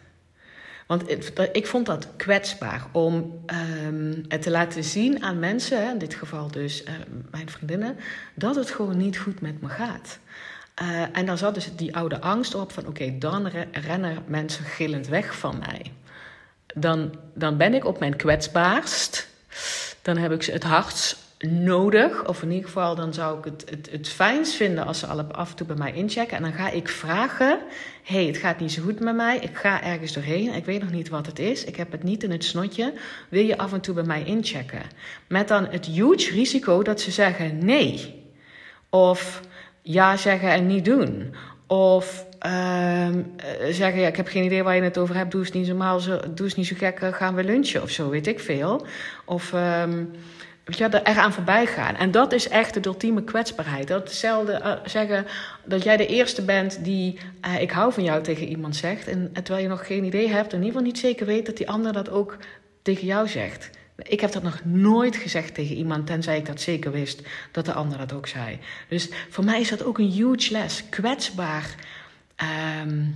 Want 0.87 1.11
ik 1.53 1.67
vond 1.67 1.87
dat 1.87 2.09
kwetsbaar 2.17 2.87
om 2.93 3.45
um, 3.87 4.25
het 4.29 4.43
te 4.43 4.51
laten 4.51 4.85
zien 4.85 5.23
aan 5.23 5.39
mensen, 5.39 5.91
in 5.91 5.99
dit 5.99 6.15
geval 6.15 6.51
dus 6.51 6.83
uh, 6.83 6.91
mijn 7.31 7.51
vriendinnen, 7.51 7.97
dat 8.35 8.55
het 8.55 8.71
gewoon 8.71 8.97
niet 8.97 9.19
goed 9.19 9.41
met 9.41 9.61
me 9.61 9.69
gaat. 9.69 10.19
Uh, 10.83 11.03
en 11.13 11.27
dan 11.27 11.39
zat 11.39 11.55
dus 11.55 11.77
die 11.77 11.97
oude 11.97 12.21
angst 12.21 12.55
op 12.55 12.73
van 12.73 12.87
oké, 12.87 13.19
dan 13.19 13.47
rennen 13.73 14.23
mensen 14.27 14.65
gillend 14.65 15.07
weg 15.07 15.37
van 15.37 15.59
mij. 15.59 15.93
Dan, 16.75 17.15
dan 17.35 17.57
ben 17.57 17.75
ik 17.75 17.85
op 17.85 17.99
mijn 17.99 18.17
kwetsbaarst. 18.17 19.29
Dan 20.03 20.17
heb 20.17 20.33
ik 20.33 20.45
het 20.45 20.63
hardst 20.63 21.17
nodig. 21.51 22.29
Of 22.29 22.43
in 22.43 22.51
ieder 22.51 22.67
geval, 22.67 22.95
dan 22.95 23.15
zou 23.15 23.39
ik 23.39 23.45
het, 23.45 23.65
het, 23.71 23.91
het 23.91 24.09
fijnst 24.09 24.55
vinden 24.55 24.87
als 24.87 24.99
ze 24.99 25.07
al 25.07 25.23
af 25.23 25.51
en 25.51 25.57
toe 25.57 25.67
bij 25.67 25.77
mij 25.77 25.93
inchecken. 25.93 26.37
En 26.37 26.43
dan 26.43 26.53
ga 26.53 26.71
ik 26.71 26.89
vragen: 26.89 27.59
hey, 28.03 28.25
het 28.25 28.37
gaat 28.37 28.61
niet 28.61 28.73
zo 28.73 28.83
goed 28.83 29.01
met 29.01 29.15
mij. 29.15 29.39
Ik 29.39 29.57
ga 29.57 29.83
ergens 29.83 30.13
doorheen. 30.13 30.55
Ik 30.55 30.65
weet 30.65 30.81
nog 30.81 30.91
niet 30.91 31.09
wat 31.09 31.27
het 31.27 31.39
is. 31.39 31.65
Ik 31.65 31.77
heb 31.77 31.93
het 31.93 32.03
niet 32.03 32.23
in 32.23 32.31
het 32.31 32.45
snotje. 32.45 32.93
Wil 33.29 33.43
je 33.43 33.59
af 33.59 33.73
en 33.73 33.81
toe 33.81 33.95
bij 33.95 34.05
mij 34.05 34.23
inchecken? 34.25 34.83
Met 35.27 35.49
dan 35.49 35.67
het 35.67 35.87
huge 35.87 36.31
risico 36.31 36.83
dat 36.83 37.01
ze 37.01 37.11
zeggen 37.11 37.65
nee. 37.65 38.23
Of 38.91 39.41
ja 39.83 40.17
zeggen 40.17 40.51
en 40.51 40.67
niet 40.67 40.85
doen. 40.85 41.35
Of 41.67 42.27
uh, 42.47 43.09
zeggen, 43.71 44.01
ja, 44.01 44.07
ik 44.07 44.17
heb 44.17 44.29
geen 44.29 44.45
idee 44.45 44.63
waar 44.63 44.77
je 44.77 44.83
het 44.83 44.99
over 44.99 45.17
hebt. 45.17 45.31
Doe 45.31 45.41
eens 45.41 45.51
niet 45.53 45.67
zo, 45.67 45.99
zo, 45.99 46.21
doe 46.35 46.47
eens 46.47 46.55
niet 46.55 46.67
zo 46.67 46.77
gek, 46.79 46.99
gaan 47.13 47.35
we 47.35 47.45
lunchen 47.45 47.83
of 47.83 47.91
zo, 47.91 48.11
weet 48.11 48.27
ik 48.27 48.41
veel. 48.41 48.87
Of... 49.25 49.53
Um, 49.53 50.11
weet 50.65 50.79
je, 50.79 50.85
er 50.85 51.03
eraan 51.03 51.33
voorbij 51.33 51.67
gaan. 51.67 51.97
En 51.97 52.11
dat 52.11 52.33
is 52.33 52.49
echt 52.49 52.75
de 52.75 52.89
ultieme 52.89 53.25
kwetsbaarheid. 53.25 53.89
Dat 53.89 54.03
hetzelfde 54.03 54.61
uh, 54.65 54.73
zeggen 54.85 55.27
dat 55.65 55.83
jij 55.83 55.97
de 55.97 56.07
eerste 56.07 56.43
bent 56.43 56.85
die 56.85 57.19
uh, 57.47 57.61
ik 57.61 57.71
hou 57.71 57.93
van 57.93 58.05
jou 58.05 58.23
tegen 58.23 58.49
iemand 58.49 58.77
zegt. 58.77 59.09
En, 59.09 59.31
terwijl 59.33 59.63
je 59.63 59.69
nog 59.69 59.87
geen 59.87 60.05
idee 60.05 60.29
hebt, 60.29 60.53
en 60.53 60.59
in 60.59 60.65
ieder 60.65 60.67
geval 60.67 60.93
niet 60.93 60.99
zeker 60.99 61.27
weet 61.27 61.47
dat 61.47 61.57
die 61.57 61.69
ander 61.69 61.93
dat 61.93 62.11
ook 62.11 62.37
tegen 62.83 63.07
jou 63.07 63.29
zegt. 63.29 63.71
Ik 63.97 64.21
heb 64.21 64.33
dat 64.33 64.43
nog 64.43 64.61
nooit 64.65 65.17
gezegd 65.17 65.55
tegen 65.55 65.77
iemand, 65.77 66.07
tenzij 66.07 66.37
ik 66.37 66.47
dat 66.47 66.61
zeker 66.61 66.91
wist 66.91 67.23
dat 67.53 67.65
de 67.65 67.73
ander 67.73 67.99
dat 67.99 68.13
ook 68.13 68.27
zei. 68.27 68.59
Dus 68.89 69.09
voor 69.31 69.45
mij 69.45 69.61
is 69.61 69.69
dat 69.69 69.85
ook 69.85 69.99
een 69.99 70.11
huge 70.11 70.53
les. 70.53 70.85
Kwetsbaar. 70.89 71.75
Um, 72.83 73.15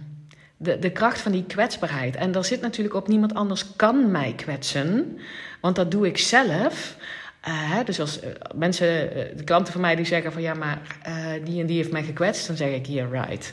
de, 0.56 0.78
de 0.78 0.90
kracht 0.90 1.20
van 1.20 1.32
die 1.32 1.44
kwetsbaarheid. 1.44 2.16
En 2.16 2.32
daar 2.32 2.44
zit 2.44 2.60
natuurlijk 2.60 2.94
op 2.94 3.08
niemand 3.08 3.34
anders 3.34 3.76
kan 3.76 4.10
mij 4.10 4.32
kwetsen. 4.36 5.18
Want 5.60 5.76
dat 5.76 5.90
doe 5.90 6.06
ik 6.06 6.18
zelf. 6.18 6.96
Uh, 7.48 7.84
dus 7.84 8.00
als 8.00 8.22
uh, 8.22 8.30
mensen, 8.54 9.16
uh, 9.16 9.36
de 9.36 9.44
klanten 9.44 9.72
van 9.72 9.80
mij 9.80 9.96
die 9.96 10.04
zeggen 10.04 10.32
van 10.32 10.42
ja, 10.42 10.54
maar 10.54 10.80
die 11.44 11.60
en 11.60 11.66
die 11.66 11.76
heeft 11.76 11.92
mij 11.92 12.02
gekwetst, 12.02 12.46
dan 12.46 12.56
zeg 12.56 12.70
ik 12.70 12.86
yeah, 12.86 13.10
right. 13.10 13.52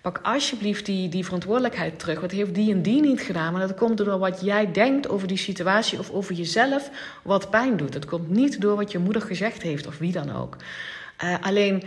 Pak 0.00 0.20
alsjeblieft 0.22 0.86
die, 0.86 1.08
die 1.08 1.24
verantwoordelijkheid 1.24 1.98
terug. 1.98 2.20
Wat 2.20 2.30
heeft 2.30 2.54
die 2.54 2.72
en 2.72 2.82
die 2.82 3.00
niet 3.00 3.20
gedaan? 3.20 3.52
Maar 3.52 3.68
dat 3.68 3.76
komt 3.76 3.96
door 3.96 4.18
wat 4.18 4.40
jij 4.40 4.72
denkt 4.72 5.08
over 5.08 5.28
die 5.28 5.36
situatie 5.36 5.98
of 5.98 6.10
over 6.10 6.34
jezelf, 6.34 6.90
wat 7.22 7.50
pijn 7.50 7.76
doet. 7.76 7.94
Het 7.94 8.04
komt 8.04 8.30
niet 8.30 8.60
door 8.60 8.76
wat 8.76 8.92
je 8.92 8.98
moeder 8.98 9.22
gezegd 9.22 9.62
heeft 9.62 9.86
of 9.86 9.98
wie 9.98 10.12
dan 10.12 10.36
ook. 10.36 10.56
alleen, 11.40 11.82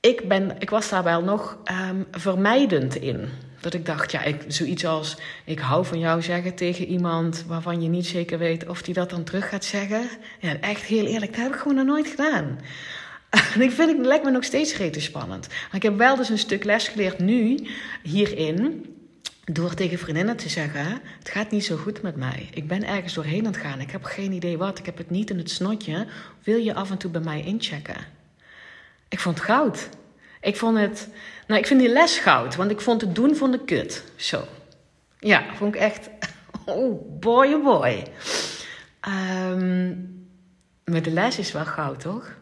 ik, 0.00 0.28
ben, 0.28 0.56
ik 0.58 0.70
was 0.70 0.88
daar 0.88 1.02
wel 1.02 1.22
nog 1.22 1.58
um, 1.90 2.06
vermijdend 2.10 2.94
in. 2.94 3.28
Dat 3.62 3.74
ik 3.74 3.86
dacht, 3.86 4.12
ja, 4.12 4.22
ik, 4.22 4.44
zoiets 4.48 4.86
als 4.86 5.16
ik 5.44 5.58
hou 5.58 5.84
van 5.84 5.98
jou 5.98 6.22
zeggen 6.22 6.54
tegen 6.54 6.86
iemand 6.86 7.44
waarvan 7.46 7.82
je 7.82 7.88
niet 7.88 8.06
zeker 8.06 8.38
weet 8.38 8.68
of 8.68 8.82
die 8.82 8.94
dat 8.94 9.10
dan 9.10 9.24
terug 9.24 9.48
gaat 9.48 9.64
zeggen. 9.64 10.08
Ja, 10.40 10.60
echt 10.60 10.82
heel 10.82 11.06
eerlijk, 11.06 11.32
dat 11.32 11.42
heb 11.42 11.54
ik 11.54 11.60
gewoon 11.60 11.76
nog 11.76 11.86
nooit 11.86 12.06
gedaan. 12.06 12.58
En 13.54 13.60
ik 13.60 13.70
vind 13.70 13.96
het 13.96 14.06
lijkt 14.06 14.24
me 14.24 14.30
nog 14.30 14.44
steeds 14.44 14.76
rete 14.76 15.00
spannend. 15.00 15.48
Maar 15.48 15.74
ik 15.74 15.82
heb 15.82 15.96
wel 15.96 16.16
dus 16.16 16.28
een 16.28 16.38
stuk 16.38 16.64
les 16.64 16.88
geleerd 16.88 17.18
nu 17.18 17.66
hierin. 18.02 18.86
Door 19.44 19.74
tegen 19.74 19.98
vriendinnen 19.98 20.36
te 20.36 20.48
zeggen: 20.48 21.00
Het 21.18 21.28
gaat 21.28 21.50
niet 21.50 21.64
zo 21.64 21.76
goed 21.76 22.02
met 22.02 22.16
mij. 22.16 22.48
Ik 22.54 22.68
ben 22.68 22.86
ergens 22.86 23.14
doorheen 23.14 23.46
aan 23.46 23.52
het 23.52 23.62
gaan. 23.62 23.80
Ik 23.80 23.90
heb 23.90 24.04
geen 24.04 24.32
idee 24.32 24.58
wat. 24.58 24.78
Ik 24.78 24.86
heb 24.86 24.98
het 24.98 25.10
niet 25.10 25.30
in 25.30 25.38
het 25.38 25.50
snotje. 25.50 26.06
Wil 26.42 26.58
je 26.58 26.74
af 26.74 26.90
en 26.90 26.98
toe 26.98 27.10
bij 27.10 27.20
mij 27.20 27.42
inchecken? 27.42 27.96
Ik 29.08 29.20
vond 29.20 29.36
het 29.38 29.44
goud. 29.44 29.88
Ik 30.40 30.56
vond 30.56 30.78
het. 30.78 31.08
Nou, 31.52 31.64
ik 31.64 31.70
vind 31.70 31.80
die 31.80 31.92
les 31.92 32.18
goud, 32.18 32.56
want 32.56 32.70
ik 32.70 32.80
vond 32.80 33.00
het 33.00 33.14
doen 33.14 33.36
van 33.36 33.50
de 33.50 33.64
kut. 33.64 34.04
Zo. 34.16 34.44
Ja, 35.18 35.44
vond 35.54 35.74
ik 35.74 35.80
echt. 35.80 36.08
Oh, 36.64 37.20
boy, 37.20 37.52
oh 37.52 37.64
boy. 37.64 38.06
Um, 39.08 40.26
maar 40.84 41.02
de 41.02 41.10
les 41.10 41.38
is 41.38 41.52
wel 41.52 41.64
goud, 41.64 42.00
toch? 42.00 42.34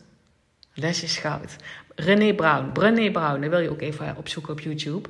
Les 0.74 1.02
is 1.02 1.16
goud. 1.16 1.56
René 1.94 2.34
Brown. 2.34 2.72
Brené 2.72 3.10
Brown, 3.10 3.40
dat 3.40 3.50
wil 3.50 3.58
je 3.58 3.70
ook 3.70 3.80
even 3.80 4.16
opzoeken 4.16 4.52
op 4.52 4.60
YouTube. 4.60 5.08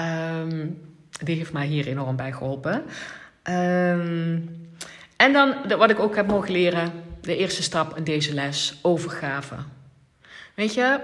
Um, 0.00 0.80
die 1.22 1.36
heeft 1.36 1.52
mij 1.52 1.66
hier 1.66 1.86
enorm 1.86 2.16
bij 2.16 2.32
geholpen. 2.32 2.82
Um, 3.42 4.66
en 5.16 5.32
dan, 5.32 5.54
wat 5.78 5.90
ik 5.90 5.98
ook 5.98 6.16
heb 6.16 6.26
mogen 6.26 6.52
leren, 6.52 6.92
de 7.20 7.36
eerste 7.36 7.62
stap 7.62 7.96
in 7.96 8.04
deze 8.04 8.34
les, 8.34 8.78
overgave. 8.82 9.54
Weet 10.54 10.74
je, 10.74 11.00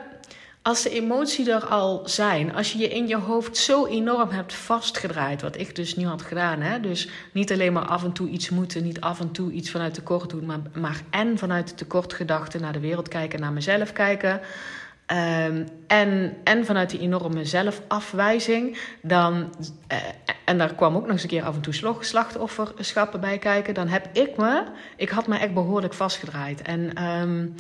als 0.63 0.83
de 0.83 0.91
emotie 0.91 1.53
er 1.53 1.65
al 1.67 2.03
zijn, 2.05 2.55
als 2.55 2.73
je 2.73 2.79
je 2.79 2.89
in 2.89 3.09
je 3.09 3.17
hoofd 3.17 3.57
zo 3.57 3.87
enorm 3.87 4.31
hebt 4.31 4.55
vastgedraaid, 4.55 5.43
wat 5.43 5.59
ik 5.59 5.77
dus 5.77 5.97
nu 5.97 6.07
had 6.07 6.23
gedaan, 6.23 6.61
hè? 6.61 6.81
dus 6.81 7.09
niet 7.33 7.53
alleen 7.53 7.73
maar 7.73 7.87
af 7.87 8.05
en 8.05 8.13
toe 8.13 8.29
iets 8.29 8.51
moeten, 8.51 8.83
niet 8.83 9.01
af 9.01 9.21
en 9.21 9.31
toe 9.31 9.53
iets 9.53 9.71
vanuit 9.71 9.95
tekort 9.95 10.31
doen, 10.31 10.47
maar, 10.47 10.61
maar 10.73 11.01
en 11.11 11.39
vanuit 11.39 11.69
de 11.69 11.75
tekortgedachte 11.75 12.59
naar 12.59 12.73
de 12.73 12.81
wereld 12.81 13.09
kijken, 13.09 13.41
naar 13.41 13.53
mezelf 13.53 13.93
kijken. 13.93 14.41
Um, 15.07 15.67
en, 15.87 16.37
en 16.45 16.65
vanuit 16.65 16.91
die 16.91 17.01
enorme 17.01 17.45
zelfafwijzing, 17.45 18.79
dan, 19.03 19.55
uh, 19.93 19.99
en 20.45 20.59
daar 20.59 20.75
kwam 20.75 20.97
ook 20.97 21.03
nog 21.03 21.11
eens 21.11 21.23
een 21.23 21.29
keer 21.29 21.45
af 21.45 21.55
en 21.55 21.61
toe 21.61 21.99
slachtofferschappen 22.01 23.21
bij 23.21 23.39
kijken, 23.39 23.75
dan 23.75 23.89
heb 23.89 24.09
ik 24.13 24.37
me, 24.37 24.65
ik 24.97 25.09
had 25.09 25.27
me 25.27 25.37
echt 25.37 25.55
behoorlijk 25.55 25.95
vastgedraaid. 25.95 26.63
En 26.63 27.05
um, 27.05 27.55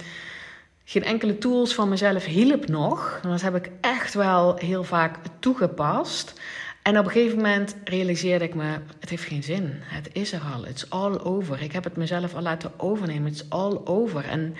geen 0.92 1.05
enkele 1.05 1.38
tools 1.38 1.74
van 1.74 1.88
mezelf 1.88 2.24
hielp 2.24 2.68
nog. 2.68 3.20
Dat 3.22 3.40
heb 3.40 3.55
ik 3.55 3.70
echt 3.81 4.14
wel 4.14 4.57
heel 4.57 4.85
vaak 4.85 5.16
toegepast. 5.38 6.40
En 6.83 6.98
op 6.98 7.05
een 7.05 7.11
gegeven 7.11 7.37
moment 7.37 7.76
realiseerde 7.85 8.44
ik 8.44 8.55
me: 8.55 8.78
het 9.00 9.11
heeft 9.11 9.24
geen 9.24 9.42
zin. 9.42 9.70
Het 9.83 10.09
is 10.12 10.33
er 10.33 10.42
al. 10.55 10.66
It's 10.66 10.87
all 10.88 11.18
over. 11.18 11.62
Ik 11.62 11.72
heb 11.72 11.85
het 11.85 11.96
mezelf 11.96 12.35
al 12.35 12.42
laten 12.42 12.72
overnemen. 12.76 13.31
It's 13.31 13.44
all 13.48 13.81
over. 13.85 14.24
En, 14.24 14.55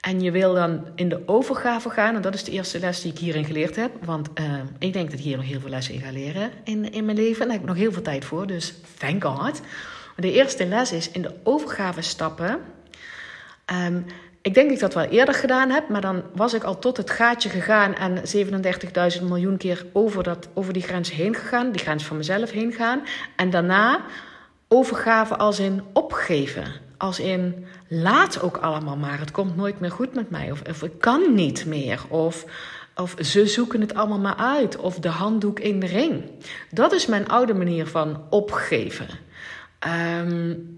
en 0.00 0.20
je 0.20 0.30
wil 0.30 0.54
dan 0.54 0.86
in 0.94 1.08
de 1.08 1.22
overgave 1.26 1.90
gaan. 1.90 2.14
En 2.14 2.22
dat 2.22 2.34
is 2.34 2.44
de 2.44 2.52
eerste 2.52 2.78
les 2.78 3.00
die 3.00 3.12
ik 3.12 3.18
hierin 3.18 3.44
geleerd 3.44 3.76
heb. 3.76 4.04
Want 4.04 4.28
uh, 4.34 4.44
ik 4.78 4.92
denk 4.92 5.10
dat 5.10 5.18
ik 5.18 5.24
hier 5.24 5.36
nog 5.36 5.46
heel 5.46 5.60
veel 5.60 5.70
lessen 5.70 5.94
in 5.94 6.00
ga 6.00 6.10
leren 6.10 6.50
in, 6.64 6.92
in 6.92 7.04
mijn 7.04 7.16
leven. 7.16 7.40
En 7.40 7.48
daar 7.48 7.56
heb 7.56 7.62
ik 7.62 7.68
nog 7.68 7.76
heel 7.76 7.92
veel 7.92 8.02
tijd 8.02 8.24
voor. 8.24 8.46
Dus 8.46 8.74
thank 8.96 9.24
God. 9.24 9.60
De 10.16 10.32
eerste 10.32 10.66
les 10.66 10.92
is 10.92 11.10
in 11.10 11.22
de 11.22 11.34
overgave 11.42 12.02
stappen. 12.02 12.60
Um, 13.86 14.04
ik 14.48 14.54
denk 14.54 14.66
dat 14.66 14.76
ik 14.76 14.80
dat 14.80 14.94
wel 14.94 15.18
eerder 15.18 15.34
gedaan 15.34 15.70
heb, 15.70 15.88
maar 15.88 16.00
dan 16.00 16.22
was 16.34 16.54
ik 16.54 16.62
al 16.62 16.78
tot 16.78 16.96
het 16.96 17.10
gaatje 17.10 17.48
gegaan 17.48 17.94
en 17.94 18.16
37.000 19.18 19.22
miljoen 19.22 19.56
keer 19.56 19.86
over, 19.92 20.22
dat, 20.22 20.48
over 20.54 20.72
die 20.72 20.82
grens 20.82 21.10
heen 21.10 21.34
gegaan, 21.34 21.72
die 21.72 21.80
grens 21.80 22.04
van 22.04 22.16
mezelf 22.16 22.50
heen 22.50 22.72
gaan. 22.72 23.00
En 23.36 23.50
daarna 23.50 24.00
overgave 24.68 25.36
als 25.36 25.58
in 25.58 25.82
opgeven. 25.92 26.64
Als 26.96 27.20
in 27.20 27.66
laat 27.88 28.42
ook 28.42 28.56
allemaal 28.56 28.96
maar, 28.96 29.18
het 29.18 29.30
komt 29.30 29.56
nooit 29.56 29.80
meer 29.80 29.90
goed 29.90 30.14
met 30.14 30.30
mij. 30.30 30.50
Of, 30.50 30.62
of 30.68 30.82
ik 30.82 30.98
kan 30.98 31.34
niet 31.34 31.66
meer. 31.66 32.00
Of, 32.08 32.44
of 32.94 33.14
ze 33.20 33.46
zoeken 33.46 33.80
het 33.80 33.94
allemaal 33.94 34.18
maar 34.18 34.36
uit. 34.36 34.76
Of 34.76 34.98
de 34.98 35.08
handdoek 35.08 35.60
in 35.60 35.80
de 35.80 35.86
ring. 35.86 36.30
Dat 36.70 36.92
is 36.92 37.06
mijn 37.06 37.28
oude 37.28 37.54
manier 37.54 37.86
van 37.86 38.22
opgeven. 38.30 39.08
Um, 40.20 40.77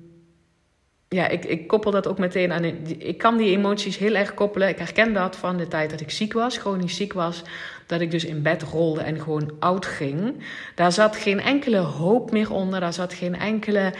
ja, 1.14 1.28
ik, 1.28 1.44
ik 1.44 1.66
koppel 1.66 1.90
dat 1.90 2.06
ook 2.06 2.18
meteen 2.18 2.52
aan. 2.52 2.64
Ik 2.98 3.18
kan 3.18 3.36
die 3.36 3.56
emoties 3.56 3.98
heel 3.98 4.14
erg 4.14 4.34
koppelen. 4.34 4.68
Ik 4.68 4.78
herken 4.78 5.12
dat 5.12 5.36
van 5.36 5.56
de 5.56 5.68
tijd 5.68 5.90
dat 5.90 6.00
ik 6.00 6.10
ziek 6.10 6.32
was, 6.32 6.58
chronisch 6.58 6.96
ziek 6.96 7.12
was. 7.12 7.42
Dat 7.86 8.00
ik 8.00 8.10
dus 8.10 8.24
in 8.24 8.42
bed 8.42 8.62
rolde 8.62 9.00
en 9.00 9.20
gewoon 9.20 9.52
oud 9.58 9.86
ging. 9.86 10.44
Daar 10.74 10.92
zat 10.92 11.16
geen 11.16 11.40
enkele 11.40 11.76
hoop 11.76 12.30
meer 12.30 12.52
onder. 12.52 12.80
Daar 12.80 12.92
zat 12.92 13.14
geen 13.14 13.38
enkele 13.38 13.92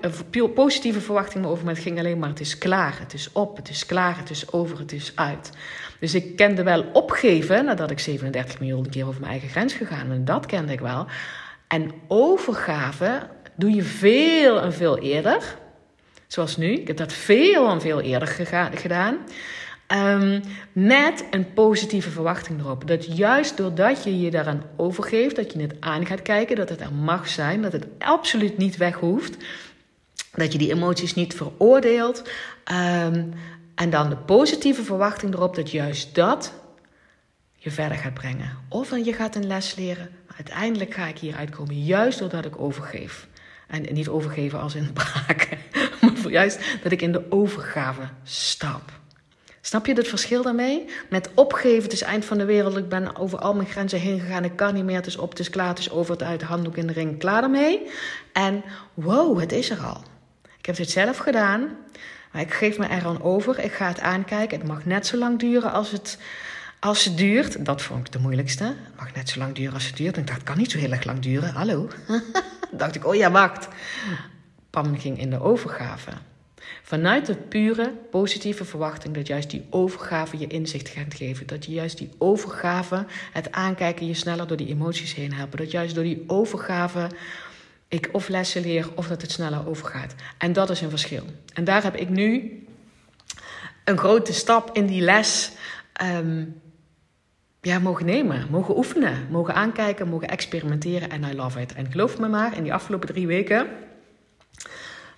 eh, 0.00 0.44
positieve 0.54 1.00
verwachting 1.00 1.42
meer 1.42 1.52
over. 1.52 1.64
Maar 1.64 1.74
het 1.74 1.82
ging 1.82 1.98
alleen 1.98 2.18
maar: 2.18 2.28
het 2.28 2.40
is 2.40 2.58
klaar, 2.58 2.98
het 2.98 3.14
is 3.14 3.32
op, 3.32 3.56
het 3.56 3.68
is 3.68 3.86
klaar, 3.86 4.18
het 4.18 4.30
is 4.30 4.52
over, 4.52 4.78
het 4.78 4.92
is 4.92 5.12
uit. 5.14 5.50
Dus 6.00 6.14
ik 6.14 6.36
kende 6.36 6.62
wel 6.62 6.84
opgeven 6.92 7.64
nadat 7.64 7.90
ik 7.90 7.98
37 7.98 8.60
miljoen 8.60 8.88
keer 8.88 9.06
over 9.06 9.20
mijn 9.20 9.32
eigen 9.32 9.48
grens 9.48 9.72
gegaan 9.72 10.10
En 10.10 10.24
dat 10.24 10.46
kende 10.46 10.72
ik 10.72 10.80
wel. 10.80 11.06
En 11.68 11.92
overgave 12.08 13.26
doe 13.54 13.70
je 13.70 13.82
veel 13.82 14.60
en 14.60 14.72
veel 14.72 14.98
eerder. 14.98 15.62
Zoals 16.34 16.56
nu. 16.56 16.72
Ik 16.72 16.86
heb 16.86 16.96
dat 16.96 17.12
veel 17.12 17.68
en 17.68 17.80
veel 17.80 18.00
eerder 18.00 18.28
gedaan. 18.74 19.18
Um, 19.88 20.42
met 20.72 21.24
een 21.30 21.52
positieve 21.52 22.10
verwachting 22.10 22.60
erop. 22.60 22.86
Dat 22.86 23.16
juist 23.16 23.56
doordat 23.56 24.04
je 24.04 24.20
je 24.20 24.30
daaraan 24.30 24.62
overgeeft, 24.76 25.36
dat 25.36 25.52
je 25.52 25.60
het 25.60 25.74
aan 25.80 26.06
gaat 26.06 26.22
kijken, 26.22 26.56
dat 26.56 26.68
het 26.68 26.80
er 26.80 26.92
mag 26.92 27.28
zijn, 27.28 27.62
dat 27.62 27.72
het 27.72 27.86
absoluut 27.98 28.56
niet 28.56 28.76
weg 28.76 28.94
hoeft. 28.94 29.36
Dat 30.32 30.52
je 30.52 30.58
die 30.58 30.72
emoties 30.72 31.14
niet 31.14 31.34
veroordeelt. 31.34 32.22
Um, 32.72 33.32
en 33.74 33.90
dan 33.90 34.08
de 34.08 34.16
positieve 34.16 34.82
verwachting 34.82 35.34
erop 35.34 35.54
dat 35.54 35.70
juist 35.70 36.14
dat 36.14 36.52
je 37.56 37.70
verder 37.70 37.98
gaat 37.98 38.14
brengen. 38.14 38.58
Of 38.68 38.96
je 39.04 39.12
gaat 39.12 39.36
een 39.36 39.46
les 39.46 39.74
leren, 39.74 40.10
uiteindelijk 40.36 40.94
ga 40.94 41.06
ik 41.06 41.18
hier 41.18 41.36
uitkomen, 41.36 41.84
juist 41.84 42.18
doordat 42.18 42.44
ik 42.44 42.60
overgeef. 42.60 43.28
En 43.66 43.94
niet 43.94 44.08
overgeven 44.08 44.60
als 44.60 44.74
in 44.74 44.92
braken, 44.92 45.58
juist 46.30 46.58
dat 46.82 46.92
ik 46.92 47.02
in 47.02 47.12
de 47.12 47.22
overgave 47.28 48.02
stap. 48.22 48.82
Snap 49.60 49.86
je 49.86 49.94
het 49.94 50.08
verschil 50.08 50.42
daarmee? 50.42 50.84
Met 51.10 51.30
opgeven, 51.34 51.82
het 51.82 51.92
is 51.92 52.02
eind 52.02 52.24
van 52.24 52.38
de 52.38 52.44
wereld, 52.44 52.76
ik 52.76 52.88
ben 52.88 53.16
over 53.16 53.38
al 53.38 53.54
mijn 53.54 53.68
grenzen 53.68 54.00
heen 54.00 54.20
gegaan, 54.20 54.44
ik 54.44 54.56
kan 54.56 54.74
niet 54.74 54.84
meer, 54.84 54.96
het 54.96 55.06
is 55.06 55.16
op, 55.16 55.30
het 55.30 55.38
is 55.38 55.50
klaar, 55.50 55.68
het 55.68 55.78
is 55.78 55.90
over, 55.90 56.12
het 56.12 56.22
uit, 56.22 56.42
handdoek 56.42 56.76
in 56.76 56.86
de 56.86 56.92
ring, 56.92 57.18
klaar 57.18 57.42
ermee. 57.42 57.90
En 58.32 58.64
wow, 58.94 59.40
het 59.40 59.52
is 59.52 59.70
er 59.70 59.78
al. 59.78 60.04
Ik 60.58 60.66
heb 60.66 60.76
dit 60.76 60.90
zelf 60.90 61.16
gedaan. 61.16 61.76
Maar 62.34 62.42
ik 62.42 62.54
geef 62.54 62.78
me 62.78 62.86
er 62.86 63.04
aan 63.04 63.22
over. 63.22 63.58
Ik 63.58 63.72
ga 63.72 63.88
het 63.88 64.00
aankijken. 64.00 64.58
Het 64.58 64.68
mag 64.68 64.84
net 64.84 65.06
zo 65.06 65.16
lang 65.16 65.38
duren 65.38 65.72
als 65.72 65.90
het, 65.90 66.18
als 66.80 67.04
het 67.04 67.16
duurt. 67.16 67.64
Dat 67.64 67.82
vond 67.82 68.06
ik 68.06 68.12
de 68.12 68.18
moeilijkste. 68.18 68.64
Het 68.64 68.96
mag 68.96 69.14
net 69.14 69.28
zo 69.28 69.38
lang 69.38 69.54
duren 69.54 69.74
als 69.74 69.86
het 69.86 69.96
duurt. 69.96 70.14
En 70.14 70.20
ik 70.20 70.26
dacht, 70.26 70.38
het 70.38 70.48
kan 70.48 70.58
niet 70.58 70.70
zo 70.70 70.78
heel 70.78 70.90
erg 70.90 71.04
lang 71.04 71.18
duren. 71.18 71.52
Hallo. 71.52 71.88
dacht 72.72 72.94
ik, 72.94 73.06
oh 73.06 73.14
ja, 73.14 73.30
wacht. 73.30 73.68
Pam 74.74 74.98
ging 74.98 75.18
in 75.18 75.30
de 75.30 75.40
overgave. 75.40 76.10
Vanuit 76.82 77.26
de 77.26 77.34
pure 77.34 77.92
positieve 78.10 78.64
verwachting 78.64 79.14
dat 79.14 79.26
juist 79.26 79.50
die 79.50 79.66
overgave 79.70 80.38
je 80.38 80.46
inzicht 80.46 80.88
gaat 80.88 81.14
geven. 81.14 81.46
Dat 81.46 81.64
je 81.64 81.72
juist 81.72 81.98
die 81.98 82.10
overgave, 82.18 83.06
het 83.32 83.52
aankijken, 83.52 84.06
je 84.06 84.14
sneller 84.14 84.46
door 84.46 84.56
die 84.56 84.68
emoties 84.68 85.14
heen 85.14 85.32
helpen. 85.32 85.58
Dat 85.58 85.70
juist 85.70 85.94
door 85.94 86.04
die 86.04 86.24
overgave 86.26 87.08
ik 87.88 88.08
of 88.12 88.28
lessen 88.28 88.62
leer 88.62 88.88
of 88.94 89.08
dat 89.08 89.22
het 89.22 89.30
sneller 89.30 89.68
overgaat. 89.68 90.14
En 90.38 90.52
dat 90.52 90.70
is 90.70 90.80
een 90.80 90.90
verschil. 90.90 91.24
En 91.52 91.64
daar 91.64 91.82
heb 91.82 91.96
ik 91.96 92.08
nu 92.08 92.62
een 93.84 93.98
grote 93.98 94.32
stap 94.32 94.76
in 94.76 94.86
die 94.86 95.02
les 95.02 95.52
ehm, 95.92 96.44
ja, 97.60 97.78
mogen 97.78 98.06
nemen, 98.06 98.46
mogen 98.50 98.76
oefenen, 98.76 99.26
mogen 99.30 99.54
aankijken, 99.54 100.08
mogen 100.08 100.28
experimenteren. 100.28 101.10
En 101.10 101.22
I 101.22 101.34
love 101.34 101.60
it. 101.60 101.74
En 101.74 101.90
geloof 101.90 102.18
me 102.18 102.28
maar, 102.28 102.56
in 102.56 102.62
die 102.62 102.74
afgelopen 102.74 103.08
drie 103.08 103.26
weken 103.26 103.66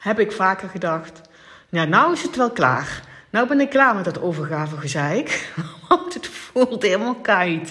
heb 0.07 0.18
ik 0.18 0.32
vaker 0.32 0.68
gedacht: 0.68 1.20
nou, 1.68 1.88
nou 1.88 2.12
is 2.12 2.22
het 2.22 2.36
wel 2.36 2.50
klaar. 2.50 3.02
Nou 3.30 3.48
ben 3.48 3.61
ik 3.61 3.70
klaar 3.70 3.94
met 3.94 4.04
dat 4.04 4.20
overgavegezeik. 4.20 5.52
Want 5.88 6.14
het 6.14 6.26
voelt 6.26 6.82
helemaal 6.82 7.14
KIT. 7.14 7.70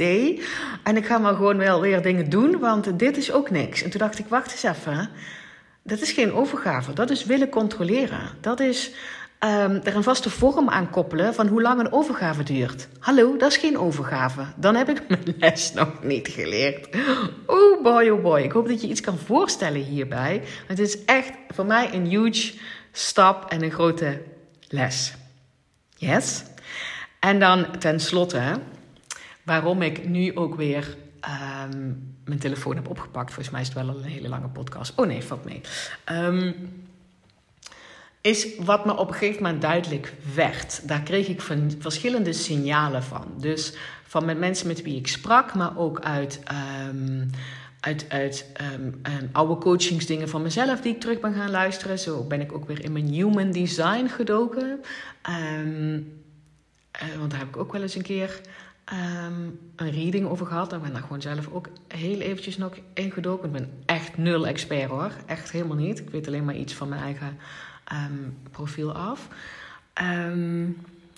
En 0.84 0.98
ik 0.98 1.06
ga 1.06 1.18
maar 1.18 1.36
gewoon 1.36 1.58
wel 1.58 1.82
weer 1.82 2.02
dingen 2.02 2.30
doen, 2.30 2.60
want 2.60 3.00
dit 3.00 3.18
is 3.18 3.32
ook 3.32 3.50
niks. 3.50 3.84
En 3.84 3.90
toen 3.90 4.00
dacht 4.00 4.20
ik, 4.20 4.26
wacht 4.28 4.52
eens 4.52 4.78
even. 4.78 5.10
Dat 5.84 6.02
is 6.02 6.12
geen 6.12 6.34
overgave. 6.34 6.94
Dat 6.94 7.10
is 7.10 7.26
willen 7.26 7.50
controleren. 7.50 8.30
Dat 8.42 8.60
is 8.60 8.92
um, 9.40 9.82
er 9.84 9.96
een 9.96 10.04
vaste 10.04 10.30
vorm 10.30 10.70
aan 10.70 10.90
koppelen 10.90 11.34
van 11.34 11.48
hoe 11.48 11.62
lang 11.62 11.80
een 11.80 11.92
overgave 11.92 12.44
duurt. 12.44 12.88
Hallo, 13.00 13.38
dat 13.38 13.52
is 13.52 13.58
geen 13.58 13.78
overgave. 13.78 14.46
Dan 14.56 14.76
heb 14.76 14.90
ik 14.90 15.02
mijn 15.10 15.36
les 15.38 15.74
nog 15.74 16.04
niet 16.04 16.28
geleerd. 16.28 16.96
Oh 17.46 17.84
boy, 17.84 18.10
oh 18.10 18.22
boy. 18.22 18.42
Ik 18.42 18.52
hoop 18.52 18.68
dat 18.68 18.82
je 18.82 18.88
iets 18.88 19.02
kan 19.02 19.18
voorstellen 19.18 19.82
hierbij. 19.82 20.44
Het 20.68 20.80
is 20.80 21.06
echt 21.06 21.32
voor 21.50 21.66
mij 21.66 21.94
een 21.94 22.06
huge 22.06 22.54
stap 22.92 23.52
en 23.52 23.64
een 23.64 23.72
grote 23.72 24.22
les. 24.68 25.14
Yes? 25.98 26.44
En 27.20 27.40
dan 27.40 27.78
tenslotte, 27.80 28.60
waarom 29.44 29.82
ik 29.82 30.08
nu 30.08 30.36
ook 30.36 30.56
weer 30.56 30.98
ehm, 31.20 31.94
mijn 32.26 32.40
telefoon 32.40 32.76
heb 32.76 32.90
opgepakt. 32.90 33.34
Volgens 33.34 33.50
mij 33.50 33.62
is 33.62 33.68
het 33.68 33.76
wel 33.76 33.88
een 33.90 34.04
hele 34.04 34.30
lange 34.30 34.48
podcast. 34.48 34.94
Oh 34.96 35.06
nee, 35.06 35.24
valt 35.24 35.46
mee. 35.46 35.62
Um, 36.12 36.54
is 38.26 38.48
wat 38.60 38.86
me 38.86 38.98
op 38.98 39.08
een 39.08 39.14
gegeven 39.14 39.44
moment 39.44 39.62
duidelijk 39.62 40.14
werd. 40.34 40.88
Daar 40.88 41.02
kreeg 41.02 41.28
ik 41.28 41.42
van 41.42 41.72
verschillende 41.80 42.34
signalen 42.34 43.04
van. 43.04 43.26
Dus 43.38 43.74
van 44.04 44.26
met 44.26 44.40
mensen 44.40 44.68
met 44.68 44.82
wie 44.82 44.98
ik 44.98 45.08
sprak, 45.08 45.54
maar 45.54 45.78
ook 45.78 46.00
uit, 46.00 46.40
um, 46.90 47.30
uit, 47.80 48.06
uit 48.10 48.52
um, 48.82 49.30
oude 49.32 49.58
coachingsdingen 49.58 50.30
van 50.30 50.42
mezelf 50.42 50.82
die 50.82 50.94
ik 50.94 51.00
terug 51.00 51.20
ben 51.20 51.34
gaan 51.34 51.50
luisteren. 51.50 52.00
Zo 52.00 52.24
ben 52.24 52.42
ik 52.42 52.54
ook 52.54 52.68
weer 52.68 52.84
in 52.84 52.92
mijn 52.92 53.08
human 53.08 53.52
design 53.52 54.08
gedoken. 54.08 54.82
Um, 55.60 56.22
want 57.18 57.32
daar 57.32 57.40
heb 57.40 57.48
ik 57.48 57.58
ook 57.58 57.72
wel 57.72 57.82
eens 57.82 57.96
een 57.96 58.02
keer 58.02 58.42
een 59.76 59.92
reading 59.92 60.28
over 60.28 60.46
gehad. 60.46 60.74
En 60.74 60.82
ben 60.82 60.94
daar 60.94 61.02
gewoon 61.02 61.22
zelf 61.22 61.50
ook 61.52 61.70
heel 61.88 62.20
eventjes 62.20 62.58
nog 62.58 62.74
ingedoken. 62.94 63.46
Ik 63.46 63.52
ben 63.52 63.72
echt 63.86 64.18
nul 64.18 64.48
expert 64.48 64.90
hoor. 64.90 65.12
Echt 65.26 65.52
helemaal 65.52 65.78
niet. 65.78 66.00
Ik 66.00 66.10
weet 66.10 66.28
alleen 66.28 66.46
maar 66.46 66.56
iets 66.56 66.74
van 66.74 66.90
mijn 66.90 67.02
eigen 67.02 67.38
um, 67.94 68.38
profiel 68.52 68.94
af. 68.94 69.28
Um, 70.02 70.78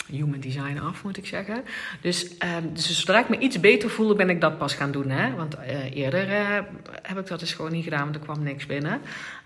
human 0.09 0.39
design 0.39 0.79
af, 0.79 1.03
moet 1.03 1.17
ik 1.17 1.25
zeggen. 1.25 1.63
Dus, 2.01 2.31
um, 2.57 2.73
dus 2.73 2.99
zodra 2.99 3.19
ik 3.19 3.29
me 3.29 3.37
iets 3.37 3.59
beter 3.59 3.89
voelde, 3.89 4.15
ben 4.15 4.29
ik 4.29 4.41
dat 4.41 4.57
pas 4.57 4.73
gaan 4.73 4.91
doen. 4.91 5.09
Hè? 5.09 5.35
Want 5.35 5.55
uh, 5.55 5.95
eerder 5.95 6.29
uh, 6.29 6.59
heb 7.01 7.19
ik 7.19 7.27
dat 7.27 7.39
dus 7.39 7.53
gewoon 7.53 7.71
niet 7.71 7.83
gedaan, 7.83 8.03
want 8.03 8.15
er 8.15 8.21
kwam 8.21 8.43
niks 8.43 8.65
binnen. 8.65 9.01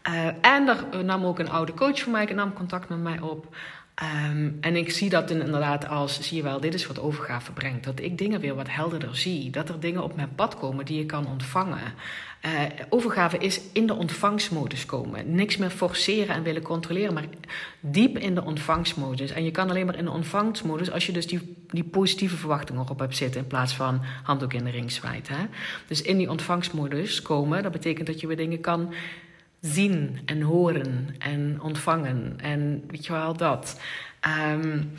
Uh, 0.10 0.26
en 0.26 0.68
er 0.68 1.04
nam 1.06 1.26
ook 1.26 1.40
een 1.40 1.50
oude 1.50 1.74
coach 1.74 2.02
van 2.02 2.12
mij, 2.12 2.28
en 2.28 2.36
nam 2.36 2.54
contact 2.54 2.90
met 2.90 3.00
mij 3.00 3.20
op. 3.20 3.56
Um, 4.04 4.58
en 4.62 4.76
ik 4.76 4.92
zie 4.92 5.10
dat 5.10 5.32
inderdaad 5.32 5.88
als, 5.88 6.22
zie 6.22 6.38
je 6.38 6.44
wel, 6.44 6.60
dit 6.60 6.74
is 6.74 6.88
wat 6.88 7.00
overgave 7.00 7.52
brengt. 7.52 7.84
Dat 7.84 8.00
ik 8.00 8.18
dingen 8.18 8.40
weer 8.40 8.56
wat 8.56 8.70
helderder 8.70 9.16
zie. 9.16 9.50
Dat 9.50 9.70
er 9.70 9.80
dingen 9.80 10.04
op 10.04 10.16
mijn 10.16 10.36
pad 10.36 10.56
komen 10.56 10.86
die 10.86 10.98
je 10.98 11.06
kan 11.06 11.28
ontvangen. 11.28 11.94
Uh, 12.46 12.52
overgave 12.90 13.38
is 13.38 13.62
in 13.74 13.88
de 13.88 13.94
ontvangstmodus 13.94 14.86
komen. 14.86 15.36
Niks 15.36 15.58
meer 15.58 15.70
forceren 15.70 16.36
en 16.36 16.44
willen 16.44 16.62
controleren, 16.62 17.14
maar 17.14 17.26
diep 17.80 18.18
in 18.18 18.36
de 18.36 18.44
ontvangstmodus. 18.44 19.32
En 19.32 19.44
je 19.44 19.52
kan 19.52 19.70
alleen 19.70 19.86
maar 19.86 19.98
in 19.98 20.06
de 20.06 20.12
ontvangstmodus 20.12 20.92
als 20.92 21.06
je 21.06 21.12
dus 21.12 21.28
die, 21.28 21.56
die 21.70 21.84
positieve 21.84 22.38
verwachtingen 22.38 22.84
erop 22.84 23.00
hebt 23.00 23.18
zitten 23.18 23.42
in 23.42 23.48
plaats 23.48 23.74
van 23.74 24.02
handdoek 24.24 24.54
in 24.54 24.64
de 24.64 24.70
ring 24.70 24.92
zwaait. 24.92 25.28
Hè? 25.28 25.46
Dus 25.88 26.02
in 26.02 26.18
die 26.18 26.30
ontvangstmodus 26.30 27.22
komen, 27.22 27.64
dat 27.64 27.72
betekent 27.72 28.08
dat 28.08 28.20
je 28.20 28.28
weer 28.28 28.38
dingen 28.38 28.62
kan 28.62 28.94
zien 29.62 30.20
en 30.26 30.42
horen 30.42 31.16
en 31.20 31.62
ontvangen. 31.62 32.34
En 32.38 32.84
weet 32.88 33.06
je 33.06 33.12
wel, 33.12 33.38
dat. 33.38 33.80
Um, 34.54 34.92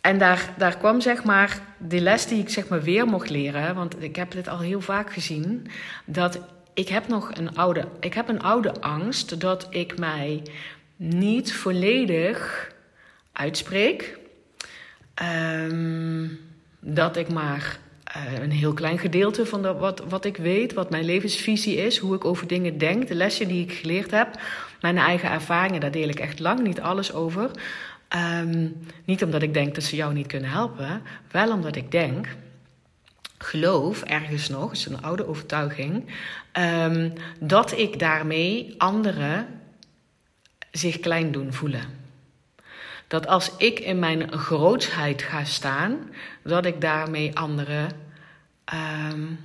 en 0.00 0.18
daar, 0.18 0.54
daar 0.56 0.76
kwam 0.76 1.00
zeg 1.00 1.24
maar 1.24 1.60
die 1.78 2.00
les 2.00 2.26
die 2.26 2.40
ik 2.40 2.48
zeg 2.48 2.68
maar 2.68 2.82
weer 2.82 3.06
mocht 3.06 3.30
leren. 3.30 3.74
Want 3.74 4.02
ik 4.02 4.16
heb 4.16 4.30
dit 4.30 4.48
al 4.48 4.58
heel 4.58 4.80
vaak 4.80 5.12
gezien. 5.12 5.66
Dat 6.04 6.40
ik 6.74 6.88
heb 6.88 7.08
nog 7.08 7.30
een 7.36 7.56
oude, 7.56 7.88
ik 8.00 8.14
heb 8.14 8.28
een 8.28 8.42
oude 8.42 8.80
angst 8.80 9.40
dat 9.40 9.66
ik 9.70 9.98
mij 9.98 10.42
niet 10.96 11.52
volledig 11.52 12.72
uitspreek. 13.32 14.18
Um, 15.22 16.40
dat 16.80 17.16
ik 17.16 17.32
maar 17.32 17.78
uh, 18.16 18.42
een 18.42 18.52
heel 18.52 18.72
klein 18.72 18.98
gedeelte 18.98 19.46
van 19.46 19.78
wat, 19.78 20.02
wat 20.08 20.24
ik 20.24 20.36
weet, 20.36 20.72
wat 20.72 20.90
mijn 20.90 21.04
levensvisie 21.04 21.76
is, 21.76 21.98
hoe 21.98 22.14
ik 22.14 22.24
over 22.24 22.46
dingen 22.46 22.78
denk, 22.78 23.08
de 23.08 23.14
lessen 23.14 23.48
die 23.48 23.62
ik 23.62 23.72
geleerd 23.72 24.10
heb, 24.10 24.40
mijn 24.80 24.98
eigen 24.98 25.30
ervaringen, 25.30 25.80
daar 25.80 25.90
deel 25.90 26.08
ik 26.08 26.18
echt 26.18 26.38
lang 26.40 26.62
niet 26.62 26.80
alles 26.80 27.12
over. 27.12 27.50
Um, 28.40 28.76
niet 29.04 29.24
omdat 29.24 29.42
ik 29.42 29.54
denk 29.54 29.74
dat 29.74 29.84
ze 29.84 29.96
jou 29.96 30.14
niet 30.14 30.26
kunnen 30.26 30.50
helpen, 30.50 31.02
wel 31.30 31.52
omdat 31.52 31.76
ik 31.76 31.90
denk, 31.90 32.28
geloof 33.38 34.02
ergens 34.02 34.48
nog, 34.48 34.72
is 34.72 34.86
een 34.86 35.02
oude 35.02 35.28
overtuiging, 35.28 36.04
um, 36.52 37.12
dat 37.40 37.78
ik 37.78 37.98
daarmee 37.98 38.74
anderen 38.78 39.46
zich 40.70 41.00
klein 41.00 41.32
doen 41.32 41.52
voelen. 41.52 42.02
Dat 43.08 43.26
als 43.26 43.56
ik 43.56 43.78
in 43.78 43.98
mijn 43.98 44.32
grootsheid 44.32 45.22
ga 45.22 45.44
staan, 45.44 46.10
dat 46.42 46.66
ik 46.66 46.80
daarmee 46.80 47.38
anderen 47.38 48.03
um, 48.72 49.38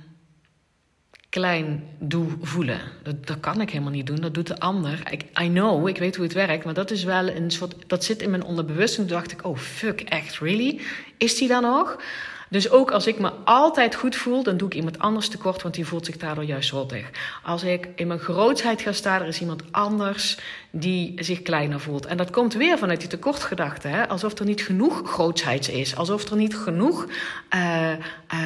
klein 1.28 1.82
doe 1.98 2.28
voelen. 2.40 2.80
Dat, 3.02 3.26
dat 3.26 3.40
kan 3.40 3.60
ik 3.60 3.70
helemaal 3.70 3.92
niet 3.92 4.06
doen, 4.06 4.20
dat 4.20 4.34
doet 4.34 4.46
de 4.46 4.60
ander. 4.60 5.02
Ik, 5.10 5.22
I 5.40 5.48
know, 5.48 5.88
ik 5.88 5.98
weet 5.98 6.16
hoe 6.16 6.24
het 6.24 6.34
werkt, 6.34 6.64
maar 6.64 6.74
dat 6.74 6.90
is 6.90 7.04
wel 7.04 7.28
een 7.28 7.50
soort. 7.50 7.74
Dat 7.86 8.04
zit 8.04 8.22
in 8.22 8.30
mijn 8.30 8.44
onderbewustzijn. 8.44 9.06
Toen 9.06 9.16
dacht 9.16 9.32
ik, 9.32 9.44
oh 9.44 9.56
fuck, 9.56 10.00
echt, 10.00 10.38
really? 10.38 10.80
Is 11.18 11.36
die 11.38 11.48
dan 11.48 11.62
nog? 11.62 12.02
Dus 12.50 12.70
ook 12.70 12.90
als 12.90 13.06
ik 13.06 13.18
me 13.18 13.30
altijd 13.44 13.94
goed 13.94 14.16
voel, 14.16 14.42
dan 14.42 14.56
doe 14.56 14.68
ik 14.68 14.74
iemand 14.74 14.98
anders 14.98 15.28
tekort, 15.28 15.62
want 15.62 15.74
die 15.74 15.86
voelt 15.86 16.06
zich 16.06 16.16
daardoor 16.16 16.44
juist 16.44 16.70
rottig. 16.70 17.10
Als 17.42 17.62
ik 17.62 17.88
in 17.94 18.06
mijn 18.06 18.18
grootheid 18.18 18.80
ga 18.80 18.92
staan, 18.92 19.20
er 19.20 19.28
is 19.28 19.40
iemand 19.40 19.62
anders 19.70 20.38
die 20.70 21.14
zich 21.16 21.42
kleiner 21.42 21.80
voelt. 21.80 22.06
En 22.06 22.16
dat 22.16 22.30
komt 22.30 22.54
weer 22.54 22.78
vanuit 22.78 23.00
die 23.00 23.08
tekortgedachte, 23.08 23.88
hè? 23.88 24.08
alsof 24.08 24.38
er 24.38 24.44
niet 24.44 24.62
genoeg 24.62 25.02
grootsheid 25.04 25.68
is, 25.68 25.96
alsof 25.96 26.30
er 26.30 26.36
niet 26.36 26.56
genoeg 26.56 27.06
uh, 27.54 27.90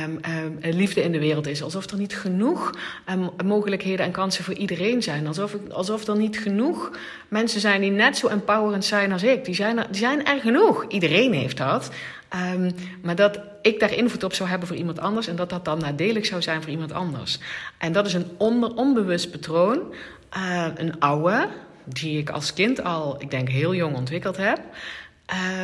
um, 0.05 0.21
um, 0.29 0.59
liefde 0.61 1.03
in 1.03 1.13
de 1.13 1.19
wereld 1.19 1.47
is, 1.47 1.63
alsof 1.63 1.91
er 1.91 1.99
niet 1.99 2.17
genoeg 2.17 2.71
um, 3.11 3.31
mogelijkheden 3.45 4.07
en 4.07 4.13
kansen 4.13 4.45
voor 4.45 4.55
iedereen 4.55 5.03
zijn, 5.03 5.27
alsof, 5.27 5.57
alsof 5.71 6.07
er 6.07 6.17
niet 6.17 6.39
genoeg 6.39 6.91
mensen 7.35 7.61
zijn 7.61 7.81
die 7.81 7.91
net 7.91 8.17
zo 8.17 8.27
empowerend 8.29 8.85
zijn 8.85 9.13
als 9.13 9.23
ik. 9.23 9.45
Die 9.45 9.55
zijn 9.55 9.79
er, 9.79 9.87
die 9.91 10.01
zijn 10.01 10.25
er 10.25 10.41
genoeg. 10.41 10.85
Iedereen 10.89 11.33
heeft 11.33 11.57
dat. 11.57 11.91
Um, 12.35 12.75
maar 13.03 13.17
dat 13.17 13.41
ik 13.63 13.81
daar 13.81 13.95
invloed 13.95 14.25
op 14.25 14.35
zou 14.35 14.49
hebben 14.49 14.69
voor 14.69 14.77
iemand 14.77 14.99
anders 14.99 15.27
en 15.27 15.37
dat 15.37 15.51
dat 15.51 15.65
dan 15.65 15.79
nadelig 15.79 16.27
zou 16.27 16.43
zijn 16.43 16.63
voor 16.63 16.71
iemand 16.71 16.93
anders. 16.93 17.39
En 17.79 17.93
dat 17.93 18.07
is 18.07 18.15
een 18.15 18.27
on, 18.37 18.77
onbewust 18.77 19.31
patroon, 19.31 19.95
uh, 20.37 20.67
een 20.75 21.01
oude, 21.01 21.49
die 21.85 22.19
ik 22.19 22.31
als 22.31 22.53
kind 22.53 22.83
al, 22.85 23.23
ik 23.23 23.31
denk 23.31 23.49
heel 23.49 23.75
jong 23.75 23.97
ontwikkeld 23.97 24.37
heb. 24.37 24.61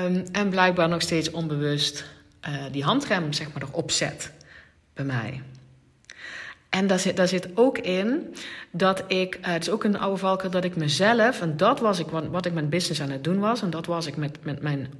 Um, 0.04 0.24
en 0.32 0.48
blijkbaar 0.48 0.88
nog 0.88 1.02
steeds 1.02 1.30
onbewust 1.30 2.04
uh, 2.48 2.54
die 2.72 2.84
handrem 2.84 3.32
zeg 3.32 3.52
maar 3.52 3.62
erop 3.62 3.90
zet 3.90 4.32
bij 4.94 5.04
mij. 5.04 5.42
En 6.70 6.86
daar 6.86 6.98
zit, 6.98 7.28
zit 7.28 7.48
ook 7.54 7.78
in 7.78 8.34
dat 8.70 9.04
ik, 9.06 9.34
uh, 9.36 9.46
het 9.46 9.62
is 9.62 9.70
ook 9.70 9.84
een 9.84 9.98
oude 9.98 10.16
valker, 10.16 10.50
dat 10.50 10.64
ik 10.64 10.76
mezelf, 10.76 11.40
en 11.40 11.56
dat 11.56 11.80
was 11.80 11.98
ik 11.98 12.06
wat, 12.06 12.46
ik 12.46 12.52
met 12.52 12.70
business 12.70 13.00
aan 13.00 13.10
het 13.10 13.24
doen 13.24 13.38
was, 13.38 13.62
en 13.62 13.70
dat 13.70 13.86
was 13.86 14.06
ik 14.06 14.16
met, 14.16 14.38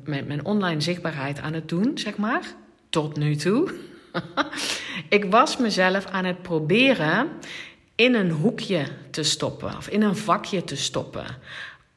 met 0.05 0.27
mijn 0.27 0.45
online 0.45 0.81
zichtbaarheid 0.81 1.41
aan 1.41 1.53
het 1.53 1.69
doen, 1.69 1.91
zeg 1.95 2.17
maar, 2.17 2.43
tot 2.89 3.17
nu 3.17 3.37
toe. 3.37 3.73
ik 5.09 5.25
was 5.25 5.57
mezelf 5.57 6.07
aan 6.07 6.25
het 6.25 6.43
proberen 6.43 7.29
in 7.95 8.15
een 8.15 8.31
hoekje 8.31 8.83
te 9.11 9.23
stoppen, 9.23 9.77
of 9.77 9.89
in 9.89 10.03
een 10.03 10.17
vakje 10.17 10.65
te 10.65 10.77
stoppen 10.77 11.27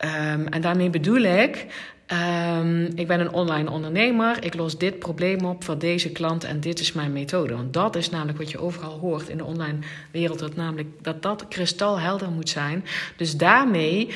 Ehm, 0.04 0.48
en 0.48 0.62
daarmee 0.62 0.90
bedoel 0.90 1.22
ik, 1.22 1.66
um, 2.14 2.92
ik 2.96 3.08
ben 3.08 3.20
een 3.20 3.34
online 3.34 3.70
ondernemer. 3.70 4.44
Ik 4.44 4.54
los 4.54 4.78
dit 4.78 5.00
probleem 5.00 5.46
op 5.46 5.64
voor 5.64 5.78
deze 5.78 6.12
klant 6.12 6.44
en 6.44 6.60
dit 6.60 6.80
is 6.80 6.92
mijn 6.94 7.14
methode. 7.14 7.56
Want 7.56 7.74
dat 7.74 7.96
is 7.96 8.10
namelijk 8.10 8.38
wat 8.38 8.52
je 8.52 8.60
overal 8.60 9.00
hoort 9.00 9.30
in 9.30 9.38
de 9.38 9.44
online 9.44 9.78
wereld. 10.12 10.40
Dat 10.40 10.56
namelijk 10.56 10.88
dat 11.02 11.22
dat 11.22 11.48
kristalhelder 11.48 12.30
moet 12.30 12.50
zijn. 12.50 12.86
Dus 13.18 13.38
daarmee 13.38 14.14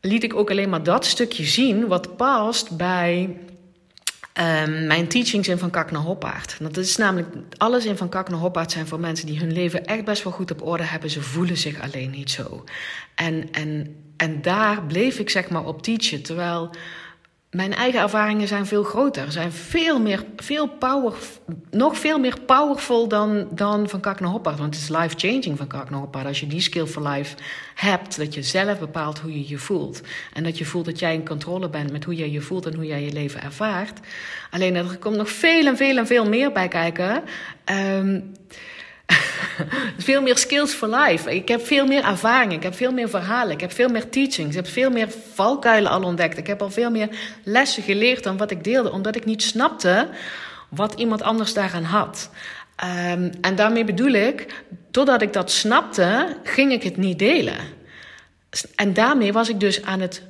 liet 0.00 0.24
ik 0.24 0.34
ook 0.34 0.50
alleen 0.50 0.68
maar 0.68 0.82
dat 0.82 1.04
stukje 1.04 1.44
zien 1.44 1.86
wat 1.86 2.16
past 2.16 2.76
bij 2.76 3.36
Um, 4.40 4.86
mijn 4.86 5.08
teachings 5.08 5.48
in 5.48 5.58
Van 5.58 5.70
Kak 5.70 5.90
naar 5.90 6.00
Hoppaard. 6.00 6.56
Dat 6.60 6.76
is 6.76 6.96
namelijk 6.96 7.28
alles 7.56 7.84
in 7.84 7.96
Van 7.96 8.08
Kak 8.08 8.28
naar 8.28 8.38
Hoppaard 8.38 8.72
zijn 8.72 8.86
voor 8.86 9.00
mensen 9.00 9.26
die 9.26 9.38
hun 9.38 9.52
leven 9.52 9.84
echt 9.84 10.04
best 10.04 10.22
wel 10.24 10.32
goed 10.32 10.50
op 10.50 10.66
orde 10.66 10.82
hebben. 10.82 11.10
Ze 11.10 11.22
voelen 11.22 11.56
zich 11.56 11.80
alleen 11.80 12.10
niet 12.10 12.30
zo. 12.30 12.64
En, 13.14 13.48
en, 13.50 13.96
en 14.16 14.42
daar 14.42 14.82
bleef 14.82 15.18
ik 15.18 15.30
zeg 15.30 15.48
maar 15.48 15.64
op 15.64 15.82
teachen. 15.82 16.22
Terwijl 16.22 16.70
mijn 17.52 17.74
eigen 17.74 18.00
ervaringen 18.00 18.48
zijn 18.48 18.66
veel 18.66 18.82
groter. 18.82 19.32
Zijn 19.32 19.52
veel 19.52 20.00
meer, 20.00 20.24
veel 20.36 20.68
power, 20.68 21.12
nog 21.70 21.98
veel 21.98 22.18
meer 22.18 22.40
powerful 22.46 23.08
dan, 23.08 23.48
dan 23.50 23.88
van 23.88 24.00
Kak 24.00 24.20
naar 24.20 24.30
Hoppaard. 24.30 24.58
Want 24.58 24.74
het 24.74 24.82
is 24.82 24.88
life-changing 24.88 25.58
van 25.58 25.66
Kak 25.66 25.90
naar 25.90 25.98
Hoppaard. 26.00 26.26
Als 26.26 26.40
je 26.40 26.46
die 26.46 26.60
skill 26.60 26.86
for 26.86 27.08
life 27.08 27.36
hebt, 27.74 28.16
dat 28.16 28.34
je 28.34 28.42
zelf 28.42 28.78
bepaalt 28.78 29.18
hoe 29.18 29.32
je 29.32 29.48
je 29.48 29.58
voelt. 29.58 30.00
En 30.32 30.42
dat 30.42 30.58
je 30.58 30.64
voelt 30.64 30.84
dat 30.84 30.98
jij 30.98 31.14
in 31.14 31.26
controle 31.26 31.68
bent 31.68 31.92
met 31.92 32.04
hoe 32.04 32.14
jij 32.14 32.30
je 32.30 32.40
voelt 32.40 32.66
en 32.66 32.74
hoe 32.74 32.86
jij 32.86 33.02
je 33.02 33.12
leven 33.12 33.42
ervaart. 33.42 34.00
Alleen 34.50 34.74
er 34.74 34.98
komt 34.98 35.16
nog 35.16 35.30
veel 35.30 35.66
en 35.66 35.76
veel 35.76 35.96
en 35.96 36.06
veel 36.06 36.28
meer 36.28 36.52
bij 36.52 36.68
kijken. 36.68 37.22
Um, 37.96 38.32
veel 39.98 40.22
meer 40.22 40.38
skills 40.38 40.72
for 40.72 40.88
life. 40.88 41.34
Ik 41.34 41.48
heb 41.48 41.66
veel 41.66 41.86
meer 41.86 42.04
ervaring. 42.04 42.52
Ik 42.52 42.62
heb 42.62 42.74
veel 42.74 42.92
meer 42.92 43.08
verhalen. 43.08 43.52
Ik 43.52 43.60
heb 43.60 43.72
veel 43.72 43.88
meer 43.88 44.08
teachings. 44.08 44.56
Ik 44.56 44.64
heb 44.64 44.66
veel 44.66 44.90
meer 44.90 45.08
valkuilen 45.34 45.90
al 45.90 46.02
ontdekt. 46.02 46.38
Ik 46.38 46.46
heb 46.46 46.62
al 46.62 46.70
veel 46.70 46.90
meer 46.90 47.08
lessen 47.44 47.82
geleerd 47.82 48.22
dan 48.22 48.36
wat 48.36 48.50
ik 48.50 48.64
deelde. 48.64 48.92
Omdat 48.92 49.16
ik 49.16 49.24
niet 49.24 49.42
snapte 49.42 50.08
wat 50.68 50.94
iemand 50.94 51.22
anders 51.22 51.54
daaraan 51.54 51.84
had. 51.84 52.30
Um, 52.84 53.32
en 53.40 53.54
daarmee 53.56 53.84
bedoel 53.84 54.12
ik, 54.12 54.64
doordat 54.90 55.22
ik 55.22 55.32
dat 55.32 55.50
snapte, 55.50 56.36
ging 56.42 56.72
ik 56.72 56.82
het 56.82 56.96
niet 56.96 57.18
delen. 57.18 57.56
En 58.74 58.92
daarmee 58.92 59.32
was 59.32 59.48
ik 59.48 59.60
dus 59.60 59.82
aan 59.82 60.00
het 60.00 60.22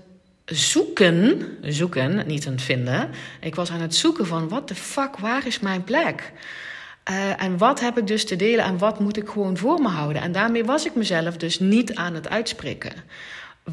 zoeken, 0.45 1.47
zoeken, 1.62 2.26
niet 2.26 2.47
aan 2.47 2.53
het 2.53 2.62
vinden. 2.62 3.11
Ik 3.41 3.55
was 3.55 3.70
aan 3.70 3.80
het 3.80 3.95
zoeken 3.95 4.26
van, 4.26 4.49
wat 4.49 4.68
de 4.68 4.74
fuck, 4.74 5.18
waar 5.18 5.47
is 5.47 5.61
mijn 5.61 5.85
plek? 5.85 6.33
Uh, 7.11 7.42
en 7.42 7.59
wat 7.59 7.80
heb 7.80 7.98
ik 7.98 8.07
dus 8.07 8.24
te 8.24 8.36
delen 8.36 8.64
en 8.64 8.78
wat 8.78 9.00
moet 9.00 9.16
ik 9.16 9.28
gewoon 9.28 9.57
voor 9.57 9.80
me 9.80 9.88
houden? 9.88 10.22
En 10.22 10.32
daarmee 10.32 10.64
was 10.64 10.86
ik 10.86 10.94
mezelf 10.94 11.36
dus 11.36 11.59
niet 11.59 11.94
aan 11.94 12.14
het 12.14 12.28
uitspreken. 12.28 12.92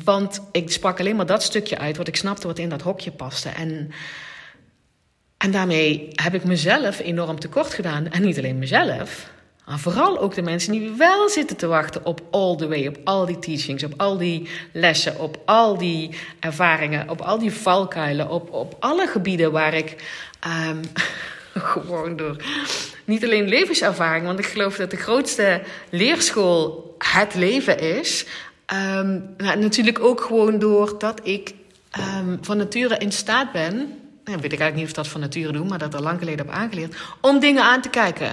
Want 0.04 0.42
ik 0.52 0.72
sprak 0.72 1.00
alleen 1.00 1.16
maar 1.16 1.26
dat 1.26 1.44
stukje 1.44 1.78
uit 1.78 1.98
wat 1.98 2.08
ik 2.08 2.16
snapte 2.16 2.48
wat 2.48 2.60
in 2.60 2.70
dat 2.70 2.82
hokje 2.82 3.12
paste. 3.12 3.50
En, 3.50 3.92
en 5.38 5.52
daarmee 5.52 6.10
heb 6.12 6.34
ik 6.34 6.44
mezelf 6.44 7.00
enorm 7.00 7.40
tekort 7.40 7.74
gedaan. 7.74 8.12
En 8.12 8.22
niet 8.22 8.38
alleen 8.38 8.60
mezelf, 8.60 9.30
maar 9.70 9.80
vooral 9.80 10.20
ook 10.20 10.36
de 10.36 10.42
mensen 10.42 10.72
die 10.72 10.90
wel 10.90 11.30
zitten 11.30 11.58
te 11.58 11.68
wachten 11.68 12.06
op 12.06 12.22
all 12.32 12.56
the 12.56 12.68
way, 12.68 12.88
op 12.88 12.98
al 13.04 13.26
die 13.26 13.40
teachings, 13.40 13.84
op 13.84 13.94
al 13.98 14.18
die 14.18 14.50
lessen, 14.72 15.20
op 15.20 15.42
al 15.46 15.78
die 15.78 16.18
ervaringen, 16.40 17.10
op 17.10 17.22
al 17.22 17.40
die 17.40 17.52
valkuilen, 17.52 18.30
op, 18.30 18.54
op 18.54 18.76
alle 18.80 19.08
gebieden 19.08 19.52
waar 19.52 19.74
ik 19.74 19.96
um, 20.70 20.82
gewoon 21.74 22.16
door 22.16 22.36
niet 23.06 23.24
alleen 23.24 23.48
levenservaring, 23.48 24.26
want 24.26 24.40
ik 24.40 24.46
geloof 24.46 24.76
dat 24.76 24.92
de 24.92 24.98
grootste 24.98 25.62
leerschool 25.90 26.96
het 26.98 27.36
leven 27.36 27.80
is. 27.80 28.26
Nou, 29.38 29.58
natuurlijk 29.58 30.00
ook 30.00 30.22
gewoon 30.22 30.60
doordat 30.60 31.20
ik 31.24 31.54
um, 32.00 32.38
van 32.42 32.58
nature 32.58 32.98
in 32.98 33.12
staat 33.12 33.52
ben. 33.52 33.74
Nou, 34.24 34.42
weet 34.42 34.54
ik 34.54 34.60
eigenlijk 34.60 34.76
niet 34.76 34.86
of 34.86 34.94
dat 34.94 35.08
van 35.08 35.22
nature 35.22 35.52
doe, 35.52 35.68
maar 35.68 35.80
dat 35.80 35.94
er 35.94 36.02
lang 36.02 36.20
geleden 36.20 36.46
heb 36.46 36.56
aangeleerd. 36.56 36.96
Om 37.22 37.40
dingen 37.40 37.64
aan 37.64 37.82
te 37.82 37.90
kijken 37.90 38.32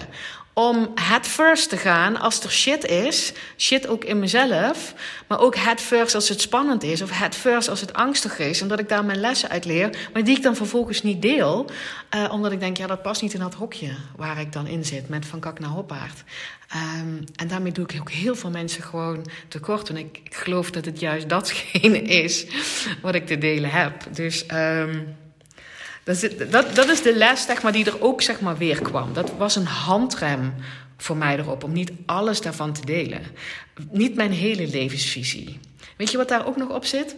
om 0.58 0.90
het 0.94 1.26
first 1.26 1.68
te 1.68 1.76
gaan 1.76 2.20
als 2.20 2.42
er 2.42 2.50
shit 2.50 2.84
is. 2.84 3.32
Shit 3.56 3.86
ook 3.86 4.04
in 4.04 4.18
mezelf. 4.18 4.94
Maar 5.26 5.40
ook 5.40 5.56
het 5.56 5.80
first 5.80 6.14
als 6.14 6.28
het 6.28 6.40
spannend 6.40 6.82
is. 6.82 7.02
Of 7.02 7.18
het 7.18 7.34
first 7.34 7.68
als 7.68 7.80
het 7.80 7.92
angstig 7.92 8.38
is. 8.38 8.60
En 8.60 8.68
dat 8.68 8.78
ik 8.78 8.88
daar 8.88 9.04
mijn 9.04 9.20
lessen 9.20 9.48
uit 9.48 9.64
leer. 9.64 10.08
Maar 10.12 10.24
die 10.24 10.36
ik 10.36 10.42
dan 10.42 10.56
vervolgens 10.56 11.02
niet 11.02 11.22
deel. 11.22 11.66
Uh, 12.14 12.32
omdat 12.32 12.52
ik 12.52 12.60
denk, 12.60 12.76
ja, 12.76 12.86
dat 12.86 13.02
past 13.02 13.22
niet 13.22 13.34
in 13.34 13.40
dat 13.40 13.54
hokje 13.54 13.90
waar 14.16 14.40
ik 14.40 14.52
dan 14.52 14.66
in 14.66 14.84
zit. 14.84 15.08
Met 15.08 15.26
van 15.26 15.40
kak 15.40 15.58
naar 15.58 15.70
hoppaard. 15.70 16.24
Um, 17.00 17.24
en 17.36 17.48
daarmee 17.48 17.72
doe 17.72 17.84
ik 17.88 18.00
ook 18.00 18.10
heel 18.10 18.36
veel 18.36 18.50
mensen 18.50 18.82
gewoon 18.82 19.26
tekort. 19.48 19.88
En 19.88 19.96
ik, 19.96 20.20
ik 20.24 20.34
geloof 20.34 20.70
dat 20.70 20.84
het 20.84 21.00
juist 21.00 21.28
datgene 21.28 22.02
is 22.24 22.46
wat 23.02 23.14
ik 23.14 23.26
te 23.26 23.38
delen 23.38 23.70
heb. 23.70 23.94
Dus... 24.14 24.44
Um, 24.52 25.16
dat 26.06 26.22
is, 26.22 26.50
dat, 26.50 26.74
dat 26.74 26.88
is 26.88 27.02
de 27.02 27.16
les 27.16 27.42
zeg 27.42 27.62
maar, 27.62 27.72
die 27.72 27.84
er 27.84 28.02
ook 28.02 28.22
zeg 28.22 28.40
maar, 28.40 28.56
weer 28.56 28.82
kwam. 28.82 29.12
Dat 29.12 29.32
was 29.36 29.56
een 29.56 29.66
handrem 29.66 30.54
voor 30.96 31.16
mij 31.16 31.38
erop 31.38 31.64
om 31.64 31.72
niet 31.72 31.92
alles 32.06 32.40
daarvan 32.40 32.72
te 32.72 32.84
delen. 32.84 33.22
Niet 33.90 34.14
mijn 34.14 34.32
hele 34.32 34.66
levensvisie. 34.68 35.58
Weet 35.96 36.10
je 36.10 36.16
wat 36.16 36.28
daar 36.28 36.46
ook 36.46 36.56
nog 36.56 36.68
op 36.68 36.84
zit? 36.84 37.16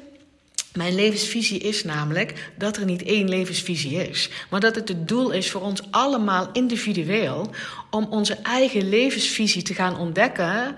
Mijn 0.72 0.94
levensvisie 0.94 1.58
is 1.58 1.84
namelijk 1.84 2.50
dat 2.58 2.76
er 2.76 2.84
niet 2.84 3.02
één 3.02 3.28
levensvisie 3.28 4.08
is, 4.08 4.30
maar 4.50 4.60
dat 4.60 4.74
het 4.74 4.88
het 4.88 5.08
doel 5.08 5.30
is 5.30 5.50
voor 5.50 5.60
ons 5.60 5.82
allemaal 5.90 6.48
individueel 6.52 7.50
om 7.90 8.06
onze 8.10 8.34
eigen 8.34 8.88
levensvisie 8.88 9.62
te 9.62 9.74
gaan 9.74 9.98
ontdekken 9.98 10.76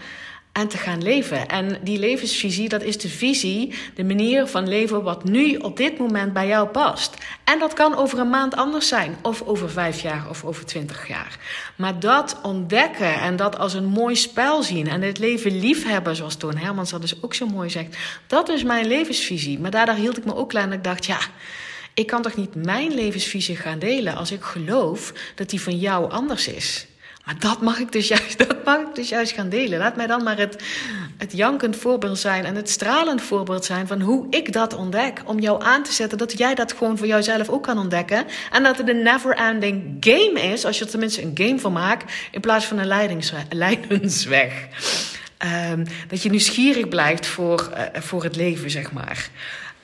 en 0.61 0.69
te 0.69 0.79
gaan 0.79 1.03
leven. 1.03 1.49
En 1.49 1.79
die 1.83 1.99
levensvisie, 1.99 2.69
dat 2.69 2.83
is 2.83 2.99
de 2.99 3.09
visie, 3.09 3.75
de 3.95 4.05
manier 4.05 4.47
van 4.47 4.69
leven 4.69 5.03
wat 5.03 5.25
nu 5.25 5.57
op 5.57 5.77
dit 5.77 5.99
moment 5.99 6.33
bij 6.33 6.47
jou 6.47 6.69
past. 6.69 7.15
En 7.45 7.59
dat 7.59 7.73
kan 7.73 7.97
over 7.97 8.19
een 8.19 8.31
maand 8.31 8.57
anders 8.57 8.89
zijn, 8.89 9.17
of 9.23 9.43
over 9.43 9.71
vijf 9.71 10.01
jaar, 10.01 10.27
of 10.29 10.45
over 10.45 10.65
twintig 10.65 11.09
jaar. 11.09 11.39
Maar 11.77 12.01
dat 12.01 12.39
ontdekken 12.43 13.21
en 13.21 13.37
dat 13.37 13.59
als 13.59 13.75
een 13.75 13.87
mooi 13.87 14.17
spel 14.17 14.63
zien 14.63 14.89
en 14.89 15.03
het 15.03 15.19
leven 15.19 15.61
liefhebben, 15.61 16.17
zoals 16.17 16.37
Toon 16.37 16.57
Hermans 16.57 16.91
dat 16.91 17.01
dus 17.01 17.23
ook 17.23 17.35
zo 17.35 17.47
mooi 17.47 17.71
zegt, 17.71 17.97
dat 18.27 18.49
is 18.49 18.63
mijn 18.63 18.87
levensvisie. 18.87 19.59
Maar 19.59 19.71
daardoor 19.71 19.95
hield 19.95 20.19
ik 20.19 20.25
me 20.25 20.35
ook 20.35 20.49
klein 20.49 20.67
en 20.67 20.73
ik 20.77 20.85
dacht, 20.85 21.07
ja. 21.07 21.19
Ik 21.95 22.07
kan 22.07 22.23
toch 22.23 22.37
niet 22.37 22.55
mijn 22.55 22.95
levensvisie 22.95 23.57
gaan 23.57 23.79
delen 23.79 24.17
als 24.17 24.31
ik 24.31 24.43
geloof 24.43 25.13
dat 25.35 25.51
die 25.51 25.61
van 25.61 25.79
jou 25.79 26.11
anders 26.11 26.49
is. 26.49 26.87
Maar 27.25 27.39
dat 27.39 27.61
mag 27.61 27.79
ik 27.79 27.93
dus 27.93 28.09
juist, 28.09 28.39
dat 28.49 28.65
mag 28.65 28.81
ik 28.81 28.95
dus 28.95 29.09
juist 29.09 29.33
gaan 29.33 29.49
delen. 29.49 29.79
Laat 29.79 29.97
mij 29.97 30.07
dan 30.07 30.23
maar 30.23 30.39
het, 30.39 30.63
het 31.17 31.33
jankend 31.33 31.77
voorbeeld 31.77 32.19
zijn 32.19 32.45
en 32.45 32.55
het 32.55 32.71
stralend 32.71 33.23
voorbeeld 33.23 33.65
zijn 33.65 33.87
van 33.87 34.01
hoe 34.01 34.27
ik 34.31 34.53
dat 34.53 34.75
ontdek. 34.75 35.23
Om 35.25 35.39
jou 35.39 35.63
aan 35.65 35.83
te 35.83 35.93
zetten 35.93 36.19
dat 36.19 36.39
jij 36.39 36.55
dat 36.55 36.73
gewoon 36.73 36.99
voor 36.99 37.07
jouzelf 37.07 37.49
ook 37.49 37.63
kan 37.63 37.79
ontdekken. 37.79 38.27
En 38.51 38.63
dat 38.63 38.79
het 38.79 38.89
een 38.89 39.03
never-ending 39.03 39.97
game 40.01 40.41
is, 40.41 40.65
als 40.65 40.79
je 40.79 40.85
er 40.85 40.91
tenminste 40.91 41.23
een 41.23 41.33
game 41.35 41.59
van 41.59 41.73
maakt, 41.73 42.13
in 42.31 42.41
plaats 42.41 42.65
van 42.65 42.79
een 42.79 43.15
leidensweg. 43.51 44.69
Um, 45.73 45.85
dat 46.09 46.23
je 46.23 46.31
nieuwsgierig 46.31 46.89
blijft 46.89 47.27
voor, 47.27 47.71
uh, 47.73 48.01
voor 48.01 48.23
het 48.23 48.37
leven, 48.37 48.71
zeg 48.71 48.93
maar. 48.93 49.29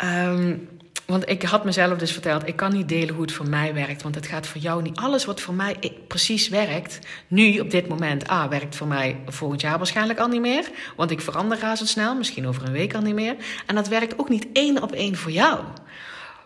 Um, 0.05 0.69
want 1.07 1.29
ik 1.29 1.43
had 1.43 1.65
mezelf 1.65 1.99
dus 1.99 2.13
verteld, 2.13 2.49
ik 2.49 2.57
kan 2.57 2.73
niet 2.73 2.89
delen 2.89 3.15
hoe 3.15 3.23
het 3.23 3.33
voor 3.33 3.49
mij 3.49 3.75
werkt. 3.75 4.03
Want 4.03 4.15
het 4.15 4.27
gaat 4.27 4.47
voor 4.47 4.61
jou 4.61 4.83
niet. 4.83 4.97
Alles 4.97 5.25
wat 5.25 5.41
voor 5.41 5.55
mij 5.55 5.93
precies 6.09 6.49
werkt, 6.49 6.99
nu 7.29 7.59
op 7.59 7.71
dit 7.71 7.89
moment, 7.89 8.29
ah, 8.29 8.49
werkt 8.49 8.77
voor 8.77 8.87
mij 8.87 9.21
volgend 9.27 9.61
jaar 9.61 9.79
waarschijnlijk 9.79 10.19
al 10.19 10.29
niet 10.29 10.41
meer. 10.41 10.71
Want 10.97 11.11
ik 11.11 11.21
verander 11.21 11.59
razendsnel, 11.59 12.15
misschien 12.15 12.47
over 12.47 12.67
een 12.67 12.73
week 12.73 12.95
al 12.95 13.01
niet 13.01 13.15
meer. 13.15 13.37
En 13.67 13.75
dat 13.75 13.89
werkt 13.89 14.19
ook 14.19 14.29
niet 14.29 14.47
één 14.53 14.83
op 14.83 14.93
één 14.93 15.17
voor 15.17 15.33
jou. 15.33 15.61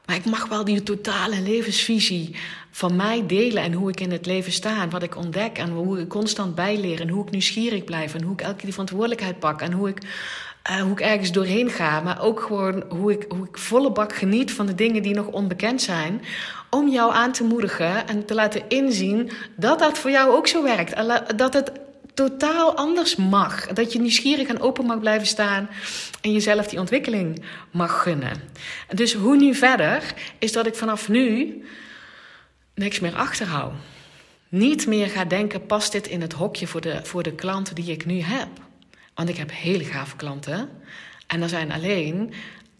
Maar 0.06 0.16
ik 0.16 0.24
mag 0.24 0.48
wel 0.48 0.64
die 0.64 0.82
totale 0.82 1.40
levensvisie 1.40 2.36
van 2.70 2.96
mij 2.96 3.26
delen 3.26 3.62
en 3.62 3.72
hoe 3.72 3.88
ik 3.88 4.00
in 4.00 4.10
het 4.10 4.26
leven 4.26 4.52
sta 4.52 4.82
en 4.82 4.90
wat 4.90 5.02
ik 5.02 5.16
ontdek 5.16 5.58
en 5.58 5.70
hoe 5.70 6.00
ik 6.00 6.08
constant 6.08 6.54
bijleer 6.54 7.00
en 7.00 7.08
hoe 7.08 7.24
ik 7.24 7.30
nieuwsgierig 7.30 7.84
blijf 7.84 8.14
en 8.14 8.22
hoe 8.22 8.32
ik 8.32 8.40
elke 8.40 8.54
keer 8.54 8.64
die 8.64 8.72
verantwoordelijkheid 8.72 9.38
pak 9.38 9.60
en 9.60 9.72
hoe 9.72 9.88
ik 9.88 10.02
uh, 10.70 10.80
hoe 10.80 10.92
ik 10.92 11.00
ergens 11.00 11.32
doorheen 11.32 11.70
ga, 11.70 12.00
maar 12.00 12.22
ook 12.22 12.40
gewoon 12.40 12.84
hoe 12.88 13.12
ik, 13.12 13.24
hoe 13.28 13.46
ik 13.46 13.58
volle 13.58 13.92
bak 13.92 14.14
geniet 14.14 14.52
van 14.52 14.66
de 14.66 14.74
dingen 14.74 15.02
die 15.02 15.14
nog 15.14 15.26
onbekend 15.26 15.82
zijn. 15.82 16.22
Om 16.70 16.88
jou 16.88 17.12
aan 17.12 17.32
te 17.32 17.44
moedigen 17.44 18.08
en 18.08 18.24
te 18.24 18.34
laten 18.34 18.62
inzien 18.68 19.30
dat 19.56 19.78
dat 19.78 19.98
voor 19.98 20.10
jou 20.10 20.30
ook 20.30 20.46
zo 20.46 20.62
werkt. 20.62 20.94
Dat 21.36 21.52
het 21.54 21.72
totaal 22.14 22.76
anders 22.76 23.16
mag. 23.16 23.66
Dat 23.66 23.92
je 23.92 24.00
nieuwsgierig 24.00 24.48
en 24.48 24.60
open 24.60 24.86
mag 24.86 25.00
blijven 25.00 25.26
staan 25.26 25.68
en 26.20 26.32
jezelf 26.32 26.66
die 26.66 26.78
ontwikkeling 26.78 27.44
mag 27.70 28.02
gunnen. 28.02 28.42
Dus 28.94 29.14
hoe 29.14 29.36
nu 29.36 29.54
verder, 29.54 30.14
is 30.38 30.52
dat 30.52 30.66
ik 30.66 30.74
vanaf 30.74 31.08
nu 31.08 31.62
niks 32.74 33.00
meer 33.00 33.14
achterhoud. 33.14 33.72
Niet 34.48 34.86
meer 34.86 35.08
ga 35.08 35.24
denken, 35.24 35.66
past 35.66 35.92
dit 35.92 36.06
in 36.06 36.20
het 36.20 36.32
hokje 36.32 36.66
voor 36.66 36.80
de, 36.80 37.00
voor 37.02 37.22
de 37.22 37.34
klanten 37.34 37.74
die 37.74 37.90
ik 37.90 38.06
nu 38.06 38.20
heb? 38.20 38.48
Want 39.14 39.28
ik 39.28 39.36
heb 39.36 39.50
hele 39.52 39.84
gave 39.84 40.16
klanten. 40.16 40.68
En 41.26 41.42
er 41.42 41.48
zijn 41.48 41.72
alleen. 41.72 42.32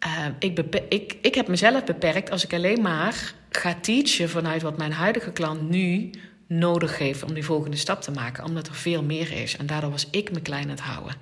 Uh, 0.07 0.27
ik, 0.39 0.59
ik, 0.89 1.17
ik 1.21 1.35
heb 1.35 1.49
mezelf 1.49 1.85
beperkt 1.85 2.31
als 2.31 2.45
ik 2.45 2.53
alleen 2.53 2.83
maar 2.83 3.35
ga 3.51 3.75
teachen 3.81 4.31
vanuit 4.31 4.63
wat 4.63 4.79
mijn 4.79 4.93
huidige 4.93 5.33
klant 5.33 5.69
nu 5.69 6.11
nodig 6.47 6.99
heeft 6.99 7.23
om 7.23 7.35
die 7.35 7.45
volgende 7.45 7.77
stap 7.77 8.03
te 8.03 8.11
maken. 8.11 8.45
Omdat 8.45 8.67
er 8.67 8.75
veel 8.75 9.03
meer 9.03 9.33
is. 9.33 9.57
En 9.57 9.67
daardoor 9.67 9.91
was 9.91 10.09
ik 10.11 10.33
me 10.33 10.41
klein 10.41 10.65
aan 10.65 10.71
het 10.71 10.81
houden. 10.81 11.15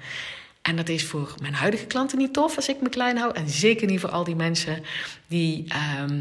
En 0.63 0.77
dat 0.77 0.89
is 0.89 1.05
voor 1.05 1.35
mijn 1.41 1.55
huidige 1.55 1.87
klanten 1.87 2.19
niet 2.19 2.33
tof 2.33 2.57
als 2.57 2.69
ik 2.69 2.81
me 2.81 2.89
klein 2.89 3.17
hou. 3.17 3.35
En 3.35 3.49
zeker 3.49 3.87
niet 3.87 4.01
voor 4.01 4.11
al 4.11 4.25
die 4.25 4.37
mensen 4.37 4.83
die, 5.27 5.65
ehm, 5.69 6.21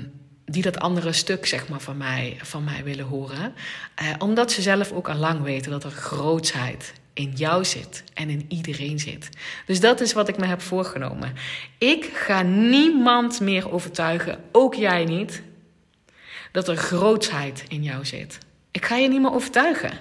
die 0.50 0.62
dat 0.62 0.80
andere 0.80 1.14
stuk 1.14 1.46
zeg 1.46 1.68
maar, 1.68 1.80
van, 1.80 1.98
mij, 1.98 2.38
van 2.42 2.64
mij 2.64 2.84
willen 2.84 3.06
horen. 3.06 3.54
Uh, 4.02 4.10
omdat 4.18 4.52
ze 4.52 4.62
zelf 4.62 4.92
ook 4.92 5.10
al 5.10 5.16
lang 5.16 5.42
weten 5.42 5.72
dat 5.72 5.84
er 5.84 5.92
grootsheid 5.92 6.94
in 7.14 7.32
jou 7.36 7.66
zit 7.66 8.04
en 8.14 8.30
in 8.30 8.46
iedereen 8.48 9.00
zit. 9.00 9.30
Dus 9.66 9.80
dat 9.80 10.02
is 10.02 10.14
wat 10.14 10.28
ik 10.28 10.38
me 10.38 10.46
heb 10.46 10.62
voorgenomen. 10.62 11.34
Ik 11.78 12.06
ga 12.06 12.42
niemand 12.42 13.40
meer 13.40 13.72
overtuigen, 13.72 14.44
ook 14.52 14.74
jij 14.74 15.06
niet, 15.06 15.42
dat 16.52 16.68
er 16.68 16.78
grootsheid 16.78 17.64
in 17.68 17.84
jou 17.84 18.06
zit. 18.06 18.38
Ik 18.72 18.86
ga 18.86 18.96
je 18.96 19.08
niet 19.08 19.22
meer 19.22 19.34
overtuigen. 19.34 19.92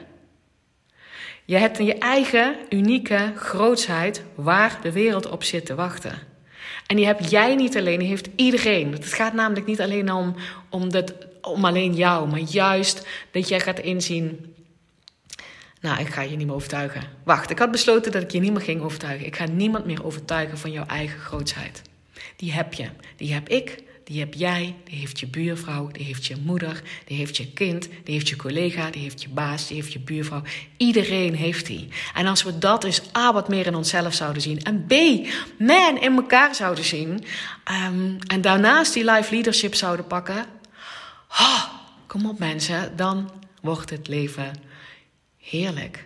Je 1.44 1.56
hebt 1.56 1.78
in 1.78 1.84
je 1.84 1.98
eigen 1.98 2.56
unieke 2.68 3.32
grootsheid 3.36 4.22
waar 4.34 4.78
de 4.82 4.92
wereld 4.92 5.28
op 5.28 5.44
zit 5.44 5.66
te 5.66 5.74
wachten. 5.74 6.18
En 6.86 6.96
die 6.96 7.06
heb 7.06 7.20
jij 7.20 7.54
niet 7.54 7.76
alleen, 7.76 7.98
die 7.98 8.08
heeft 8.08 8.28
iedereen. 8.36 8.92
Het 8.92 9.12
gaat 9.12 9.32
namelijk 9.32 9.66
niet 9.66 9.80
alleen 9.80 10.12
om, 10.12 10.34
om, 10.68 10.90
dat, 10.90 11.14
om 11.40 11.64
alleen 11.64 11.94
jou, 11.94 12.28
maar 12.28 12.40
juist 12.40 13.06
dat 13.30 13.48
jij 13.48 13.60
gaat 13.60 13.78
inzien. 13.78 14.54
Nou, 15.80 16.00
ik 16.00 16.06
ga 16.06 16.20
je 16.20 16.36
niet 16.36 16.46
meer 16.46 16.54
overtuigen. 16.54 17.02
Wacht, 17.24 17.50
ik 17.50 17.58
had 17.58 17.70
besloten 17.70 18.12
dat 18.12 18.22
ik 18.22 18.30
je 18.30 18.40
niet 18.40 18.52
meer 18.52 18.60
ging 18.60 18.82
overtuigen. 18.82 19.26
Ik 19.26 19.36
ga 19.36 19.46
niemand 19.46 19.84
meer 19.84 20.04
overtuigen 20.04 20.58
van 20.58 20.70
jouw 20.70 20.86
eigen 20.86 21.20
grootsheid. 21.20 21.82
Die 22.36 22.52
heb 22.52 22.74
je, 22.74 22.88
die 23.16 23.32
heb 23.32 23.48
ik, 23.48 23.82
die 24.06 24.18
heb 24.18 24.34
jij, 24.34 24.74
die 24.84 24.98
heeft 24.98 25.20
je 25.20 25.26
buurvrouw, 25.26 25.88
die 25.92 26.04
heeft 26.04 26.26
je 26.26 26.36
moeder, 26.44 26.82
die 27.04 27.16
heeft 27.16 27.36
je 27.36 27.52
kind, 27.52 27.88
die 28.04 28.14
heeft 28.14 28.28
je 28.28 28.36
collega, 28.36 28.90
die 28.90 29.02
heeft 29.02 29.22
je 29.22 29.28
baas, 29.28 29.66
die 29.66 29.76
heeft 29.76 29.92
je 29.92 29.98
buurvrouw. 29.98 30.42
Iedereen 30.76 31.34
heeft 31.34 31.66
die. 31.66 31.88
En 32.14 32.26
als 32.26 32.42
we 32.42 32.58
dat 32.58 32.84
eens 32.84 33.02
A, 33.16 33.32
wat 33.32 33.48
meer 33.48 33.66
in 33.66 33.74
onszelf 33.74 34.14
zouden 34.14 34.42
zien. 34.42 34.62
En 34.62 34.86
B, 34.86 34.92
man, 35.58 36.00
in 36.00 36.16
elkaar 36.16 36.54
zouden 36.54 36.84
zien. 36.84 37.24
Um, 37.88 38.18
en 38.26 38.40
daarnaast 38.40 38.92
die 38.92 39.04
life 39.04 39.34
leadership 39.34 39.74
zouden 39.74 40.06
pakken. 40.06 40.46
Kom 42.06 42.28
op 42.28 42.38
mensen, 42.38 42.96
dan 42.96 43.30
wordt 43.60 43.90
het 43.90 44.08
leven 44.08 44.52
heerlijk 45.38 46.05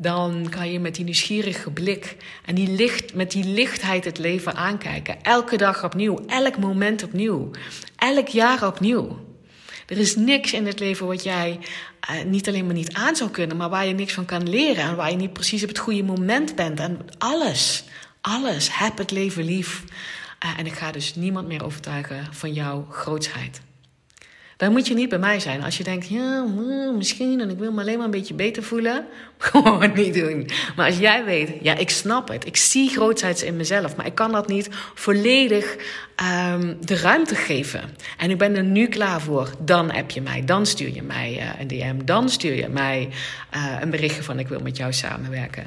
dan 0.00 0.46
kan 0.50 0.72
je 0.72 0.80
met 0.80 0.94
die 0.94 1.04
nieuwsgierige 1.04 1.70
blik 1.70 2.16
en 2.44 2.54
die 2.54 2.68
licht, 2.68 3.14
met 3.14 3.30
die 3.30 3.44
lichtheid 3.44 4.04
het 4.04 4.18
leven 4.18 4.54
aankijken. 4.54 5.22
Elke 5.22 5.56
dag 5.56 5.84
opnieuw, 5.84 6.18
elk 6.26 6.58
moment 6.58 7.02
opnieuw, 7.02 7.50
elk 7.96 8.28
jaar 8.28 8.66
opnieuw. 8.66 9.18
Er 9.86 9.98
is 9.98 10.16
niks 10.16 10.52
in 10.52 10.66
het 10.66 10.80
leven 10.80 11.06
wat 11.06 11.22
jij 11.22 11.58
uh, 12.10 12.22
niet 12.24 12.48
alleen 12.48 12.64
maar 12.64 12.74
niet 12.74 12.94
aan 12.94 13.16
zou 13.16 13.30
kunnen, 13.30 13.56
maar 13.56 13.68
waar 13.68 13.86
je 13.86 13.94
niks 13.94 14.12
van 14.12 14.24
kan 14.24 14.48
leren 14.48 14.84
en 14.84 14.96
waar 14.96 15.10
je 15.10 15.16
niet 15.16 15.32
precies 15.32 15.62
op 15.62 15.68
het 15.68 15.78
goede 15.78 16.02
moment 16.02 16.54
bent. 16.54 16.80
En 16.80 16.98
alles, 17.18 17.84
alles, 18.20 18.78
heb 18.78 18.98
het 18.98 19.10
leven 19.10 19.44
lief. 19.44 19.84
Uh, 20.44 20.58
en 20.58 20.66
ik 20.66 20.74
ga 20.74 20.92
dus 20.92 21.14
niemand 21.14 21.46
meer 21.46 21.64
overtuigen 21.64 22.26
van 22.30 22.52
jouw 22.52 22.86
grootsheid. 22.90 23.60
Dan 24.58 24.72
moet 24.72 24.86
je 24.86 24.94
niet 24.94 25.08
bij 25.08 25.18
mij 25.18 25.40
zijn. 25.40 25.62
Als 25.62 25.76
je 25.76 25.84
denkt, 25.84 26.08
ja, 26.08 26.44
misschien 26.96 27.40
en 27.40 27.50
ik 27.50 27.58
wil 27.58 27.72
me 27.72 27.80
alleen 27.80 27.96
maar 27.96 28.04
een 28.04 28.10
beetje 28.10 28.34
beter 28.34 28.62
voelen. 28.62 29.06
Gewoon 29.50 29.92
niet 29.94 30.14
doen. 30.14 30.50
Maar 30.76 30.86
als 30.86 30.98
jij 30.98 31.24
weet, 31.24 31.50
ja, 31.62 31.74
ik 31.74 31.90
snap 31.90 32.28
het. 32.28 32.46
Ik 32.46 32.56
zie 32.56 32.88
grootsheid 32.88 33.42
in 33.42 33.56
mezelf. 33.56 33.96
Maar 33.96 34.06
ik 34.06 34.14
kan 34.14 34.32
dat 34.32 34.48
niet 34.48 34.68
volledig 34.94 35.76
um, 36.52 36.76
de 36.80 36.96
ruimte 36.96 37.34
geven. 37.34 37.80
En 38.16 38.30
ik 38.30 38.38
ben 38.38 38.56
er 38.56 38.64
nu 38.64 38.86
klaar 38.86 39.20
voor. 39.20 39.50
Dan 39.58 39.90
heb 39.90 40.10
je 40.10 40.20
mij. 40.20 40.44
Dan 40.44 40.66
stuur 40.66 40.94
je 40.94 41.02
mij 41.02 41.36
uh, 41.36 41.60
een 41.60 41.68
DM. 41.68 42.04
Dan 42.04 42.28
stuur 42.28 42.54
je 42.54 42.68
mij 42.68 43.08
uh, 43.54 43.76
een 43.80 43.90
berichtje 43.90 44.22
van 44.22 44.38
ik 44.38 44.48
wil 44.48 44.60
met 44.60 44.76
jou 44.76 44.92
samenwerken. 44.92 45.66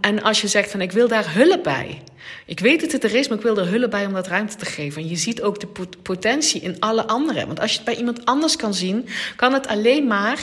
en, 0.00 0.22
als 0.22 0.40
je 0.40 0.48
zegt 0.48 0.70
van 0.70 0.80
ik 0.80 0.92
wil 0.92 1.08
daar 1.08 1.34
hulp 1.34 1.62
bij. 1.62 2.02
Ik 2.46 2.60
weet 2.60 2.80
dat 2.80 2.92
het 2.92 3.04
er 3.04 3.14
is, 3.14 3.28
maar 3.28 3.38
ik 3.38 3.44
wil 3.44 3.58
er 3.58 3.68
hulp 3.68 3.90
bij 3.90 4.06
om 4.06 4.12
dat 4.12 4.26
ruimte 4.26 4.56
te 4.56 4.64
geven. 4.64 5.02
En 5.02 5.08
je 5.08 5.16
ziet 5.16 5.42
ook 5.42 5.60
de 5.60 5.88
potentie 6.02 6.60
in 6.60 6.76
alle 6.80 7.06
anderen. 7.06 7.46
Want 7.46 7.60
als 7.60 7.70
je 7.70 7.76
het 7.76 7.86
bij 7.86 7.96
iemand 7.96 8.24
anders 8.24 8.56
kan 8.56 8.74
zien, 8.74 9.08
kan 9.36 9.52
het 9.52 9.66
alleen 9.66 10.06
maar 10.06 10.38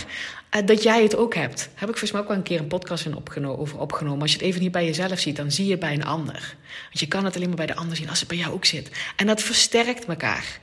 dat 0.66 0.84
jij 0.84 1.04
het 1.04 1.16
ook 1.16 1.36
hebt. 1.36 1.70
Heb 1.74 1.90
ik 1.90 1.98
volgens 1.98 2.12
mij 2.12 2.22
ook 2.22 2.28
wel 2.28 2.38
een 2.38 2.44
keer 2.44 2.60
een 2.60 2.68
podcast 2.68 3.06
in 3.06 3.48
over 3.48 3.80
opgenomen. 3.80 4.22
Als 4.22 4.32
je 4.32 4.38
het 4.38 4.46
even 4.46 4.62
niet 4.62 4.72
bij 4.72 4.86
jezelf 4.86 5.20
ziet, 5.20 5.36
dan 5.36 5.52
zie 5.52 5.66
je 5.66 5.72
het 5.72 5.80
bij 5.80 5.94
een 5.94 6.06
ander. 6.06 6.56
Want 6.84 7.00
je 7.00 7.08
kan 7.08 7.26
het 7.26 7.36
alleen 7.36 7.48
maar 7.48 7.58
bij 7.58 7.66
de 7.66 7.76
ander 7.76 7.98
zien 7.98 8.10
als 8.10 8.20
het 8.20 8.28
bij 8.28 8.38
jou 8.38 8.54
ook 8.54 8.66
zit. 8.66 8.90
En 9.16 9.28
dat 9.28 9.42
versterkt 9.42 10.06
elkaar. 10.06 10.60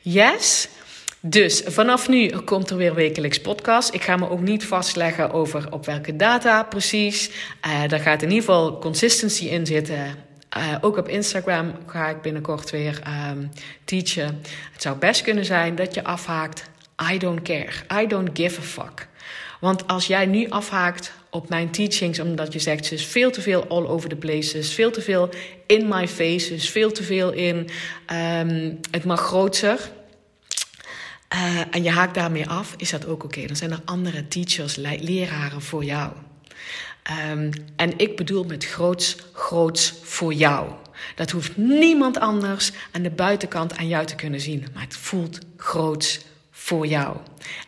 Yes? 0.00 0.68
Dus 1.20 1.62
vanaf 1.66 2.08
nu 2.08 2.28
komt 2.28 2.70
er 2.70 2.76
weer 2.76 2.94
wekelijks 2.94 3.40
podcast. 3.40 3.94
Ik 3.94 4.02
ga 4.02 4.16
me 4.16 4.30
ook 4.30 4.40
niet 4.40 4.64
vastleggen 4.64 5.30
over 5.32 5.72
op 5.72 5.86
welke 5.86 6.16
data 6.16 6.62
precies. 6.62 7.30
Uh, 7.66 7.88
daar 7.88 8.00
gaat 8.00 8.22
in 8.22 8.28
ieder 8.28 8.44
geval 8.44 8.78
consistency 8.78 9.44
in 9.44 9.66
zitten. 9.66 10.28
Uh, 10.56 10.74
ook 10.80 10.96
op 10.96 11.08
Instagram 11.08 11.74
ga 11.86 12.08
ik 12.08 12.20
binnenkort 12.20 12.70
weer 12.70 13.02
um, 13.30 13.50
teachen. 13.84 14.40
Het 14.72 14.82
zou 14.82 14.96
best 14.96 15.22
kunnen 15.22 15.44
zijn 15.44 15.74
dat 15.74 15.94
je 15.94 16.04
afhaakt. 16.04 16.70
I 17.12 17.18
don't 17.18 17.42
care. 17.42 18.02
I 18.02 18.06
don't 18.06 18.30
give 18.32 18.60
a 18.60 18.62
fuck. 18.62 19.08
Want 19.60 19.86
als 19.86 20.06
jij 20.06 20.26
nu 20.26 20.48
afhaakt 20.48 21.12
op 21.30 21.48
mijn 21.48 21.70
teachings, 21.70 22.20
omdat 22.20 22.52
je 22.52 22.58
zegt 22.58 22.86
ze 22.86 22.94
is 22.94 23.04
veel 23.04 23.30
te 23.30 23.40
veel 23.40 23.66
all 23.66 23.86
over 23.86 24.08
the 24.08 24.16
places, 24.16 24.72
veel 24.72 24.90
te 24.90 25.00
veel 25.00 25.28
in 25.66 25.88
my 25.88 26.08
face, 26.08 26.54
is 26.54 26.70
veel 26.70 26.92
te 26.92 27.02
veel 27.02 27.32
in 27.32 27.56
um, 28.12 28.80
het 28.90 29.04
mag 29.04 29.20
groter. 29.20 29.90
Uh, 31.34 31.60
en 31.70 31.82
je 31.82 31.90
haakt 31.90 32.14
daarmee 32.14 32.48
af, 32.48 32.74
is 32.76 32.90
dat 32.90 33.06
ook 33.06 33.24
oké. 33.24 33.46
Dan 33.46 33.56
zijn 33.56 33.70
er 33.70 33.80
andere 33.84 34.28
teachers, 34.28 34.76
leraren 34.76 35.62
voor 35.62 35.84
jou. 35.84 36.12
Um, 37.30 37.50
en 37.76 37.98
ik 37.98 38.16
bedoel 38.16 38.44
met 38.44 38.64
groots, 38.64 39.16
groots 39.32 39.94
voor 40.02 40.32
jou. 40.32 40.70
Dat 41.14 41.30
hoeft 41.30 41.56
niemand 41.56 42.18
anders 42.18 42.72
aan 42.90 43.02
de 43.02 43.10
buitenkant 43.10 43.76
aan 43.76 43.88
jou 43.88 44.06
te 44.06 44.14
kunnen 44.14 44.40
zien. 44.40 44.66
Maar 44.74 44.82
het 44.82 44.96
voelt 44.96 45.38
groots 45.56 46.20
voor 46.62 46.86
jou. 46.86 47.16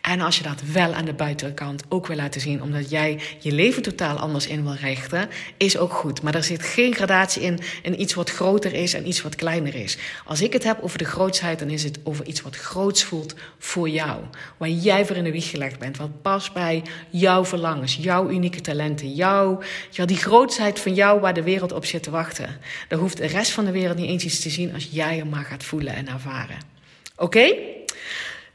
En 0.01 0.21
als 0.21 0.37
je 0.37 0.43
dat 0.43 0.63
wel 0.73 0.95
aan 0.95 1.05
de 1.05 1.13
buitenkant 1.13 1.83
ook 1.89 2.07
wil 2.07 2.17
laten 2.17 2.41
zien, 2.41 2.63
omdat 2.63 2.91
jij 2.91 3.21
je 3.39 3.53
leven 3.53 3.83
totaal 3.83 4.19
anders 4.19 4.47
in 4.47 4.63
wil 4.63 4.75
richten, 4.75 5.29
is 5.57 5.77
ook 5.77 5.93
goed. 5.93 6.23
Maar 6.23 6.35
er 6.35 6.43
zit 6.43 6.63
geen 6.63 6.95
gradatie 6.95 7.43
in, 7.43 7.59
in 7.83 8.01
iets 8.01 8.15
wat 8.15 8.31
groter 8.31 8.75
is 8.75 8.95
en 8.95 9.09
iets 9.09 9.23
wat 9.23 9.35
kleiner 9.35 9.75
is. 9.75 9.99
Als 10.25 10.43
ik 10.43 10.53
het 10.53 10.65
heb 10.65 10.79
over 10.83 10.99
de 10.99 11.05
grootsheid, 11.05 11.59
dan 11.59 11.71
is 11.71 11.85
het 11.85 11.99
over 12.03 12.27
iets 12.27 12.43
wat 12.43 12.57
groots 12.57 13.05
voelt 13.05 13.35
voor 13.59 13.89
jou. 13.89 14.21
Waar 14.57 14.69
jij 14.69 15.07
voor 15.07 15.17
in 15.17 15.25
de 15.25 15.33
wieg 15.33 15.51
gelegd 15.51 15.79
bent. 15.79 15.97
Wat 15.97 16.23
past 16.23 16.53
bij 16.53 16.83
jouw 17.11 17.45
verlangens, 17.45 17.97
jouw 17.97 18.31
unieke 18.31 18.61
talenten, 18.61 19.15
jouw, 19.15 19.63
ja, 19.91 20.05
die 20.05 20.17
grootsheid 20.17 20.81
van 20.81 20.95
jou 20.95 21.21
waar 21.21 21.35
de 21.35 21.43
wereld 21.43 21.73
op 21.73 21.85
zit 21.85 22.03
te 22.03 22.11
wachten. 22.11 22.59
Daar 22.89 22.99
hoeft 22.99 23.17
de 23.17 23.27
rest 23.27 23.51
van 23.51 23.65
de 23.65 23.73
wereld 23.73 23.97
niet 23.97 24.09
eens 24.09 24.25
iets 24.25 24.41
te 24.41 24.51
zien 24.51 24.75
als 24.75 24.89
jij 24.91 25.17
hem 25.17 25.29
maar 25.29 25.45
gaat 25.45 25.65
voelen 25.65 25.95
en 25.95 26.09
ervaren. 26.09 26.71
Oké? 27.17 27.55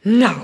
Nou, 0.01 0.37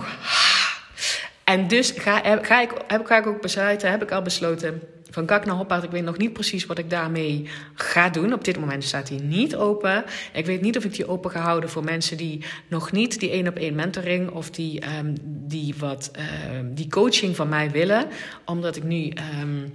en 1.44 1.68
dus 1.68 1.92
ga, 1.92 2.38
ga, 2.42 2.62
ik, 2.62 2.72
heb, 2.88 3.10
ik 3.10 3.28
ook 3.28 3.42
besluiten, 3.42 3.92
heb 3.92 4.02
ik 4.02 4.12
al 4.12 4.22
besloten 4.22 4.82
van 5.14 5.26
Kak 5.26 5.46
naar 5.46 5.56
Hoppaard. 5.56 5.84
Ik 5.84 5.92
weet 5.92 6.04
nog 6.04 6.18
niet 6.18 6.34
precies 6.34 6.66
wat 6.66 6.78
ik 6.78 6.90
daarmee 6.90 7.50
ga 7.74 8.10
doen. 8.10 8.34
Op 8.34 8.44
dit 8.44 8.60
moment 8.60 8.84
staat 8.84 9.10
hij 9.10 9.18
niet 9.18 9.56
open. 9.56 10.04
Ik 10.34 10.46
weet 10.46 10.62
niet 10.62 10.78
of 10.78 10.84
ik 10.84 10.94
die 10.94 11.08
open 11.08 11.32
ga 11.32 11.40
houden 11.40 11.70
voor 11.70 11.84
mensen 11.84 12.18
die 12.18 12.46
nog 12.68 12.92
niet 12.92 13.20
die 13.20 13.30
één 13.30 13.48
op 13.48 13.56
één 13.56 13.76
mentoring 13.76 14.30
of 14.30 14.50
die, 14.50 14.98
um, 14.98 15.16
die, 15.24 15.76
wat, 15.78 16.12
um, 16.56 16.74
die 16.74 16.90
coaching 16.90 17.36
van 17.36 17.50
mij 17.50 17.72
willen. 17.72 18.08
Omdat 18.46 18.76
ik 18.76 18.84
nu 18.84 19.14
um, 19.42 19.72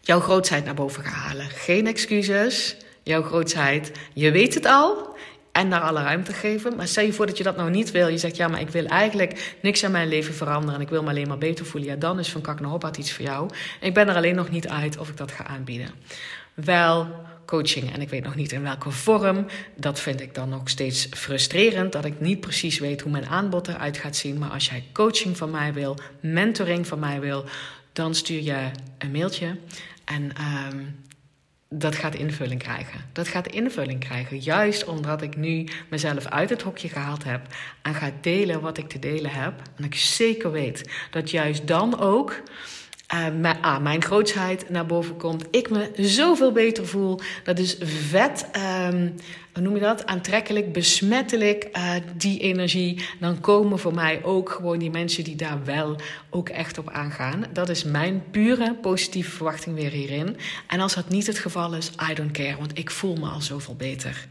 jouw 0.00 0.20
grootheid 0.20 0.64
naar 0.64 0.74
boven 0.74 1.04
ga 1.04 1.10
halen. 1.10 1.50
Geen 1.50 1.86
excuses. 1.86 2.76
Jouw 3.02 3.22
grootheid. 3.22 3.92
Je 4.12 4.30
weet 4.30 4.54
het 4.54 4.66
al 4.66 5.16
en 5.52 5.70
daar 5.70 5.80
alle 5.80 6.02
ruimte 6.02 6.32
geven. 6.32 6.76
Maar 6.76 6.88
stel 6.88 7.04
je 7.04 7.12
voor 7.12 7.26
dat 7.26 7.36
je 7.36 7.44
dat 7.44 7.56
nou 7.56 7.70
niet 7.70 7.90
wil. 7.90 8.08
Je 8.08 8.18
zegt, 8.18 8.36
ja, 8.36 8.48
maar 8.48 8.60
ik 8.60 8.68
wil 8.68 8.86
eigenlijk 8.86 9.56
niks 9.62 9.84
aan 9.84 9.90
mijn 9.90 10.08
leven 10.08 10.34
veranderen... 10.34 10.74
en 10.74 10.80
ik 10.80 10.88
wil 10.88 11.02
me 11.02 11.08
alleen 11.08 11.28
maar 11.28 11.38
beter 11.38 11.66
voelen. 11.66 11.90
Ja, 11.90 11.96
dan 11.96 12.18
is 12.18 12.30
Van 12.30 12.40
Kak 12.40 12.60
naar 12.60 12.70
Hoppaard 12.70 12.96
iets 12.96 13.12
voor 13.12 13.24
jou. 13.24 13.50
Ik 13.80 13.94
ben 13.94 14.08
er 14.08 14.16
alleen 14.16 14.34
nog 14.34 14.50
niet 14.50 14.68
uit 14.68 14.98
of 14.98 15.08
ik 15.08 15.16
dat 15.16 15.32
ga 15.32 15.46
aanbieden. 15.46 15.88
Wel 16.54 17.08
coaching 17.46 17.92
en 17.92 18.00
ik 18.00 18.08
weet 18.08 18.24
nog 18.24 18.34
niet 18.34 18.52
in 18.52 18.62
welke 18.62 18.90
vorm. 18.90 19.46
Dat 19.74 20.00
vind 20.00 20.20
ik 20.20 20.34
dan 20.34 20.48
nog 20.48 20.68
steeds 20.68 21.06
frustrerend... 21.10 21.92
dat 21.92 22.04
ik 22.04 22.20
niet 22.20 22.40
precies 22.40 22.78
weet 22.78 23.00
hoe 23.00 23.12
mijn 23.12 23.26
aanbod 23.26 23.68
eruit 23.68 23.96
gaat 23.96 24.16
zien. 24.16 24.38
Maar 24.38 24.50
als 24.50 24.68
jij 24.68 24.84
coaching 24.92 25.36
van 25.36 25.50
mij 25.50 25.72
wil, 25.72 25.98
mentoring 26.20 26.86
van 26.86 26.98
mij 26.98 27.20
wil... 27.20 27.44
dan 27.92 28.14
stuur 28.14 28.42
je 28.42 28.70
een 28.98 29.10
mailtje... 29.10 29.56
En 30.04 30.22
um, 30.22 30.96
dat 31.74 31.94
gaat 31.94 32.14
invulling 32.14 32.62
krijgen. 32.62 33.00
Dat 33.12 33.28
gaat 33.28 33.46
invulling 33.46 34.00
krijgen, 34.00 34.38
juist 34.38 34.84
omdat 34.84 35.22
ik 35.22 35.36
nu 35.36 35.68
mezelf 35.88 36.26
uit 36.26 36.50
het 36.50 36.62
hokje 36.62 36.88
gehaald 36.88 37.24
heb 37.24 37.40
en 37.82 37.94
ga 37.94 38.10
delen 38.20 38.60
wat 38.60 38.78
ik 38.78 38.88
te 38.88 38.98
delen 38.98 39.30
heb. 39.30 39.52
En 39.76 39.84
ik 39.84 39.94
zeker 39.94 40.50
weet 40.50 40.90
dat 41.10 41.30
juist 41.30 41.66
dan 41.66 41.98
ook 41.98 42.42
uh, 43.14 43.78
mijn 43.78 44.02
grootsheid 44.02 44.70
naar 44.70 44.86
boven 44.86 45.16
komt. 45.16 45.44
Ik 45.50 45.70
me 45.70 45.90
zoveel 45.96 46.52
beter 46.52 46.86
voel. 46.86 47.20
Dat 47.44 47.58
is 47.58 47.76
vet, 47.80 48.46
um, 48.88 49.14
hoe 49.52 49.62
noem 49.62 49.74
je 49.74 49.80
dat? 49.80 50.06
Aantrekkelijk, 50.06 50.72
besmettelijk, 50.72 51.68
uh, 51.76 51.94
die 52.16 52.40
energie. 52.40 53.04
Dan 53.20 53.40
komen 53.40 53.78
voor 53.78 53.94
mij 53.94 54.24
ook 54.24 54.50
gewoon 54.50 54.78
die 54.78 54.90
mensen 54.90 55.24
die 55.24 55.36
daar 55.36 55.64
wel 55.64 55.96
ook 56.30 56.48
echt 56.48 56.78
op 56.78 56.90
aangaan. 56.90 57.44
Dat 57.52 57.68
is 57.68 57.84
mijn 57.84 58.24
pure 58.30 58.74
positieve 58.74 59.30
verwachting 59.30 59.76
weer 59.76 59.90
hierin. 59.90 60.36
En 60.66 60.80
als 60.80 60.94
dat 60.94 61.08
niet 61.08 61.26
het 61.26 61.38
geval 61.38 61.74
is, 61.74 61.90
I 62.10 62.14
don't 62.14 62.32
care, 62.32 62.56
want 62.56 62.78
ik 62.78 62.90
voel 62.90 63.16
me 63.16 63.28
al 63.28 63.40
zoveel 63.40 63.76
beter. 63.76 64.26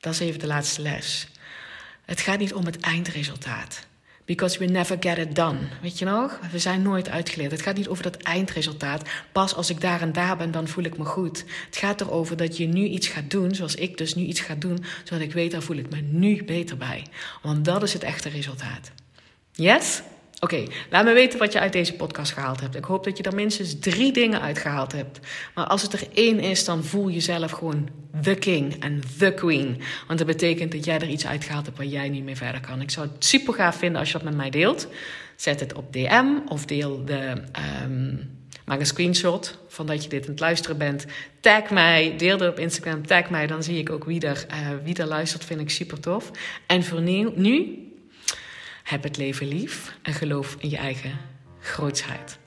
Dat 0.00 0.12
is 0.12 0.20
even 0.20 0.40
de 0.40 0.46
laatste 0.46 0.82
les. 0.82 1.28
Het 2.04 2.20
gaat 2.20 2.38
niet 2.38 2.54
om 2.54 2.64
het 2.64 2.80
eindresultaat. 2.80 3.86
Because 4.24 4.58
we 4.58 4.64
never 4.64 4.96
get 5.00 5.18
it 5.18 5.34
done. 5.34 5.58
Weet 5.82 5.98
je 5.98 6.04
nog? 6.04 6.40
We 6.50 6.58
zijn 6.58 6.82
nooit 6.82 7.08
uitgeleerd. 7.08 7.50
Het 7.50 7.62
gaat 7.62 7.76
niet 7.76 7.88
over 7.88 8.02
dat 8.02 8.16
eindresultaat. 8.16 9.08
Pas 9.32 9.54
als 9.54 9.70
ik 9.70 9.80
daar 9.80 10.00
en 10.00 10.12
daar 10.12 10.36
ben, 10.36 10.50
dan 10.50 10.68
voel 10.68 10.84
ik 10.84 10.98
me 10.98 11.04
goed. 11.04 11.44
Het 11.66 11.76
gaat 11.76 12.00
erover 12.00 12.36
dat 12.36 12.56
je 12.56 12.66
nu 12.66 12.84
iets 12.84 13.08
gaat 13.08 13.30
doen, 13.30 13.54
zoals 13.54 13.74
ik 13.74 13.98
dus 13.98 14.14
nu 14.14 14.24
iets 14.24 14.40
ga 14.40 14.54
doen, 14.54 14.84
zodat 15.04 15.22
ik 15.22 15.32
weet, 15.32 15.50
daar 15.50 15.62
voel 15.62 15.76
ik 15.76 15.90
me 15.90 16.00
nu 16.00 16.44
beter 16.44 16.76
bij. 16.76 17.06
Want 17.42 17.64
dat 17.64 17.82
is 17.82 17.92
het 17.92 18.02
echte 18.02 18.28
resultaat. 18.28 18.90
Yes? 19.52 20.02
Oké, 20.44 20.64
laat 20.90 21.04
me 21.04 21.12
weten 21.12 21.38
wat 21.38 21.52
je 21.52 21.60
uit 21.60 21.72
deze 21.72 21.94
podcast 21.94 22.32
gehaald 22.32 22.60
hebt. 22.60 22.76
Ik 22.76 22.84
hoop 22.84 23.04
dat 23.04 23.16
je 23.16 23.22
er 23.22 23.34
minstens 23.34 23.78
drie 23.78 24.12
dingen 24.12 24.40
uitgehaald 24.40 24.92
hebt. 24.92 25.20
Maar 25.54 25.66
als 25.66 25.82
het 25.82 25.92
er 25.92 26.06
één 26.14 26.40
is, 26.40 26.64
dan 26.64 26.84
voel 26.84 27.10
jezelf 27.10 27.50
gewoon 27.50 27.88
the 28.22 28.34
king 28.34 28.82
en 28.82 29.00
the 29.18 29.32
queen. 29.34 29.80
Want 30.06 30.18
dat 30.18 30.28
betekent 30.28 30.72
dat 30.72 30.84
jij 30.84 30.98
er 30.98 31.08
iets 31.08 31.26
uitgehaald 31.26 31.64
hebt 31.64 31.78
waar 31.78 31.86
jij 31.86 32.08
niet 32.08 32.24
meer 32.24 32.36
verder 32.36 32.60
kan. 32.60 32.80
Ik 32.80 32.90
zou 32.90 33.06
het 33.06 33.24
super 33.24 33.54
gaaf 33.54 33.76
vinden 33.76 34.00
als 34.00 34.10
je 34.10 34.18
dat 34.18 34.26
met 34.26 34.36
mij 34.36 34.50
deelt. 34.50 34.88
Zet 35.36 35.60
het 35.60 35.74
op 35.74 35.92
DM 35.92 36.26
of 36.48 36.64
deel 36.64 37.04
de. 37.04 37.42
Um, 37.82 38.30
maak 38.64 38.80
een 38.80 38.86
screenshot 38.86 39.58
van 39.68 39.86
dat 39.86 40.02
je 40.02 40.08
dit 40.08 40.24
aan 40.24 40.30
het 40.30 40.40
luisteren 40.40 40.78
bent. 40.78 41.06
Tag 41.40 41.70
mij, 41.70 42.14
deel 42.16 42.38
het 42.38 42.50
op 42.50 42.58
Instagram, 42.58 43.06
tag 43.06 43.30
mij. 43.30 43.46
Dan 43.46 43.62
zie 43.62 43.78
ik 43.78 43.90
ook 43.90 44.04
wie 44.04 44.20
er, 44.20 44.46
uh, 44.50 44.56
wie 44.84 44.96
er 44.96 45.06
luistert, 45.06 45.44
vind 45.44 45.60
ik 45.60 45.70
super 45.70 46.00
tof. 46.00 46.30
En 46.66 46.84
voor 46.84 47.00
nu 47.00 47.83
heb 48.84 49.02
het 49.02 49.16
leven 49.16 49.46
lief 49.46 49.98
en 50.02 50.12
geloof 50.12 50.56
in 50.58 50.70
je 50.70 50.76
eigen 50.76 51.18
grootsheid. 51.60 52.38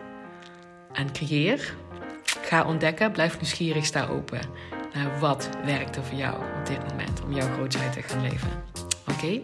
En 0.93 1.11
creëer, 1.11 1.73
ga 2.23 2.65
ontdekken, 2.65 3.11
blijf 3.11 3.39
nieuwsgierig, 3.39 3.85
sta 3.85 4.07
open 4.07 4.39
naar 4.93 5.19
wat 5.19 5.49
werkt 5.65 5.95
er 5.95 6.03
voor 6.03 6.17
jou 6.17 6.35
op 6.35 6.65
dit 6.65 6.87
moment 6.89 7.23
om 7.23 7.33
jouw 7.33 7.53
grootsheid 7.53 7.93
te 7.93 8.01
gaan 8.01 8.21
leven. 8.21 8.49
Oké, 9.11 9.39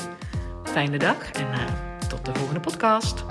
fijne 0.63 0.97
dag 0.97 1.31
en 1.31 1.47
uh, 1.47 1.65
tot 2.07 2.25
de 2.25 2.33
volgende 2.33 2.59
podcast. 2.59 3.23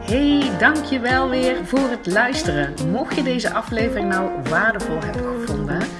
Hey, 0.00 0.58
dankjewel 0.58 1.28
weer 1.28 1.66
voor 1.66 1.88
het 1.90 2.06
luisteren. 2.06 2.74
Mocht 2.90 3.14
je 3.14 3.22
deze 3.22 3.52
aflevering 3.52 4.08
nou 4.08 4.42
waardevol 4.42 5.00
hebben 5.02 5.40
gevonden 5.40 5.99